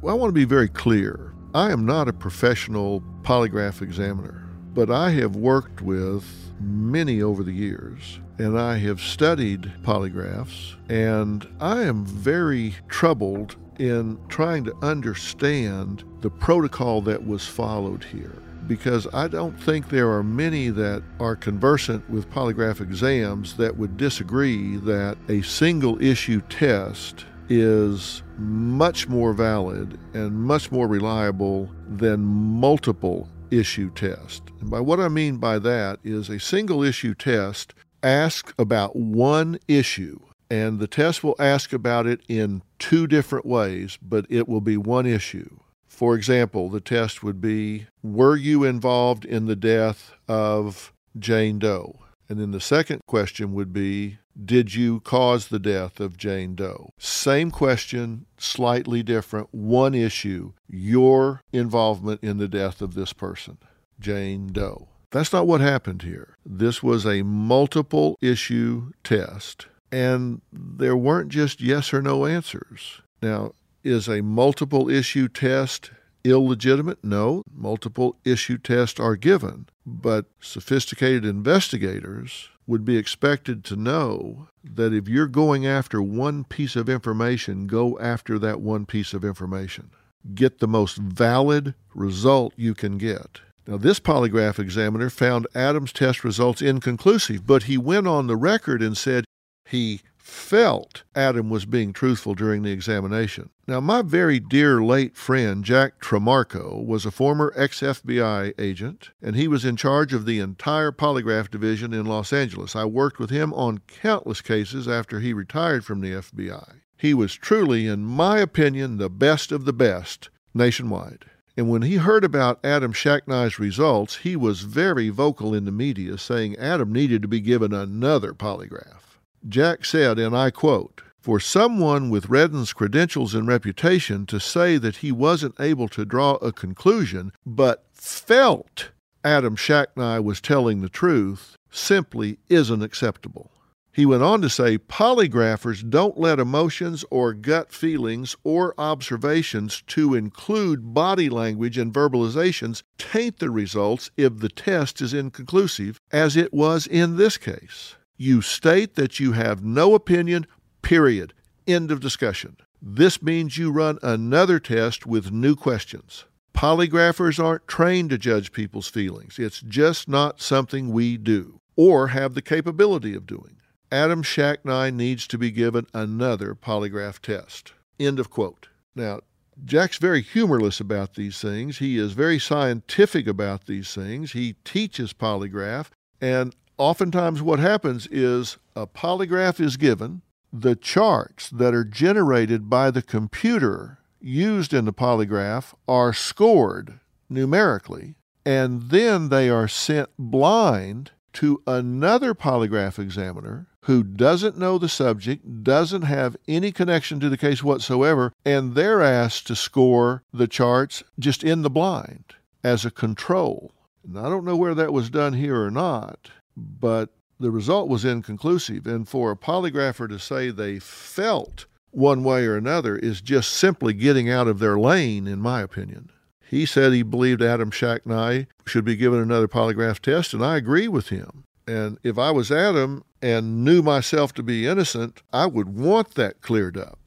Well, 0.00 0.14
I 0.14 0.18
want 0.18 0.28
to 0.28 0.34
be 0.34 0.44
very 0.44 0.68
clear. 0.68 1.32
I 1.54 1.70
am 1.70 1.86
not 1.86 2.08
a 2.08 2.12
professional 2.12 3.02
polygraph 3.22 3.80
examiner, 3.80 4.48
but 4.74 4.90
I 4.90 5.10
have 5.10 5.36
worked 5.36 5.80
with 5.80 6.24
many 6.60 7.22
over 7.22 7.42
the 7.42 7.52
years, 7.52 8.20
and 8.38 8.58
I 8.58 8.76
have 8.78 9.00
studied 9.00 9.72
polygraphs, 9.82 10.74
and 10.88 11.48
I 11.60 11.82
am 11.82 12.04
very 12.04 12.74
troubled 12.88 13.56
in 13.78 14.18
trying 14.28 14.64
to 14.64 14.76
understand 14.82 16.04
the 16.20 16.30
protocol 16.30 17.00
that 17.02 17.26
was 17.26 17.46
followed 17.46 18.04
here. 18.04 18.43
Because 18.66 19.06
I 19.12 19.28
don't 19.28 19.60
think 19.60 19.88
there 19.88 20.10
are 20.10 20.22
many 20.22 20.70
that 20.70 21.02
are 21.20 21.36
conversant 21.36 22.08
with 22.08 22.30
polygraph 22.30 22.80
exams 22.80 23.56
that 23.56 23.76
would 23.76 23.96
disagree 23.96 24.76
that 24.78 25.18
a 25.28 25.42
single 25.42 26.00
issue 26.02 26.40
test 26.42 27.26
is 27.48 28.22
much 28.38 29.08
more 29.08 29.32
valid 29.32 29.98
and 30.14 30.32
much 30.32 30.72
more 30.72 30.88
reliable 30.88 31.70
than 31.86 32.20
multiple 32.20 33.28
issue 33.50 33.90
tests. 33.90 34.42
And 34.60 34.70
by 34.70 34.80
what 34.80 34.98
I 34.98 35.08
mean 35.08 35.36
by 35.36 35.58
that 35.58 35.98
is 36.02 36.30
a 36.30 36.40
single 36.40 36.82
issue 36.82 37.14
test 37.14 37.74
asks 38.02 38.52
about 38.58 38.96
one 38.96 39.58
issue 39.68 40.18
and 40.50 40.78
the 40.78 40.86
test 40.86 41.24
will 41.24 41.36
ask 41.38 41.72
about 41.72 42.06
it 42.06 42.20
in 42.28 42.62
two 42.78 43.06
different 43.06 43.46
ways, 43.46 43.98
but 44.02 44.26
it 44.28 44.48
will 44.48 44.60
be 44.60 44.76
one 44.76 45.06
issue. 45.06 45.58
For 45.94 46.16
example, 46.16 46.70
the 46.70 46.80
test 46.80 47.22
would 47.22 47.40
be 47.40 47.86
Were 48.02 48.34
you 48.34 48.64
involved 48.64 49.24
in 49.24 49.46
the 49.46 49.54
death 49.54 50.12
of 50.26 50.92
Jane 51.16 51.60
Doe? 51.60 52.00
And 52.28 52.40
then 52.40 52.50
the 52.50 52.60
second 52.60 53.02
question 53.06 53.54
would 53.54 53.72
be 53.72 54.18
Did 54.44 54.74
you 54.74 54.98
cause 55.00 55.46
the 55.46 55.60
death 55.60 56.00
of 56.00 56.16
Jane 56.16 56.56
Doe? 56.56 56.90
Same 56.98 57.52
question, 57.52 58.26
slightly 58.36 59.04
different, 59.04 59.54
one 59.54 59.94
issue 59.94 60.52
your 60.68 61.42
involvement 61.52 62.24
in 62.24 62.38
the 62.38 62.48
death 62.48 62.82
of 62.82 62.94
this 62.94 63.12
person, 63.12 63.58
Jane 64.00 64.48
Doe. 64.48 64.88
That's 65.12 65.32
not 65.32 65.46
what 65.46 65.60
happened 65.60 66.02
here. 66.02 66.34
This 66.44 66.82
was 66.82 67.06
a 67.06 67.22
multiple 67.22 68.16
issue 68.20 68.90
test, 69.04 69.68
and 69.92 70.42
there 70.52 70.96
weren't 70.96 71.28
just 71.28 71.60
yes 71.60 71.94
or 71.94 72.02
no 72.02 72.26
answers. 72.26 73.00
Now, 73.22 73.52
is 73.84 74.08
a 74.08 74.22
multiple 74.22 74.88
issue 74.88 75.28
test 75.28 75.90
illegitimate? 76.24 77.04
No, 77.04 77.42
multiple 77.52 78.16
issue 78.24 78.58
tests 78.58 78.98
are 78.98 79.16
given, 79.16 79.66
but 79.86 80.26
sophisticated 80.40 81.24
investigators 81.24 82.48
would 82.66 82.84
be 82.84 82.96
expected 82.96 83.62
to 83.64 83.76
know 83.76 84.48
that 84.64 84.94
if 84.94 85.08
you're 85.08 85.26
going 85.26 85.66
after 85.66 86.00
one 86.00 86.44
piece 86.44 86.76
of 86.76 86.88
information, 86.88 87.66
go 87.66 87.98
after 87.98 88.38
that 88.38 88.60
one 88.60 88.86
piece 88.86 89.12
of 89.12 89.24
information. 89.24 89.90
Get 90.34 90.58
the 90.58 90.68
most 90.68 90.96
valid 90.96 91.74
result 91.94 92.54
you 92.56 92.74
can 92.74 92.96
get. 92.96 93.42
Now, 93.66 93.76
this 93.76 94.00
polygraph 94.00 94.58
examiner 94.58 95.10
found 95.10 95.46
Adam's 95.54 95.92
test 95.92 96.24
results 96.24 96.62
inconclusive, 96.62 97.46
but 97.46 97.64
he 97.64 97.78
went 97.78 98.06
on 98.06 98.26
the 98.26 98.36
record 98.36 98.82
and 98.82 98.96
said 98.96 99.24
he 99.66 100.00
felt 100.24 101.02
Adam 101.14 101.50
was 101.50 101.66
being 101.66 101.92
truthful 101.92 102.34
during 102.34 102.62
the 102.62 102.72
examination. 102.72 103.50
Now, 103.66 103.80
my 103.80 104.00
very 104.00 104.40
dear 104.40 104.82
late 104.82 105.18
friend 105.18 105.62
Jack 105.62 106.00
Trimarco 106.00 106.82
was 106.82 107.04
a 107.04 107.10
former 107.10 107.52
ex 107.54 107.80
FBI 107.80 108.54
agent, 108.58 109.10
and 109.20 109.36
he 109.36 109.46
was 109.46 109.66
in 109.66 109.76
charge 109.76 110.14
of 110.14 110.24
the 110.24 110.40
entire 110.40 110.92
polygraph 110.92 111.50
division 111.50 111.92
in 111.92 112.06
Los 112.06 112.32
Angeles. 112.32 112.74
I 112.74 112.86
worked 112.86 113.18
with 113.18 113.28
him 113.28 113.52
on 113.52 113.82
countless 113.86 114.40
cases 114.40 114.88
after 114.88 115.20
he 115.20 115.34
retired 115.34 115.84
from 115.84 116.00
the 116.00 116.12
FBI. 116.12 116.80
He 116.96 117.12
was 117.12 117.34
truly, 117.34 117.86
in 117.86 118.06
my 118.06 118.38
opinion, 118.38 118.96
the 118.96 119.10
best 119.10 119.52
of 119.52 119.66
the 119.66 119.74
best 119.74 120.30
nationwide. 120.54 121.26
And 121.54 121.68
when 121.68 121.82
he 121.82 121.96
heard 121.96 122.24
about 122.24 122.64
Adam 122.64 122.94
Shacknai's 122.94 123.58
results, 123.58 124.16
he 124.16 124.36
was 124.36 124.62
very 124.62 125.10
vocal 125.10 125.52
in 125.52 125.66
the 125.66 125.70
media, 125.70 126.16
saying 126.16 126.56
Adam 126.56 126.92
needed 126.92 127.20
to 127.20 127.28
be 127.28 127.40
given 127.40 127.74
another 127.74 128.32
polygraph. 128.32 129.03
Jack 129.48 129.84
said, 129.84 130.18
and 130.18 130.36
I 130.36 130.50
quote, 130.50 131.02
For 131.20 131.38
someone 131.38 132.08
with 132.08 132.28
Redden's 132.28 132.72
credentials 132.72 133.34
and 133.34 133.46
reputation 133.46 134.26
to 134.26 134.40
say 134.40 134.78
that 134.78 134.96
he 134.96 135.12
wasn't 135.12 135.60
able 135.60 135.88
to 135.88 136.04
draw 136.04 136.34
a 136.36 136.52
conclusion, 136.52 137.32
but 137.44 137.84
felt 137.92 138.90
Adam 139.22 139.56
Shacknai 139.56 140.22
was 140.22 140.40
telling 140.40 140.80
the 140.80 140.88
truth, 140.88 141.56
simply 141.70 142.38
isn't 142.48 142.82
acceptable. 142.82 143.50
He 143.94 144.06
went 144.06 144.24
on 144.24 144.42
to 144.42 144.50
say 144.50 144.76
polygraphers 144.76 145.88
don't 145.88 146.18
let 146.18 146.40
emotions 146.40 147.04
or 147.10 147.32
gut 147.32 147.70
feelings 147.70 148.34
or 148.42 148.74
observations 148.76 149.82
to 149.88 150.14
include 150.14 150.94
body 150.94 151.28
language 151.28 151.78
and 151.78 151.92
verbalizations 151.92 152.82
taint 152.98 153.38
the 153.38 153.50
results 153.50 154.10
if 154.16 154.40
the 154.40 154.48
test 154.48 155.00
is 155.00 155.14
inconclusive, 155.14 156.00
as 156.10 156.36
it 156.36 156.52
was 156.52 156.88
in 156.88 157.16
this 157.18 157.36
case. 157.36 157.94
You 158.16 158.42
state 158.42 158.94
that 158.94 159.18
you 159.18 159.32
have 159.32 159.64
no 159.64 159.94
opinion, 159.94 160.46
period. 160.82 161.32
End 161.66 161.90
of 161.90 162.00
discussion. 162.00 162.56
This 162.80 163.22
means 163.22 163.58
you 163.58 163.70
run 163.70 163.98
another 164.02 164.60
test 164.60 165.06
with 165.06 165.32
new 165.32 165.56
questions. 165.56 166.24
Polygraphers 166.54 167.42
aren't 167.42 167.66
trained 167.66 168.10
to 168.10 168.18
judge 168.18 168.52
people's 168.52 168.88
feelings. 168.88 169.38
It's 169.38 169.60
just 169.60 170.08
not 170.08 170.40
something 170.40 170.92
we 170.92 171.16
do 171.16 171.60
or 171.76 172.08
have 172.08 172.34
the 172.34 172.42
capability 172.42 173.14
of 173.14 173.26
doing. 173.26 173.56
Adam 173.90 174.22
Shacknai 174.22 174.92
needs 174.92 175.26
to 175.26 175.38
be 175.38 175.50
given 175.50 175.86
another 175.92 176.54
polygraph 176.54 177.20
test. 177.20 177.72
End 177.98 178.18
of 178.18 178.30
quote. 178.30 178.68
Now, 178.94 179.20
Jack's 179.64 179.98
very 179.98 180.20
humorless 180.20 180.80
about 180.80 181.14
these 181.14 181.40
things. 181.40 181.78
He 181.78 181.96
is 181.96 182.12
very 182.12 182.38
scientific 182.38 183.26
about 183.26 183.66
these 183.66 183.94
things. 183.94 184.32
He 184.32 184.56
teaches 184.64 185.12
polygraph. 185.12 185.90
And 186.20 186.54
oftentimes, 186.78 187.42
what 187.42 187.58
happens 187.58 188.06
is 188.08 188.58
a 188.74 188.86
polygraph 188.86 189.60
is 189.60 189.76
given, 189.76 190.22
the 190.52 190.76
charts 190.76 191.50
that 191.50 191.74
are 191.74 191.84
generated 191.84 192.70
by 192.70 192.90
the 192.90 193.02
computer 193.02 193.98
used 194.20 194.72
in 194.72 194.84
the 194.84 194.92
polygraph 194.92 195.74
are 195.88 196.12
scored 196.12 197.00
numerically, 197.28 198.14
and 198.46 198.90
then 198.90 199.28
they 199.28 199.48
are 199.48 199.68
sent 199.68 200.08
blind 200.18 201.10
to 201.32 201.62
another 201.66 202.34
polygraph 202.34 202.98
examiner 202.98 203.66
who 203.82 204.02
doesn't 204.02 204.56
know 204.56 204.78
the 204.78 204.88
subject, 204.88 205.62
doesn't 205.62 206.02
have 206.02 206.36
any 206.48 206.72
connection 206.72 207.20
to 207.20 207.28
the 207.28 207.36
case 207.36 207.62
whatsoever, 207.62 208.32
and 208.44 208.74
they're 208.74 209.02
asked 209.02 209.46
to 209.46 209.56
score 209.56 210.22
the 210.32 210.46
charts 210.46 211.02
just 211.18 211.44
in 211.44 211.62
the 211.62 211.70
blind 211.70 212.24
as 212.62 212.84
a 212.84 212.90
control. 212.90 213.72
And 214.06 214.18
I 214.18 214.28
don't 214.30 214.44
know 214.44 214.56
where 214.56 214.74
that 214.74 214.92
was 214.92 215.10
done 215.10 215.34
here 215.34 215.62
or 215.62 215.70
not, 215.70 216.30
but 216.56 217.10
the 217.40 217.50
result 217.50 217.88
was 217.88 218.04
inconclusive. 218.04 218.86
And 218.86 219.08
for 219.08 219.30
a 219.30 219.36
polygrapher 219.36 220.08
to 220.08 220.18
say 220.18 220.50
they 220.50 220.78
felt 220.78 221.66
one 221.90 222.24
way 222.24 222.44
or 222.46 222.56
another 222.56 222.96
is 222.96 223.20
just 223.20 223.52
simply 223.52 223.92
getting 223.92 224.30
out 224.30 224.48
of 224.48 224.58
their 224.58 224.78
lane, 224.78 225.26
in 225.26 225.40
my 225.40 225.60
opinion. 225.60 226.10
He 226.46 226.66
said 226.66 226.92
he 226.92 227.02
believed 227.02 227.42
Adam 227.42 227.70
Shacknai 227.70 228.46
should 228.66 228.84
be 228.84 228.96
given 228.96 229.20
another 229.20 229.48
polygraph 229.48 230.00
test, 230.00 230.34
and 230.34 230.44
I 230.44 230.56
agree 230.56 230.88
with 230.88 231.08
him. 231.08 231.44
And 231.66 231.98
if 232.02 232.18
I 232.18 232.30
was 232.30 232.52
Adam 232.52 233.04
and 233.22 233.64
knew 233.64 233.82
myself 233.82 234.34
to 234.34 234.42
be 234.42 234.66
innocent, 234.66 235.22
I 235.32 235.46
would 235.46 235.76
want 235.76 236.14
that 236.14 236.42
cleared 236.42 236.76
up. 236.76 236.98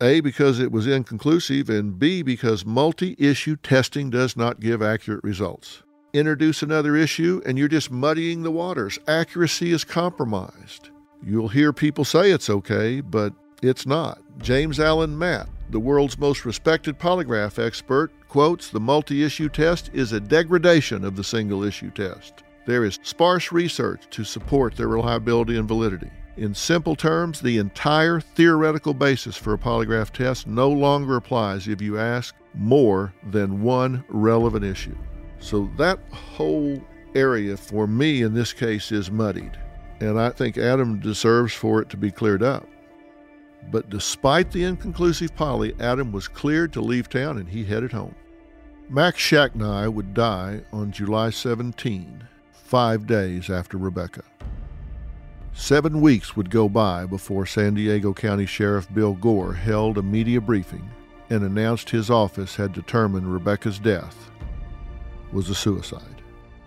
A, 0.00 0.20
because 0.20 0.58
it 0.58 0.72
was 0.72 0.86
inconclusive, 0.86 1.70
and 1.70 1.98
B, 1.98 2.22
because 2.22 2.66
multi 2.66 3.14
issue 3.18 3.56
testing 3.56 4.10
does 4.10 4.36
not 4.36 4.60
give 4.60 4.82
accurate 4.82 5.24
results. 5.24 5.82
Introduce 6.16 6.62
another 6.62 6.96
issue, 6.96 7.42
and 7.44 7.58
you're 7.58 7.68
just 7.68 7.90
muddying 7.90 8.42
the 8.42 8.50
waters. 8.50 8.98
Accuracy 9.06 9.70
is 9.70 9.84
compromised. 9.84 10.88
You'll 11.22 11.48
hear 11.48 11.74
people 11.74 12.06
say 12.06 12.30
it's 12.30 12.48
okay, 12.48 13.02
but 13.02 13.34
it's 13.60 13.84
not. 13.84 14.22
James 14.38 14.80
Allen 14.80 15.18
Matte, 15.18 15.50
the 15.68 15.78
world's 15.78 16.16
most 16.16 16.46
respected 16.46 16.98
polygraph 16.98 17.62
expert, 17.62 18.12
quotes 18.28 18.70
the 18.70 18.80
multi 18.80 19.24
issue 19.24 19.50
test 19.50 19.90
is 19.92 20.12
a 20.12 20.20
degradation 20.20 21.04
of 21.04 21.16
the 21.16 21.24
single 21.24 21.62
issue 21.62 21.90
test. 21.90 22.44
There 22.66 22.86
is 22.86 22.98
sparse 23.02 23.52
research 23.52 24.04
to 24.08 24.24
support 24.24 24.74
their 24.74 24.88
reliability 24.88 25.58
and 25.58 25.68
validity. 25.68 26.10
In 26.38 26.54
simple 26.54 26.96
terms, 26.96 27.42
the 27.42 27.58
entire 27.58 28.20
theoretical 28.20 28.94
basis 28.94 29.36
for 29.36 29.52
a 29.52 29.58
polygraph 29.58 30.12
test 30.12 30.46
no 30.46 30.70
longer 30.70 31.16
applies 31.16 31.68
if 31.68 31.82
you 31.82 31.98
ask 31.98 32.34
more 32.54 33.12
than 33.22 33.60
one 33.60 34.02
relevant 34.08 34.64
issue. 34.64 34.96
So 35.46 35.70
that 35.76 36.00
whole 36.10 36.82
area 37.14 37.56
for 37.56 37.86
me 37.86 38.22
in 38.22 38.34
this 38.34 38.52
case 38.52 38.90
is 38.90 39.12
muddied, 39.12 39.56
and 40.00 40.18
I 40.18 40.30
think 40.30 40.58
Adam 40.58 40.98
deserves 40.98 41.54
for 41.54 41.80
it 41.80 41.88
to 41.90 41.96
be 41.96 42.10
cleared 42.10 42.42
up. 42.42 42.66
But 43.70 43.88
despite 43.88 44.50
the 44.50 44.64
inconclusive 44.64 45.36
poly, 45.36 45.72
Adam 45.78 46.10
was 46.10 46.26
cleared 46.26 46.72
to 46.72 46.80
leave 46.80 47.08
town 47.08 47.38
and 47.38 47.48
he 47.48 47.62
headed 47.62 47.92
home. 47.92 48.16
Max 48.88 49.18
Shacknai 49.18 49.92
would 49.92 50.14
die 50.14 50.62
on 50.72 50.90
July 50.90 51.30
17, 51.30 52.24
five 52.50 53.06
days 53.06 53.48
after 53.48 53.78
Rebecca. 53.78 54.24
Seven 55.52 56.00
weeks 56.00 56.34
would 56.34 56.50
go 56.50 56.68
by 56.68 57.06
before 57.06 57.46
San 57.46 57.74
Diego 57.74 58.12
County 58.12 58.46
Sheriff 58.46 58.92
Bill 58.92 59.14
Gore 59.14 59.54
held 59.54 59.96
a 59.96 60.02
media 60.02 60.40
briefing 60.40 60.90
and 61.30 61.44
announced 61.44 61.90
his 61.90 62.10
office 62.10 62.56
had 62.56 62.72
determined 62.72 63.32
Rebecca's 63.32 63.78
death 63.78 64.32
was 65.32 65.50
a 65.50 65.54
suicide. 65.54 66.22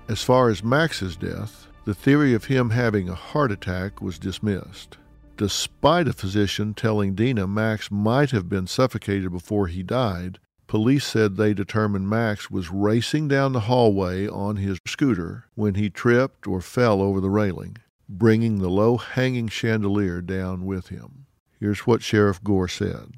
As 0.08 0.24
far 0.24 0.50
as 0.50 0.64
Max's 0.64 1.16
death, 1.16 1.68
the 1.86 1.94
theory 1.94 2.34
of 2.34 2.46
him 2.46 2.72
having 2.72 3.10
a 3.10 3.16
heart 3.16 3.52
attack 3.52 4.02
was 4.02 4.20
dismissed 4.20 4.98
despite 5.40 6.06
a 6.06 6.12
physician 6.12 6.74
telling 6.74 7.16
Dina 7.16 7.48
Max 7.48 7.90
might 7.90 8.32
have 8.32 8.50
been 8.50 8.68
suffocated 8.68 9.32
before 9.32 9.68
he 9.68 9.82
died, 9.82 10.38
police 10.68 11.06
said 11.06 11.38
they 11.38 11.54
determined 11.54 12.10
Max 12.10 12.52
was 12.52 12.70
racing 12.70 13.30
down 13.30 13.54
the 13.54 13.62
hallway 13.62 14.28
on 14.28 14.58
his 14.58 14.80
scooter 14.86 15.46
when 15.56 15.76
he 15.76 15.90
tripped 15.90 16.46
or 16.46 16.60
fell 16.60 17.02
over 17.02 17.22
the 17.22 17.30
railing, 17.30 17.78
bringing 18.10 18.60
the 18.60 18.70
low 18.70 18.98
hanging 18.98 19.48
chandelier 19.48 20.22
down 20.22 20.66
with 20.66 20.90
him. 20.90 21.26
Here's 21.58 21.88
what 21.88 22.04
Sheriff 22.04 22.44
Gore 22.44 22.68
said. 22.68 23.14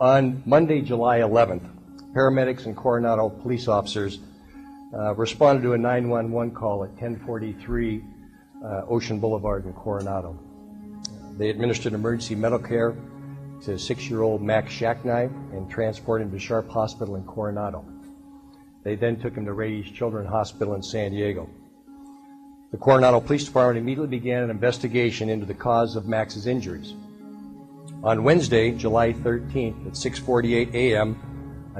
On 0.00 0.42
Monday, 0.44 0.80
July 0.80 1.20
11th, 1.20 1.70
paramedics 2.12 2.66
and 2.66 2.76
Coronado 2.76 3.28
police 3.28 3.68
officers 3.68 4.18
uh, 4.94 5.14
responded 5.14 5.62
to 5.62 5.72
a 5.74 5.78
911 5.78 6.54
call 6.54 6.84
at 6.84 6.90
1043 6.90 8.04
uh, 8.64 8.82
Ocean 8.88 9.20
Boulevard 9.20 9.64
in 9.64 9.72
Coronado. 9.72 10.38
They 11.36 11.48
administered 11.50 11.92
emergency 11.92 12.34
medical 12.34 12.66
care 12.66 12.96
to 13.62 13.78
six-year-old 13.78 14.42
Max 14.42 14.72
Shacknai 14.72 15.26
and 15.52 15.70
transported 15.70 16.26
him 16.26 16.32
to 16.32 16.38
Sharp 16.38 16.68
Hospital 16.68 17.16
in 17.16 17.24
Coronado. 17.24 17.84
They 18.82 18.96
then 18.96 19.20
took 19.20 19.34
him 19.34 19.44
to 19.44 19.52
Rady 19.52 19.82
Children's 19.82 20.30
Hospital 20.30 20.74
in 20.74 20.82
San 20.82 21.12
Diego. 21.12 21.48
The 22.70 22.78
Coronado 22.78 23.20
Police 23.20 23.44
Department 23.44 23.78
immediately 23.78 24.18
began 24.18 24.44
an 24.44 24.50
investigation 24.50 25.28
into 25.28 25.44
the 25.44 25.54
cause 25.54 25.96
of 25.96 26.06
Max's 26.06 26.46
injuries. 26.46 26.94
On 28.02 28.24
Wednesday, 28.24 28.70
July 28.70 29.12
13th 29.12 29.86
at 29.86 29.92
6:48 29.92 30.72
a.m., 30.72 31.20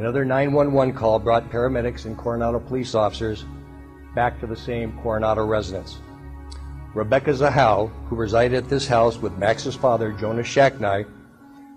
another 0.01 0.24
911 0.24 0.94
call 0.94 1.18
brought 1.18 1.51
paramedics 1.51 2.07
and 2.07 2.16
Coronado 2.16 2.59
police 2.59 2.94
officers 2.94 3.44
back 4.14 4.40
to 4.40 4.46
the 4.46 4.57
same 4.57 4.98
Coronado 5.03 5.44
residence. 5.44 5.98
Rebecca 6.94 7.32
Zahau, 7.32 7.90
who 8.07 8.16
resided 8.16 8.64
at 8.64 8.70
this 8.70 8.86
house 8.86 9.18
with 9.18 9.36
Max's 9.36 9.76
father, 9.76 10.11
Jonas 10.12 10.46
Shacknai, 10.46 11.05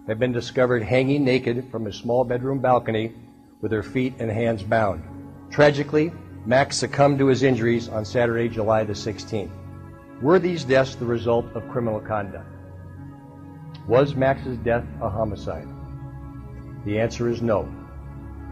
had 0.08 0.20
been 0.20 0.32
discovered 0.32 0.84
hanging 0.84 1.26
naked 1.26 1.70
from 1.70 1.86
a 1.86 1.92
small 1.92 2.24
bedroom 2.24 2.60
balcony 2.60 3.12
with 3.60 3.74
her 3.74 3.84
feet 3.84 4.14
and 4.20 4.32
hands 4.32 4.64
bound. 4.64 5.04
Tragically, 5.52 6.10
Max 6.46 6.78
succumbed 6.78 7.20
to 7.20 7.28
his 7.28 7.44
injuries 7.44 7.90
on 7.90 8.06
Saturday, 8.06 8.48
July 8.48 8.86
the 8.86 8.94
16th. 8.94 9.52
Were 10.22 10.40
these 10.40 10.64
deaths 10.64 10.96
the 10.96 11.06
result 11.06 11.46
of 11.56 11.68
criminal 11.68 12.00
conduct? 12.00 12.48
Was 13.86 14.16
Max's 14.16 14.58
death 14.60 14.86
a 15.02 15.10
homicide? 15.10 15.68
The 16.86 16.98
answer 17.02 17.28
is 17.28 17.42
no. 17.42 17.68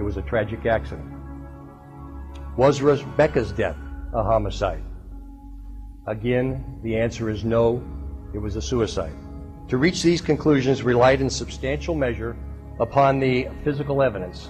It 0.01 0.03
was 0.03 0.17
a 0.17 0.23
tragic 0.23 0.65
accident. 0.65 1.13
Was 2.57 2.81
Rebecca's 2.81 3.51
death 3.51 3.77
a 4.15 4.23
homicide? 4.23 4.81
Again, 6.07 6.79
the 6.81 6.97
answer 6.97 7.29
is 7.29 7.45
no, 7.45 7.83
it 8.33 8.39
was 8.39 8.55
a 8.55 8.63
suicide. 8.63 9.13
To 9.67 9.77
reach 9.77 10.01
these 10.01 10.19
conclusions 10.19 10.81
relied 10.81 11.21
in 11.21 11.29
substantial 11.29 11.93
measure 11.93 12.35
upon 12.79 13.19
the 13.19 13.47
physical 13.63 14.01
evidence, 14.01 14.49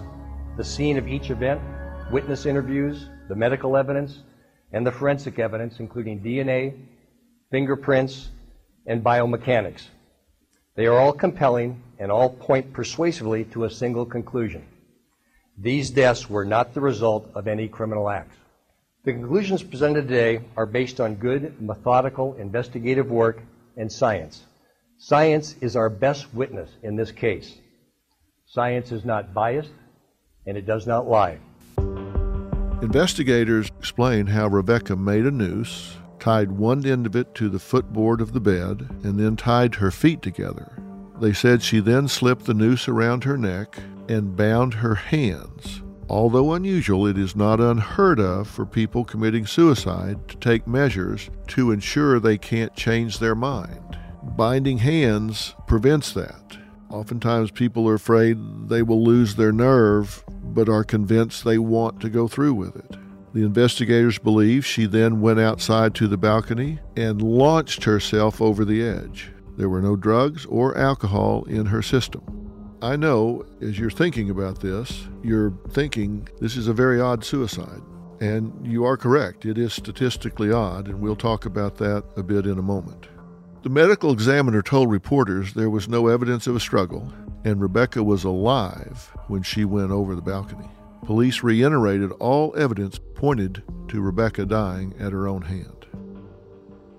the 0.55 0.63
scene 0.63 0.97
of 0.97 1.09
each 1.09 1.31
event, 1.31 1.59
witness 2.11 2.45
interviews, 2.45 3.09
the 3.27 3.35
medical 3.35 3.75
evidence, 3.75 4.19
and 4.71 4.87
the 4.87 4.91
forensic 4.93 5.37
evidence, 5.37 5.81
including 5.81 6.21
DNA, 6.21 6.79
fingerprints, 7.51 8.29
and 8.85 9.03
biomechanics. 9.03 9.87
They 10.77 10.85
are 10.85 10.97
all 10.97 11.11
compelling 11.11 11.83
and 11.99 12.09
all 12.09 12.29
point 12.29 12.71
persuasively 12.71 13.43
to 13.51 13.65
a 13.65 13.69
single 13.69 14.05
conclusion. 14.05 14.65
These 15.57 15.91
deaths 15.91 16.29
were 16.29 16.45
not 16.45 16.73
the 16.73 16.81
result 16.81 17.29
of 17.35 17.47
any 17.47 17.67
criminal 17.67 18.09
acts. 18.09 18.35
The 19.03 19.13
conclusions 19.13 19.63
presented 19.63 20.07
today 20.07 20.41
are 20.55 20.65
based 20.65 20.99
on 20.99 21.15
good, 21.15 21.59
methodical, 21.61 22.35
investigative 22.35 23.09
work 23.09 23.41
and 23.77 23.91
science. 23.91 24.43
Science 24.97 25.55
is 25.61 25.75
our 25.75 25.89
best 25.89 26.33
witness 26.33 26.69
in 26.83 26.95
this 26.95 27.11
case. 27.11 27.57
Science 28.45 28.91
is 28.91 29.03
not 29.03 29.33
biased 29.33 29.71
and 30.45 30.57
it 30.57 30.65
does 30.65 30.85
not 30.87 31.07
lie. 31.07 31.39
Investigators 32.81 33.71
explain 33.79 34.27
how 34.27 34.47
Rebecca 34.47 34.95
made 34.95 35.25
a 35.25 35.31
noose, 35.31 35.97
tied 36.19 36.51
one 36.51 36.85
end 36.85 37.05
of 37.05 37.15
it 37.15 37.33
to 37.35 37.49
the 37.49 37.59
footboard 37.59 38.21
of 38.21 38.33
the 38.33 38.39
bed, 38.39 38.87
and 39.03 39.19
then 39.19 39.35
tied 39.35 39.75
her 39.75 39.91
feet 39.91 40.21
together. 40.21 40.71
They 41.19 41.33
said 41.33 41.61
she 41.61 41.79
then 41.79 42.07
slipped 42.07 42.45
the 42.45 42.53
noose 42.53 42.87
around 42.87 43.23
her 43.23 43.37
neck 43.37 43.77
and 44.11 44.35
bound 44.35 44.75
her 44.75 44.95
hands 44.95 45.81
Although 46.11 46.51
unusual, 46.51 47.07
it 47.07 47.17
is 47.17 47.37
not 47.37 47.61
unheard 47.61 48.19
of 48.19 48.45
for 48.45 48.65
people 48.65 49.05
committing 49.05 49.45
suicide 49.45 50.27
to 50.27 50.35
take 50.35 50.67
measures 50.67 51.29
to 51.47 51.71
ensure 51.71 52.19
they 52.19 52.37
can't 52.37 52.75
change 52.75 53.19
their 53.19 53.33
mind. 53.33 53.97
Binding 54.21 54.79
hands 54.79 55.55
prevents 55.67 56.11
that. 56.11 56.57
Oftentimes, 56.89 57.51
people 57.51 57.87
are 57.87 57.93
afraid 57.93 58.37
they 58.67 58.83
will 58.83 59.01
lose 59.01 59.35
their 59.35 59.53
nerve, 59.53 60.21
but 60.27 60.67
are 60.67 60.83
convinced 60.83 61.45
they 61.45 61.57
want 61.57 62.01
to 62.01 62.09
go 62.09 62.27
through 62.27 62.55
with 62.55 62.75
it. 62.75 62.97
The 63.33 63.45
investigators 63.45 64.19
believe 64.19 64.65
she 64.65 64.87
then 64.87 65.21
went 65.21 65.39
outside 65.39 65.95
to 65.95 66.09
the 66.09 66.17
balcony 66.17 66.81
and 66.97 67.21
launched 67.21 67.85
herself 67.85 68.41
over 68.41 68.65
the 68.65 68.83
edge. 68.83 69.31
There 69.55 69.69
were 69.69 69.81
no 69.81 69.95
drugs 69.95 70.45
or 70.47 70.77
alcohol 70.77 71.45
in 71.45 71.67
her 71.67 71.81
system. 71.81 72.40
I 72.83 72.95
know 72.95 73.45
as 73.61 73.77
you're 73.77 73.91
thinking 73.91 74.31
about 74.31 74.59
this, 74.59 75.07
you're 75.21 75.53
thinking 75.69 76.27
this 76.39 76.57
is 76.57 76.67
a 76.67 76.73
very 76.73 76.99
odd 76.99 77.23
suicide. 77.23 77.81
And 78.19 78.65
you 78.65 78.85
are 78.85 78.97
correct, 78.97 79.45
it 79.45 79.57
is 79.57 79.73
statistically 79.73 80.51
odd, 80.51 80.87
and 80.87 80.99
we'll 80.99 81.15
talk 81.15 81.45
about 81.45 81.77
that 81.77 82.03
a 82.17 82.23
bit 82.23 82.47
in 82.47 82.57
a 82.57 82.63
moment. 82.63 83.07
The 83.61 83.69
medical 83.69 84.11
examiner 84.11 84.63
told 84.63 84.89
reporters 84.89 85.53
there 85.53 85.69
was 85.69 85.87
no 85.87 86.07
evidence 86.07 86.47
of 86.47 86.55
a 86.55 86.59
struggle, 86.59 87.13
and 87.45 87.61
Rebecca 87.61 88.03
was 88.03 88.23
alive 88.23 89.11
when 89.27 89.43
she 89.43 89.63
went 89.63 89.91
over 89.91 90.15
the 90.15 90.21
balcony. 90.21 90.69
Police 91.05 91.43
reiterated 91.43 92.11
all 92.13 92.55
evidence 92.57 92.99
pointed 93.15 93.63
to 93.89 94.01
Rebecca 94.01 94.45
dying 94.45 94.95
at 94.99 95.11
her 95.11 95.27
own 95.27 95.43
hand. 95.43 95.85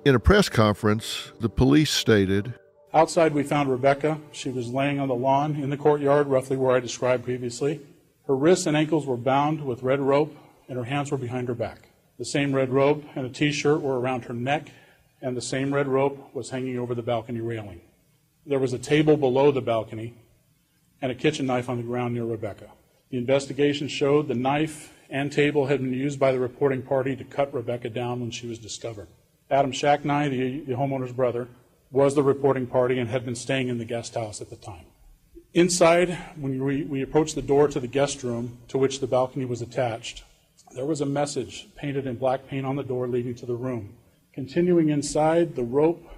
In 0.05 0.14
a 0.14 0.20
press 0.20 0.49
conference, 0.49 1.33
the 1.41 1.49
police 1.49 1.91
stated 1.91 2.55
Outside, 2.95 3.32
we 3.32 3.43
found 3.43 3.70
Rebecca. 3.70 4.18
She 4.32 4.51
was 4.51 4.68
laying 4.68 5.01
on 5.01 5.09
the 5.09 5.14
lawn 5.14 5.57
in 5.57 5.70
the 5.70 5.78
courtyard, 5.78 6.26
roughly 6.26 6.59
where 6.59 6.76
I 6.76 6.80
described 6.80 7.24
previously. 7.24 7.80
Her 8.26 8.36
wrists 8.36 8.66
and 8.66 8.76
ankles 8.76 9.07
were 9.07 9.16
bound 9.16 9.64
with 9.64 9.82
red 9.82 9.99
rope, 9.99 10.36
and 10.68 10.76
her 10.76 10.84
hands 10.84 11.11
were 11.11 11.16
behind 11.16 11.49
her 11.49 11.55
back. 11.55 11.88
The 12.18 12.26
same 12.26 12.55
red 12.55 12.68
rope 12.68 13.03
and 13.14 13.24
a 13.24 13.30
t 13.30 13.51
shirt 13.51 13.80
were 13.80 13.99
around 13.99 14.26
her 14.26 14.34
neck, 14.34 14.68
and 15.22 15.34
the 15.34 15.40
same 15.40 15.72
red 15.72 15.88
rope 15.88 16.34
was 16.34 16.51
hanging 16.51 16.78
over 16.78 16.95
the 16.95 17.03
balcony 17.03 17.40
railing. 17.40 17.80
There 18.45 18.59
was 18.59 18.74
a 18.74 18.78
table 18.78 19.16
below 19.16 19.51
the 19.51 19.62
balcony 19.62 20.14
and 21.01 21.11
a 21.11 21.14
kitchen 21.14 21.47
knife 21.47 21.70
on 21.70 21.78
the 21.78 21.82
ground 21.82 22.14
near 22.14 22.24
Rebecca. 22.24 22.68
The 23.11 23.18
investigation 23.18 23.88
showed 23.88 24.28
the 24.28 24.34
knife 24.34 24.93
and 25.09 25.32
table 25.32 25.66
had 25.66 25.80
been 25.80 25.93
used 25.95 26.20
by 26.20 26.32
the 26.32 26.40
reporting 26.40 26.82
party 26.82 27.16
to 27.16 27.24
cut 27.24 27.55
Rebecca 27.55 27.88
down 27.88 28.20
when 28.20 28.30
she 28.30 28.47
was 28.47 28.59
discovered. 28.59 29.09
Adam 29.51 29.72
Shacknai, 29.72 30.30
the, 30.30 30.61
the 30.61 30.74
homeowner's 30.74 31.12
brother, 31.12 31.49
was 31.93 32.14
the 32.14 32.22
reporting 32.22 32.66
party 32.66 32.99
and 32.99 33.11
had 33.11 33.24
been 33.24 33.36
staying 33.36 33.68
in 33.68 33.78
the 33.78 33.84
guest 33.84 34.14
house 34.14 34.40
at 34.40 34.49
the 34.49 34.57
time. 34.57 34.86
Inside, 35.53 36.16
when 36.36 36.64
we, 36.64 36.84
we 36.84 37.03
approached 37.03 37.34
the 37.34 37.43
door 37.43 37.68
to 37.68 37.78
the 37.78 37.86
guest 37.86 38.24
room 38.24 38.57
to 38.68 38.78
which 38.78 39.01
the 39.01 39.07
balcony 39.07 39.45
was 39.45 39.61
attached, 39.61 40.24
there 40.74 40.86
was 40.86 41.03
a 41.03 41.07
message 41.07 41.68
painted 41.76 42.07
in 42.07 42.16
black 42.16 42.49
paint 42.49 42.64
on 42.64 42.76
the 42.76 42.82
door 42.82 43.07
leading 43.07 43.34
to 43.34 43.45
the 43.45 43.55
room. 43.55 43.95
Continuing 44.32 44.88
inside, 44.88 45.55
the 45.55 45.62
rope, 45.62 46.09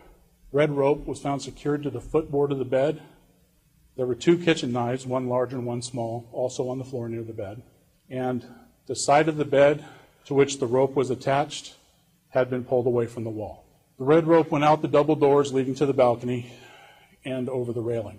red 0.53 0.71
rope, 0.71 1.05
was 1.05 1.19
found 1.19 1.43
secured 1.43 1.83
to 1.83 1.91
the 1.91 2.01
footboard 2.01 2.53
of 2.53 2.61
the 2.61 2.65
bed. 2.65 3.03
There 3.97 4.07
were 4.07 4.15
two 4.15 4.39
kitchen 4.39 4.71
knives, 4.71 5.05
one 5.05 5.29
large 5.29 5.53
and 5.53 5.67
one 5.67 5.83
small, 5.83 6.29
also 6.31 6.69
on 6.69 6.79
the 6.79 6.85
floor 6.85 7.09
near 7.09 7.25
the 7.25 7.33
bed. 7.33 7.63
And 8.09 8.47
the 8.87 8.95
side 8.95 9.29
of 9.29 9.37
the 9.37 9.45
bed 9.45 9.85
to 10.27 10.35
which 10.35 10.61
the 10.61 10.67
rope 10.67 10.95
was 10.95 11.11
attached 11.11 11.75
had 12.29 12.49
been 12.49 12.63
pulled 12.63 12.87
away 12.87 13.07
from 13.07 13.25
the 13.25 13.31
wall. 13.31 13.64
The 13.97 14.05
red 14.05 14.27
rope 14.27 14.51
went 14.51 14.65
out 14.65 14.83
the 14.83 14.89
double 14.89 15.15
doors 15.15 15.53
leading 15.53 15.77
to 15.77 15.87
the 15.87 15.93
balcony 15.93 16.53
and 17.25 17.49
over 17.49 17.73
the 17.73 17.81
railing. 17.81 18.19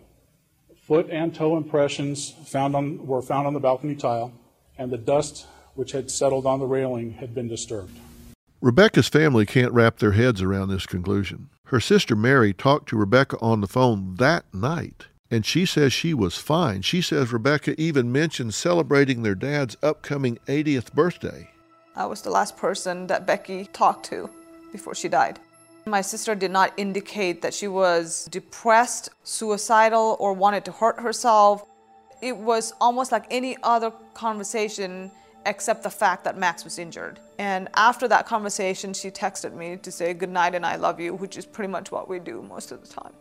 Foot 0.84 1.10
and 1.10 1.36
toe 1.36 1.58
impressions 1.58 2.34
found 2.46 2.78
on, 2.78 3.06
were 3.06 3.22
found 3.22 3.46
on 3.46 3.54
the 3.54 3.60
balcony 3.60 3.96
tile, 3.96 4.32
and 4.78 4.90
the 4.90 4.98
dust 4.98 5.48
which 5.74 5.92
had 5.92 6.10
settled 6.10 6.46
on 6.46 6.60
the 6.60 6.66
railing 6.66 7.12
had 7.14 7.36
been 7.36 7.50
disturbed. 7.50 8.00
Rebecca's 8.62 9.10
family 9.10 9.46
can't 9.46 9.74
wrap 9.74 9.98
their 9.98 10.14
heads 10.14 10.42
around 10.42 10.70
this 10.70 10.86
conclusion. 10.86 11.50
Her 11.66 11.82
sister 11.82 12.16
Mary 12.16 12.54
talked 12.54 12.88
to 12.90 12.98
Rebecca 12.98 13.38
on 13.42 13.60
the 13.60 13.68
phone 13.68 14.16
that 14.16 14.46
night, 14.54 15.08
and 15.30 15.46
she 15.46 15.66
says 15.66 15.92
she 15.92 16.14
was 16.14 16.38
fine. 16.38 16.84
She 16.84 17.02
says 17.02 17.34
Rebecca 17.34 17.80
even 17.80 18.14
mentioned 18.14 18.54
celebrating 18.54 19.24
their 19.24 19.36
dad's 19.36 19.76
upcoming 19.84 20.38
80th 20.48 20.94
birthday. 20.94 21.50
I 21.98 22.06
was 22.06 22.22
the 22.22 22.30
last 22.30 22.56
person 22.56 23.08
that 23.08 23.26
Becky 23.26 23.66
talked 23.74 24.06
to 24.06 24.30
before 24.72 24.96
she 24.96 25.10
died. 25.10 25.40
My 25.88 26.02
sister 26.02 26.34
did 26.34 26.50
not 26.50 26.74
indicate 26.78 27.44
that 27.44 27.54
she 27.54 27.68
was 27.68 28.26
depressed, 28.32 29.10
suicidal, 29.24 30.18
or 30.20 30.34
wanted 30.34 30.66
to 30.66 30.72
hurt 30.72 31.00
herself. 31.00 31.64
It 32.24 32.36
was 32.36 32.74
almost 32.82 33.12
like 33.12 33.26
any 33.30 33.56
other 33.62 33.92
conversation 34.16 35.12
except 35.46 35.84
the 35.84 35.92
fact 35.92 36.24
that 36.24 36.40
Max 36.40 36.64
was 36.64 36.80
injured. 36.80 37.20
And 37.38 37.70
after 37.76 38.08
that 38.08 38.26
conversation, 38.26 38.96
she 38.96 39.12
texted 39.12 39.54
me 39.54 39.78
to 39.78 39.92
say 39.92 40.12
good 40.16 40.32
night 40.32 40.56
and 40.56 40.66
I 40.66 40.76
love 40.76 41.00
you, 41.00 41.14
which 41.14 41.38
is 41.38 41.46
pretty 41.46 41.72
much 41.72 41.92
what 41.92 42.10
we 42.10 42.18
do 42.18 42.42
most 42.42 42.72
of 42.72 42.82
the 42.82 42.88
time. 42.88 43.14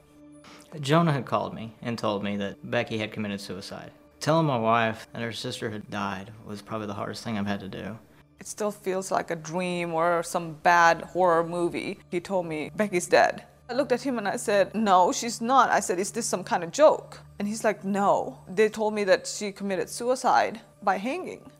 Jonah 0.80 1.12
had 1.12 1.26
called 1.26 1.52
me 1.52 1.74
and 1.82 1.98
told 1.98 2.24
me 2.24 2.38
that 2.38 2.70
Becky 2.70 2.96
had 2.96 3.12
committed 3.12 3.42
suicide. 3.42 3.90
Telling 4.20 4.46
my 4.46 4.58
wife 4.58 5.06
that 5.12 5.20
her 5.20 5.32
sister 5.32 5.68
had 5.68 5.90
died 5.90 6.30
was 6.46 6.62
probably 6.62 6.86
the 6.86 6.94
hardest 6.94 7.22
thing 7.24 7.36
I've 7.36 7.46
had 7.46 7.60
to 7.60 7.68
do. 7.68 7.98
It 8.40 8.46
still 8.46 8.70
feels 8.70 9.10
like 9.10 9.30
a 9.30 9.36
dream 9.36 9.94
or 9.94 10.22
some 10.22 10.54
bad 10.62 11.02
horror 11.02 11.44
movie. 11.44 11.98
He 12.10 12.20
told 12.20 12.46
me, 12.46 12.70
Becky's 12.76 13.06
dead. 13.06 13.44
I 13.68 13.72
looked 13.72 13.92
at 13.92 14.02
him 14.02 14.18
and 14.18 14.28
I 14.28 14.36
said, 14.36 14.74
No, 14.74 15.12
she's 15.12 15.40
not. 15.40 15.70
I 15.70 15.80
said, 15.80 15.98
Is 15.98 16.10
this 16.10 16.26
some 16.26 16.44
kind 16.44 16.62
of 16.62 16.70
joke? 16.70 17.20
And 17.38 17.48
he's 17.48 17.64
like, 17.64 17.84
No. 17.84 18.38
They 18.48 18.68
told 18.68 18.94
me 18.94 19.04
that 19.04 19.26
she 19.26 19.52
committed 19.52 19.88
suicide 19.88 20.60
by 20.82 20.98
hanging. 20.98 21.50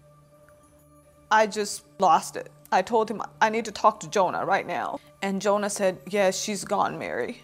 I 1.31 1.47
just 1.47 1.85
lost 1.99 2.37
it. 2.37 2.51
I 2.71 2.83
told 2.83 3.11
him, 3.11 3.23
I 3.41 3.49
need 3.49 3.65
to 3.65 3.73
talk 3.73 4.01
to 4.01 4.11
Jonah 4.11 4.45
right 4.45 4.67
now. 4.67 4.99
And 5.23 5.41
Jonah 5.41 5.71
said, 5.71 5.99
Yes, 6.07 6.13
yeah, 6.13 6.31
she's 6.31 6.65
gone, 6.65 6.99
Mary. 6.99 7.43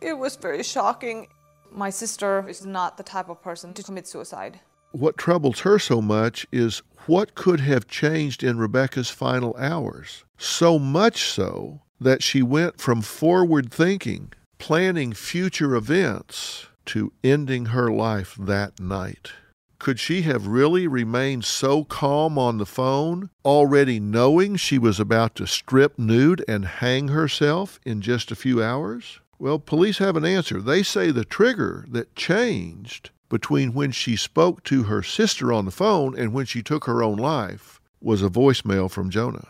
It 0.00 0.18
was 0.18 0.34
very 0.34 0.64
shocking. 0.64 1.28
My 1.70 1.90
sister 1.90 2.44
is 2.48 2.66
not 2.66 2.96
the 2.96 3.04
type 3.04 3.28
of 3.28 3.40
person 3.40 3.72
to 3.74 3.82
commit 3.84 4.08
suicide. 4.08 4.60
What 4.92 5.16
troubles 5.16 5.60
her 5.60 5.78
so 5.78 6.02
much 6.02 6.46
is 6.52 6.82
what 7.06 7.34
could 7.34 7.60
have 7.60 7.88
changed 7.88 8.44
in 8.44 8.58
Rebecca's 8.58 9.08
final 9.08 9.56
hours? 9.58 10.24
So 10.36 10.78
much 10.78 11.24
so 11.24 11.80
that 11.98 12.22
she 12.22 12.42
went 12.42 12.78
from 12.78 13.00
forward 13.00 13.72
thinking, 13.72 14.34
planning 14.58 15.14
future 15.14 15.74
events, 15.74 16.66
to 16.86 17.10
ending 17.24 17.66
her 17.66 17.90
life 17.90 18.36
that 18.38 18.78
night. 18.80 19.32
Could 19.78 19.98
she 19.98 20.22
have 20.22 20.46
really 20.46 20.86
remained 20.86 21.46
so 21.46 21.84
calm 21.84 22.38
on 22.38 22.58
the 22.58 22.66
phone, 22.66 23.30
already 23.46 23.98
knowing 23.98 24.56
she 24.56 24.78
was 24.78 25.00
about 25.00 25.34
to 25.36 25.46
strip 25.46 25.98
nude 25.98 26.44
and 26.46 26.66
hang 26.66 27.08
herself 27.08 27.80
in 27.86 28.02
just 28.02 28.30
a 28.30 28.36
few 28.36 28.62
hours? 28.62 29.20
Well, 29.38 29.58
police 29.58 29.98
have 29.98 30.16
an 30.16 30.26
answer. 30.26 30.60
They 30.60 30.82
say 30.82 31.10
the 31.10 31.24
trigger 31.24 31.86
that 31.88 32.14
changed 32.14 33.10
between 33.32 33.72
when 33.72 33.90
she 33.90 34.14
spoke 34.14 34.62
to 34.62 34.82
her 34.82 35.02
sister 35.02 35.54
on 35.54 35.64
the 35.64 35.70
phone 35.70 36.14
and 36.18 36.34
when 36.34 36.44
she 36.44 36.62
took 36.62 36.84
her 36.84 37.02
own 37.02 37.16
life 37.16 37.80
was 37.98 38.22
a 38.22 38.28
voicemail 38.28 38.90
from 38.90 39.08
Jonah. 39.08 39.48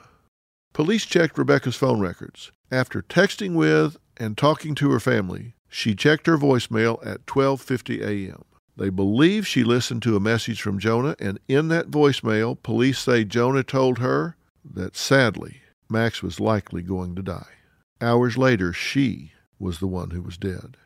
Police 0.72 1.05
checked 1.05 1.37
Rebecca's 1.37 1.74
phone 1.74 1.99
records. 1.99 2.53
After 2.70 3.03
texting 3.03 3.57
with 3.57 3.97
and 4.16 4.39
talking 4.39 4.76
to 4.76 4.93
her 4.93 5.01
family, 5.01 5.57
she 5.68 5.97
checked 5.97 6.28
her 6.28 6.39
voicemail 6.39 7.05
at 7.05 7.26
12:50 7.26 8.03
a.m. 8.03 8.45
They 8.76 8.89
believe 8.89 9.49
she 9.49 9.64
listened 9.64 10.03
to 10.03 10.14
a 10.14 10.20
message 10.20 10.62
from 10.62 10.78
Jonah 10.78 11.16
and 11.18 11.41
in 11.49 11.66
that 11.68 11.91
voicemail, 11.91 12.62
police 12.62 13.01
say 13.01 13.24
Jonah 13.24 13.64
told 13.64 13.99
her 13.99 14.37
that 14.64 14.95
sadly 14.95 15.61
Max 15.91 16.22
was 16.22 16.39
likely 16.39 16.83
going 16.83 17.16
to 17.16 17.22
die. 17.22 17.55
Hours 18.01 18.39
later, 18.39 18.72
she 18.72 19.33
was 19.59 19.80
the 19.80 19.89
one 19.89 20.11
who 20.11 20.22
was 20.22 20.37
dead. 20.39 20.76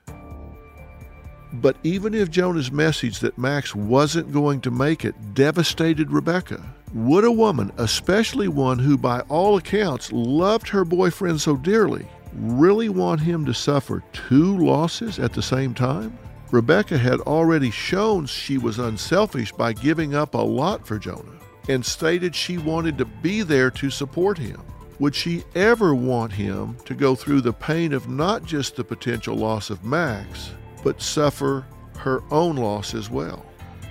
But 1.60 1.76
even 1.82 2.12
if 2.12 2.30
Jonah's 2.30 2.70
message 2.70 3.20
that 3.20 3.38
Max 3.38 3.74
wasn't 3.74 4.32
going 4.32 4.60
to 4.62 4.70
make 4.70 5.04
it 5.04 5.14
devastated 5.34 6.12
Rebecca, 6.12 6.62
would 6.92 7.24
a 7.24 7.30
woman, 7.30 7.72
especially 7.78 8.48
one 8.48 8.78
who 8.78 8.98
by 8.98 9.20
all 9.22 9.56
accounts 9.56 10.12
loved 10.12 10.68
her 10.68 10.84
boyfriend 10.84 11.40
so 11.40 11.56
dearly, 11.56 12.06
really 12.34 12.88
want 12.88 13.20
him 13.20 13.46
to 13.46 13.54
suffer 13.54 14.02
two 14.12 14.58
losses 14.58 15.18
at 15.18 15.32
the 15.32 15.42
same 15.42 15.72
time? 15.72 16.18
Rebecca 16.50 16.98
had 16.98 17.20
already 17.20 17.70
shown 17.70 18.26
she 18.26 18.58
was 18.58 18.78
unselfish 18.78 19.50
by 19.52 19.72
giving 19.72 20.14
up 20.14 20.34
a 20.34 20.38
lot 20.38 20.86
for 20.86 20.98
Jonah 20.98 21.38
and 21.68 21.84
stated 21.84 22.34
she 22.34 22.58
wanted 22.58 22.98
to 22.98 23.04
be 23.04 23.42
there 23.42 23.70
to 23.70 23.90
support 23.90 24.38
him. 24.38 24.60
Would 24.98 25.14
she 25.14 25.42
ever 25.54 25.94
want 25.94 26.32
him 26.32 26.76
to 26.84 26.94
go 26.94 27.14
through 27.14 27.40
the 27.40 27.52
pain 27.52 27.92
of 27.92 28.08
not 28.08 28.44
just 28.44 28.76
the 28.76 28.84
potential 28.84 29.36
loss 29.36 29.70
of 29.70 29.84
Max, 29.84 30.50
but 30.86 31.02
suffer 31.02 31.66
her 31.96 32.22
own 32.30 32.54
loss 32.54 32.94
as 32.94 33.10
well. 33.10 33.44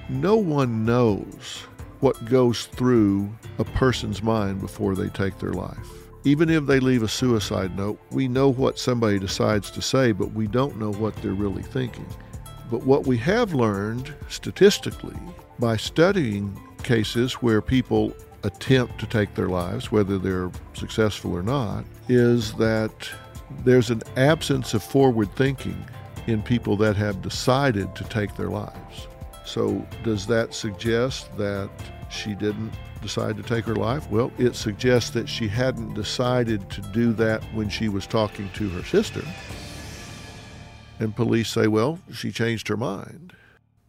No 0.07 0.37
one 0.37 0.85
knows 0.85 1.65
what 1.99 2.23
goes 2.23 2.67
through 2.67 3.29
a 3.59 3.65
person's 3.65 4.23
mind 4.23 4.61
before 4.61 4.95
they 4.95 5.09
take 5.09 5.37
their 5.37 5.51
life. 5.51 5.89
Even 6.23 6.49
if 6.49 6.65
they 6.67 6.79
leave 6.79 7.03
a 7.03 7.07
suicide 7.09 7.75
note, 7.75 7.99
we 8.11 8.29
know 8.29 8.47
what 8.47 8.79
somebody 8.79 9.19
decides 9.19 9.69
to 9.71 9.81
say, 9.81 10.13
but 10.13 10.31
we 10.31 10.47
don't 10.47 10.79
know 10.79 10.93
what 10.93 11.13
they're 11.17 11.33
really 11.33 11.63
thinking. 11.63 12.07
But 12.71 12.85
what 12.85 13.05
we 13.05 13.17
have 13.17 13.53
learned 13.53 14.15
statistically 14.29 15.19
by 15.59 15.75
studying 15.75 16.57
cases 16.83 17.33
where 17.33 17.61
people 17.61 18.13
attempt 18.43 18.99
to 18.99 19.05
take 19.05 19.35
their 19.35 19.49
lives, 19.49 19.91
whether 19.91 20.17
they're 20.17 20.49
successful 20.71 21.33
or 21.33 21.43
not, 21.43 21.83
is 22.07 22.53
that 22.53 23.09
there's 23.65 23.89
an 23.89 24.01
absence 24.15 24.73
of 24.73 24.81
forward 24.81 25.29
thinking 25.35 25.85
in 26.27 26.41
people 26.41 26.75
that 26.77 26.95
have 26.95 27.21
decided 27.21 27.95
to 27.95 28.03
take 28.05 28.35
their 28.35 28.49
lives. 28.49 29.07
So, 29.45 29.85
does 30.03 30.25
that 30.27 30.53
suggest 30.53 31.35
that 31.37 31.69
she 32.09 32.33
didn't 32.33 32.73
decide 33.01 33.37
to 33.37 33.43
take 33.43 33.65
her 33.65 33.75
life? 33.75 34.09
Well, 34.09 34.31
it 34.39 34.55
suggests 34.55 35.11
that 35.11 35.29
she 35.29 35.47
hadn't 35.47 35.93
decided 35.93 36.69
to 36.71 36.81
do 36.81 37.13
that 37.13 37.43
when 37.53 37.69
she 37.69 37.87
was 37.87 38.07
talking 38.07 38.49
to 38.55 38.69
her 38.69 38.83
sister. 38.83 39.23
And 40.99 41.15
police 41.15 41.49
say, 41.49 41.67
well, 41.67 41.99
she 42.11 42.31
changed 42.31 42.67
her 42.69 42.77
mind. 42.77 43.33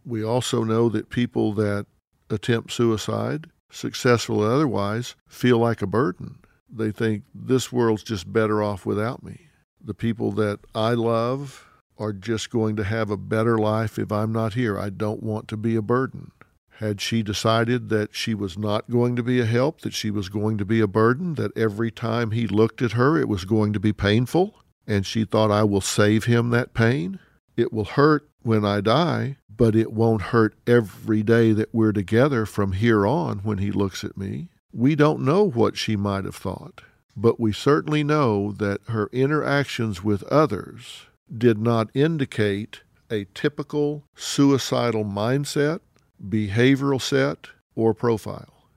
We 0.05 0.23
also 0.23 0.63
know 0.63 0.89
that 0.89 1.09
people 1.09 1.53
that 1.53 1.87
attempt 2.29 2.71
suicide, 2.71 3.49
successful 3.71 4.43
or 4.43 4.51
otherwise, 4.51 5.15
feel 5.27 5.57
like 5.57 5.81
a 5.81 5.87
burden. 5.87 6.39
They 6.69 6.91
think 6.91 7.23
this 7.33 7.71
world's 7.71 8.03
just 8.03 8.31
better 8.31 8.61
off 8.61 8.85
without 8.85 9.23
me. 9.23 9.47
The 9.81 9.93
people 9.93 10.31
that 10.33 10.59
I 10.75 10.93
love 10.93 11.65
are 11.99 12.13
just 12.13 12.49
going 12.49 12.75
to 12.75 12.83
have 12.83 13.09
a 13.09 13.17
better 13.17 13.57
life 13.57 13.97
if 13.97 14.11
I'm 14.11 14.31
not 14.31 14.53
here. 14.53 14.77
I 14.77 14.89
don't 14.89 15.23
want 15.23 15.47
to 15.49 15.57
be 15.57 15.75
a 15.75 15.81
burden. 15.81 16.31
Had 16.79 17.01
she 17.01 17.23
decided 17.23 17.89
that 17.89 18.13
she 18.13 18.35
was 18.35 18.57
not 18.57 18.89
going 18.89 19.15
to 19.15 19.23
be 19.23 19.39
a 19.39 19.45
help, 19.45 19.81
that 19.81 19.93
she 19.93 20.11
was 20.11 20.29
going 20.29 20.59
to 20.59 20.65
be 20.65 20.79
a 20.79 20.87
burden, 20.87 21.33
that 21.33 21.57
every 21.57 21.89
time 21.89 22.31
he 22.31 22.45
looked 22.45 22.83
at 22.83 22.91
her 22.91 23.17
it 23.17 23.27
was 23.27 23.45
going 23.45 23.73
to 23.73 23.79
be 23.79 23.93
painful, 23.93 24.59
and 24.85 25.05
she 25.05 25.25
thought, 25.25 25.49
I 25.49 25.63
will 25.63 25.81
save 25.81 26.25
him 26.25 26.51
that 26.51 26.75
pain? 26.75 27.19
It 27.55 27.73
will 27.73 27.85
hurt 27.85 28.29
when 28.43 28.63
I 28.63 28.81
die, 28.81 29.37
but 29.49 29.75
it 29.75 29.91
won't 29.91 30.21
hurt 30.21 30.55
every 30.67 31.23
day 31.23 31.51
that 31.51 31.73
we're 31.73 31.91
together 31.91 32.45
from 32.45 32.73
here 32.73 33.07
on 33.07 33.39
when 33.39 33.57
he 33.57 33.71
looks 33.71 34.03
at 34.03 34.15
me. 34.15 34.49
We 34.71 34.95
don't 34.95 35.21
know 35.21 35.43
what 35.43 35.77
she 35.77 35.95
might 35.95 36.25
have 36.25 36.35
thought, 36.35 36.81
but 37.15 37.39
we 37.39 37.51
certainly 37.51 38.03
know 38.03 38.51
that 38.51 38.81
her 38.89 39.09
interactions 39.11 40.03
with 40.03 40.21
others 40.25 41.07
did 41.35 41.57
not 41.57 41.89
indicate 41.93 42.81
a 43.11 43.25
typical 43.33 44.03
suicidal 44.15 45.05
mindset, 45.05 45.79
behavioral 46.25 47.01
set, 47.01 47.47
or 47.75 47.93
profile. 47.93 48.69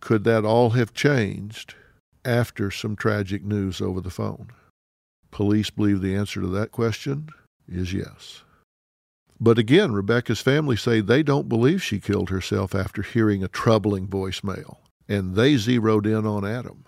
Could 0.00 0.24
that 0.24 0.44
all 0.44 0.70
have 0.70 0.92
changed 0.92 1.74
after 2.24 2.70
some 2.70 2.96
tragic 2.96 3.44
news 3.44 3.80
over 3.80 4.00
the 4.00 4.10
phone? 4.10 4.48
Police 5.30 5.70
believe 5.70 6.00
the 6.00 6.14
answer 6.14 6.40
to 6.40 6.48
that 6.48 6.72
question 6.72 7.28
is 7.68 7.92
yes. 7.92 8.42
But 9.40 9.58
again, 9.58 9.92
Rebecca's 9.92 10.40
family 10.40 10.76
say 10.76 11.00
they 11.00 11.22
don't 11.22 11.48
believe 11.48 11.82
she 11.82 11.98
killed 11.98 12.30
herself 12.30 12.74
after 12.74 13.02
hearing 13.02 13.42
a 13.42 13.48
troubling 13.48 14.06
voicemail, 14.06 14.76
and 15.08 15.34
they 15.34 15.56
zeroed 15.56 16.06
in 16.06 16.26
on 16.26 16.44
Adam. 16.44 16.84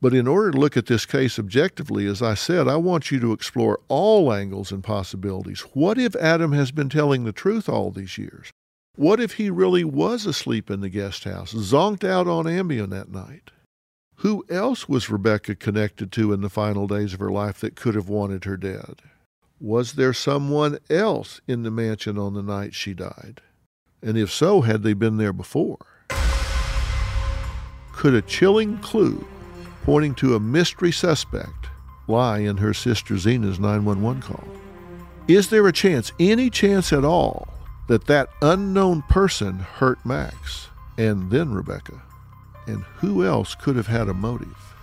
But 0.00 0.14
in 0.14 0.28
order 0.28 0.52
to 0.52 0.58
look 0.58 0.76
at 0.76 0.86
this 0.86 1.04
case 1.04 1.38
objectively, 1.38 2.06
as 2.06 2.22
I 2.22 2.34
said, 2.34 2.68
I 2.68 2.76
want 2.76 3.10
you 3.10 3.18
to 3.20 3.32
explore 3.32 3.80
all 3.88 4.32
angles 4.32 4.70
and 4.70 4.82
possibilities. 4.84 5.60
What 5.72 5.98
if 5.98 6.14
Adam 6.16 6.52
has 6.52 6.70
been 6.70 6.88
telling 6.88 7.24
the 7.24 7.32
truth 7.32 7.68
all 7.68 7.90
these 7.90 8.16
years? 8.16 8.52
What 8.94 9.20
if 9.20 9.34
he 9.34 9.50
really 9.50 9.84
was 9.84 10.24
asleep 10.26 10.70
in 10.70 10.80
the 10.80 10.88
guest 10.88 11.24
house, 11.24 11.52
zonked 11.52 12.04
out 12.04 12.28
on 12.28 12.44
Ambien 12.44 12.90
that 12.90 13.10
night? 13.10 13.50
Who 14.16 14.44
else 14.48 14.88
was 14.88 15.10
Rebecca 15.10 15.54
connected 15.54 16.10
to 16.12 16.32
in 16.32 16.40
the 16.40 16.50
final 16.50 16.86
days 16.86 17.14
of 17.14 17.20
her 17.20 17.30
life 17.30 17.60
that 17.60 17.76
could 17.76 17.94
have 17.94 18.08
wanted 18.08 18.44
her 18.44 18.56
dead? 18.56 19.02
Was 19.60 19.92
there 19.94 20.12
someone 20.12 20.78
else 20.88 21.40
in 21.48 21.62
the 21.62 21.70
mansion 21.70 22.18
on 22.18 22.34
the 22.34 22.42
night 22.42 22.74
she 22.74 22.94
died? 22.94 23.40
And 24.02 24.16
if 24.16 24.32
so, 24.32 24.60
had 24.60 24.84
they 24.84 24.92
been 24.92 25.16
there 25.16 25.32
before? 25.32 25.78
Could 27.92 28.14
a 28.14 28.22
chilling 28.22 28.78
clue 28.78 29.26
pointing 29.88 30.14
to 30.14 30.34
a 30.34 30.40
mystery 30.40 30.92
suspect 30.92 31.68
lie 32.08 32.40
in 32.40 32.58
her 32.58 32.74
sister 32.74 33.14
Xena's 33.14 33.58
911 33.58 34.20
call? 34.20 34.44
Is 35.26 35.48
there 35.48 35.66
a 35.66 35.72
chance, 35.72 36.12
any 36.20 36.50
chance 36.50 36.92
at 36.92 37.06
all, 37.06 37.48
that 37.86 38.06
that 38.06 38.28
unknown 38.42 39.00
person 39.08 39.60
hurt 39.60 40.04
Max 40.04 40.68
and 40.98 41.30
then 41.30 41.54
Rebecca? 41.54 42.02
And 42.66 42.82
who 42.96 43.24
else 43.24 43.54
could 43.54 43.76
have 43.76 43.86
had 43.86 44.10
a 44.10 44.12
motive? 44.12 44.74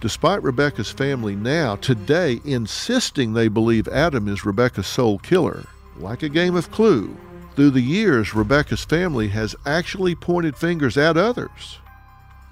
Despite 0.00 0.42
Rebecca's 0.42 0.90
family 0.90 1.36
now, 1.36 1.76
today, 1.76 2.40
insisting 2.46 3.34
they 3.34 3.48
believe 3.48 3.88
Adam 3.88 4.26
is 4.26 4.46
Rebecca's 4.46 4.86
sole 4.86 5.18
killer, 5.18 5.66
like 5.98 6.22
a 6.22 6.30
game 6.30 6.56
of 6.56 6.70
clue, 6.70 7.14
through 7.56 7.72
the 7.72 7.82
years, 7.82 8.34
Rebecca's 8.34 8.86
family 8.86 9.28
has 9.28 9.54
actually 9.66 10.14
pointed 10.14 10.56
fingers 10.56 10.96
at 10.96 11.18
others. 11.18 11.80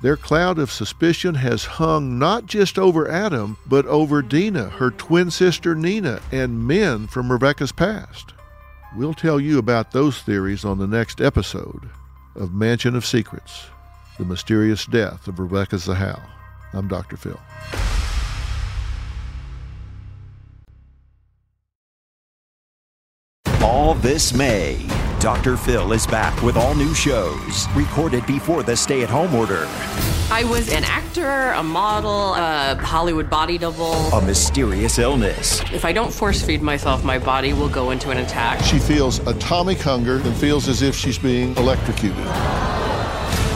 Their 0.00 0.16
cloud 0.16 0.60
of 0.60 0.70
suspicion 0.70 1.34
has 1.34 1.64
hung 1.64 2.20
not 2.20 2.46
just 2.46 2.78
over 2.78 3.10
Adam, 3.10 3.56
but 3.66 3.84
over 3.86 4.22
Dina, 4.22 4.68
her 4.68 4.92
twin 4.92 5.28
sister 5.30 5.74
Nina, 5.74 6.20
and 6.30 6.66
men 6.68 7.08
from 7.08 7.32
Rebecca's 7.32 7.72
past. 7.72 8.32
We'll 8.94 9.14
tell 9.14 9.40
you 9.40 9.58
about 9.58 9.90
those 9.90 10.22
theories 10.22 10.64
on 10.64 10.78
the 10.78 10.86
next 10.86 11.20
episode 11.20 11.90
of 12.36 12.54
Mansion 12.54 12.94
of 12.94 13.04
Secrets 13.04 13.66
The 14.18 14.24
Mysterious 14.24 14.86
Death 14.86 15.26
of 15.26 15.40
Rebecca 15.40 15.76
Zahau. 15.76 16.22
I'm 16.72 16.86
Dr. 16.86 17.16
Phil. 17.16 17.40
All 23.60 23.94
this 23.94 24.32
May, 24.32 24.86
Dr. 25.28 25.58
Phil 25.58 25.92
is 25.92 26.06
back 26.06 26.42
with 26.42 26.56
all 26.56 26.74
new 26.74 26.94
shows 26.94 27.66
recorded 27.74 28.24
before 28.24 28.62
the 28.62 28.74
stay 28.74 29.02
at 29.02 29.10
home 29.10 29.34
order. 29.34 29.66
I 30.30 30.42
was 30.48 30.72
an 30.72 30.84
actor, 30.84 31.50
a 31.50 31.62
model, 31.62 32.32
a 32.32 32.74
Hollywood 32.76 33.28
body 33.28 33.58
double. 33.58 33.92
A 34.14 34.22
mysterious 34.24 34.98
illness. 34.98 35.60
If 35.70 35.84
I 35.84 35.92
don't 35.92 36.10
force 36.10 36.40
feed 36.40 36.62
myself, 36.62 37.04
my 37.04 37.18
body 37.18 37.52
will 37.52 37.68
go 37.68 37.90
into 37.90 38.08
an 38.08 38.16
attack. 38.16 38.64
She 38.64 38.78
feels 38.78 39.18
atomic 39.26 39.76
hunger 39.80 40.16
and 40.16 40.34
feels 40.34 40.66
as 40.66 40.80
if 40.80 40.96
she's 40.96 41.18
being 41.18 41.54
electrocuted. 41.58 42.24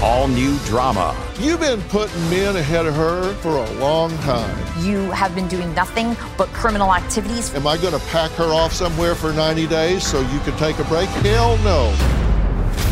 All 0.02 0.26
new 0.26 0.58
drama. 0.64 1.16
You've 1.38 1.60
been 1.60 1.80
putting 1.82 2.20
men 2.28 2.56
ahead 2.56 2.86
of 2.86 2.94
her 2.96 3.32
for 3.34 3.50
a 3.58 3.70
long 3.74 4.10
time. 4.18 4.84
You 4.84 5.12
have 5.12 5.32
been 5.32 5.46
doing 5.46 5.72
nothing 5.74 6.16
but 6.36 6.48
criminal 6.48 6.92
activities. 6.92 7.54
Am 7.54 7.68
I 7.68 7.76
going 7.76 7.92
to 7.92 8.04
pack 8.06 8.32
her 8.32 8.52
off 8.52 8.72
somewhere 8.72 9.14
for 9.14 9.32
90 9.32 9.68
days 9.68 10.04
so 10.04 10.20
you 10.20 10.40
can 10.40 10.56
take 10.58 10.80
a 10.80 10.84
break? 10.84 11.08
Hell 11.08 11.56
no. 11.58 11.96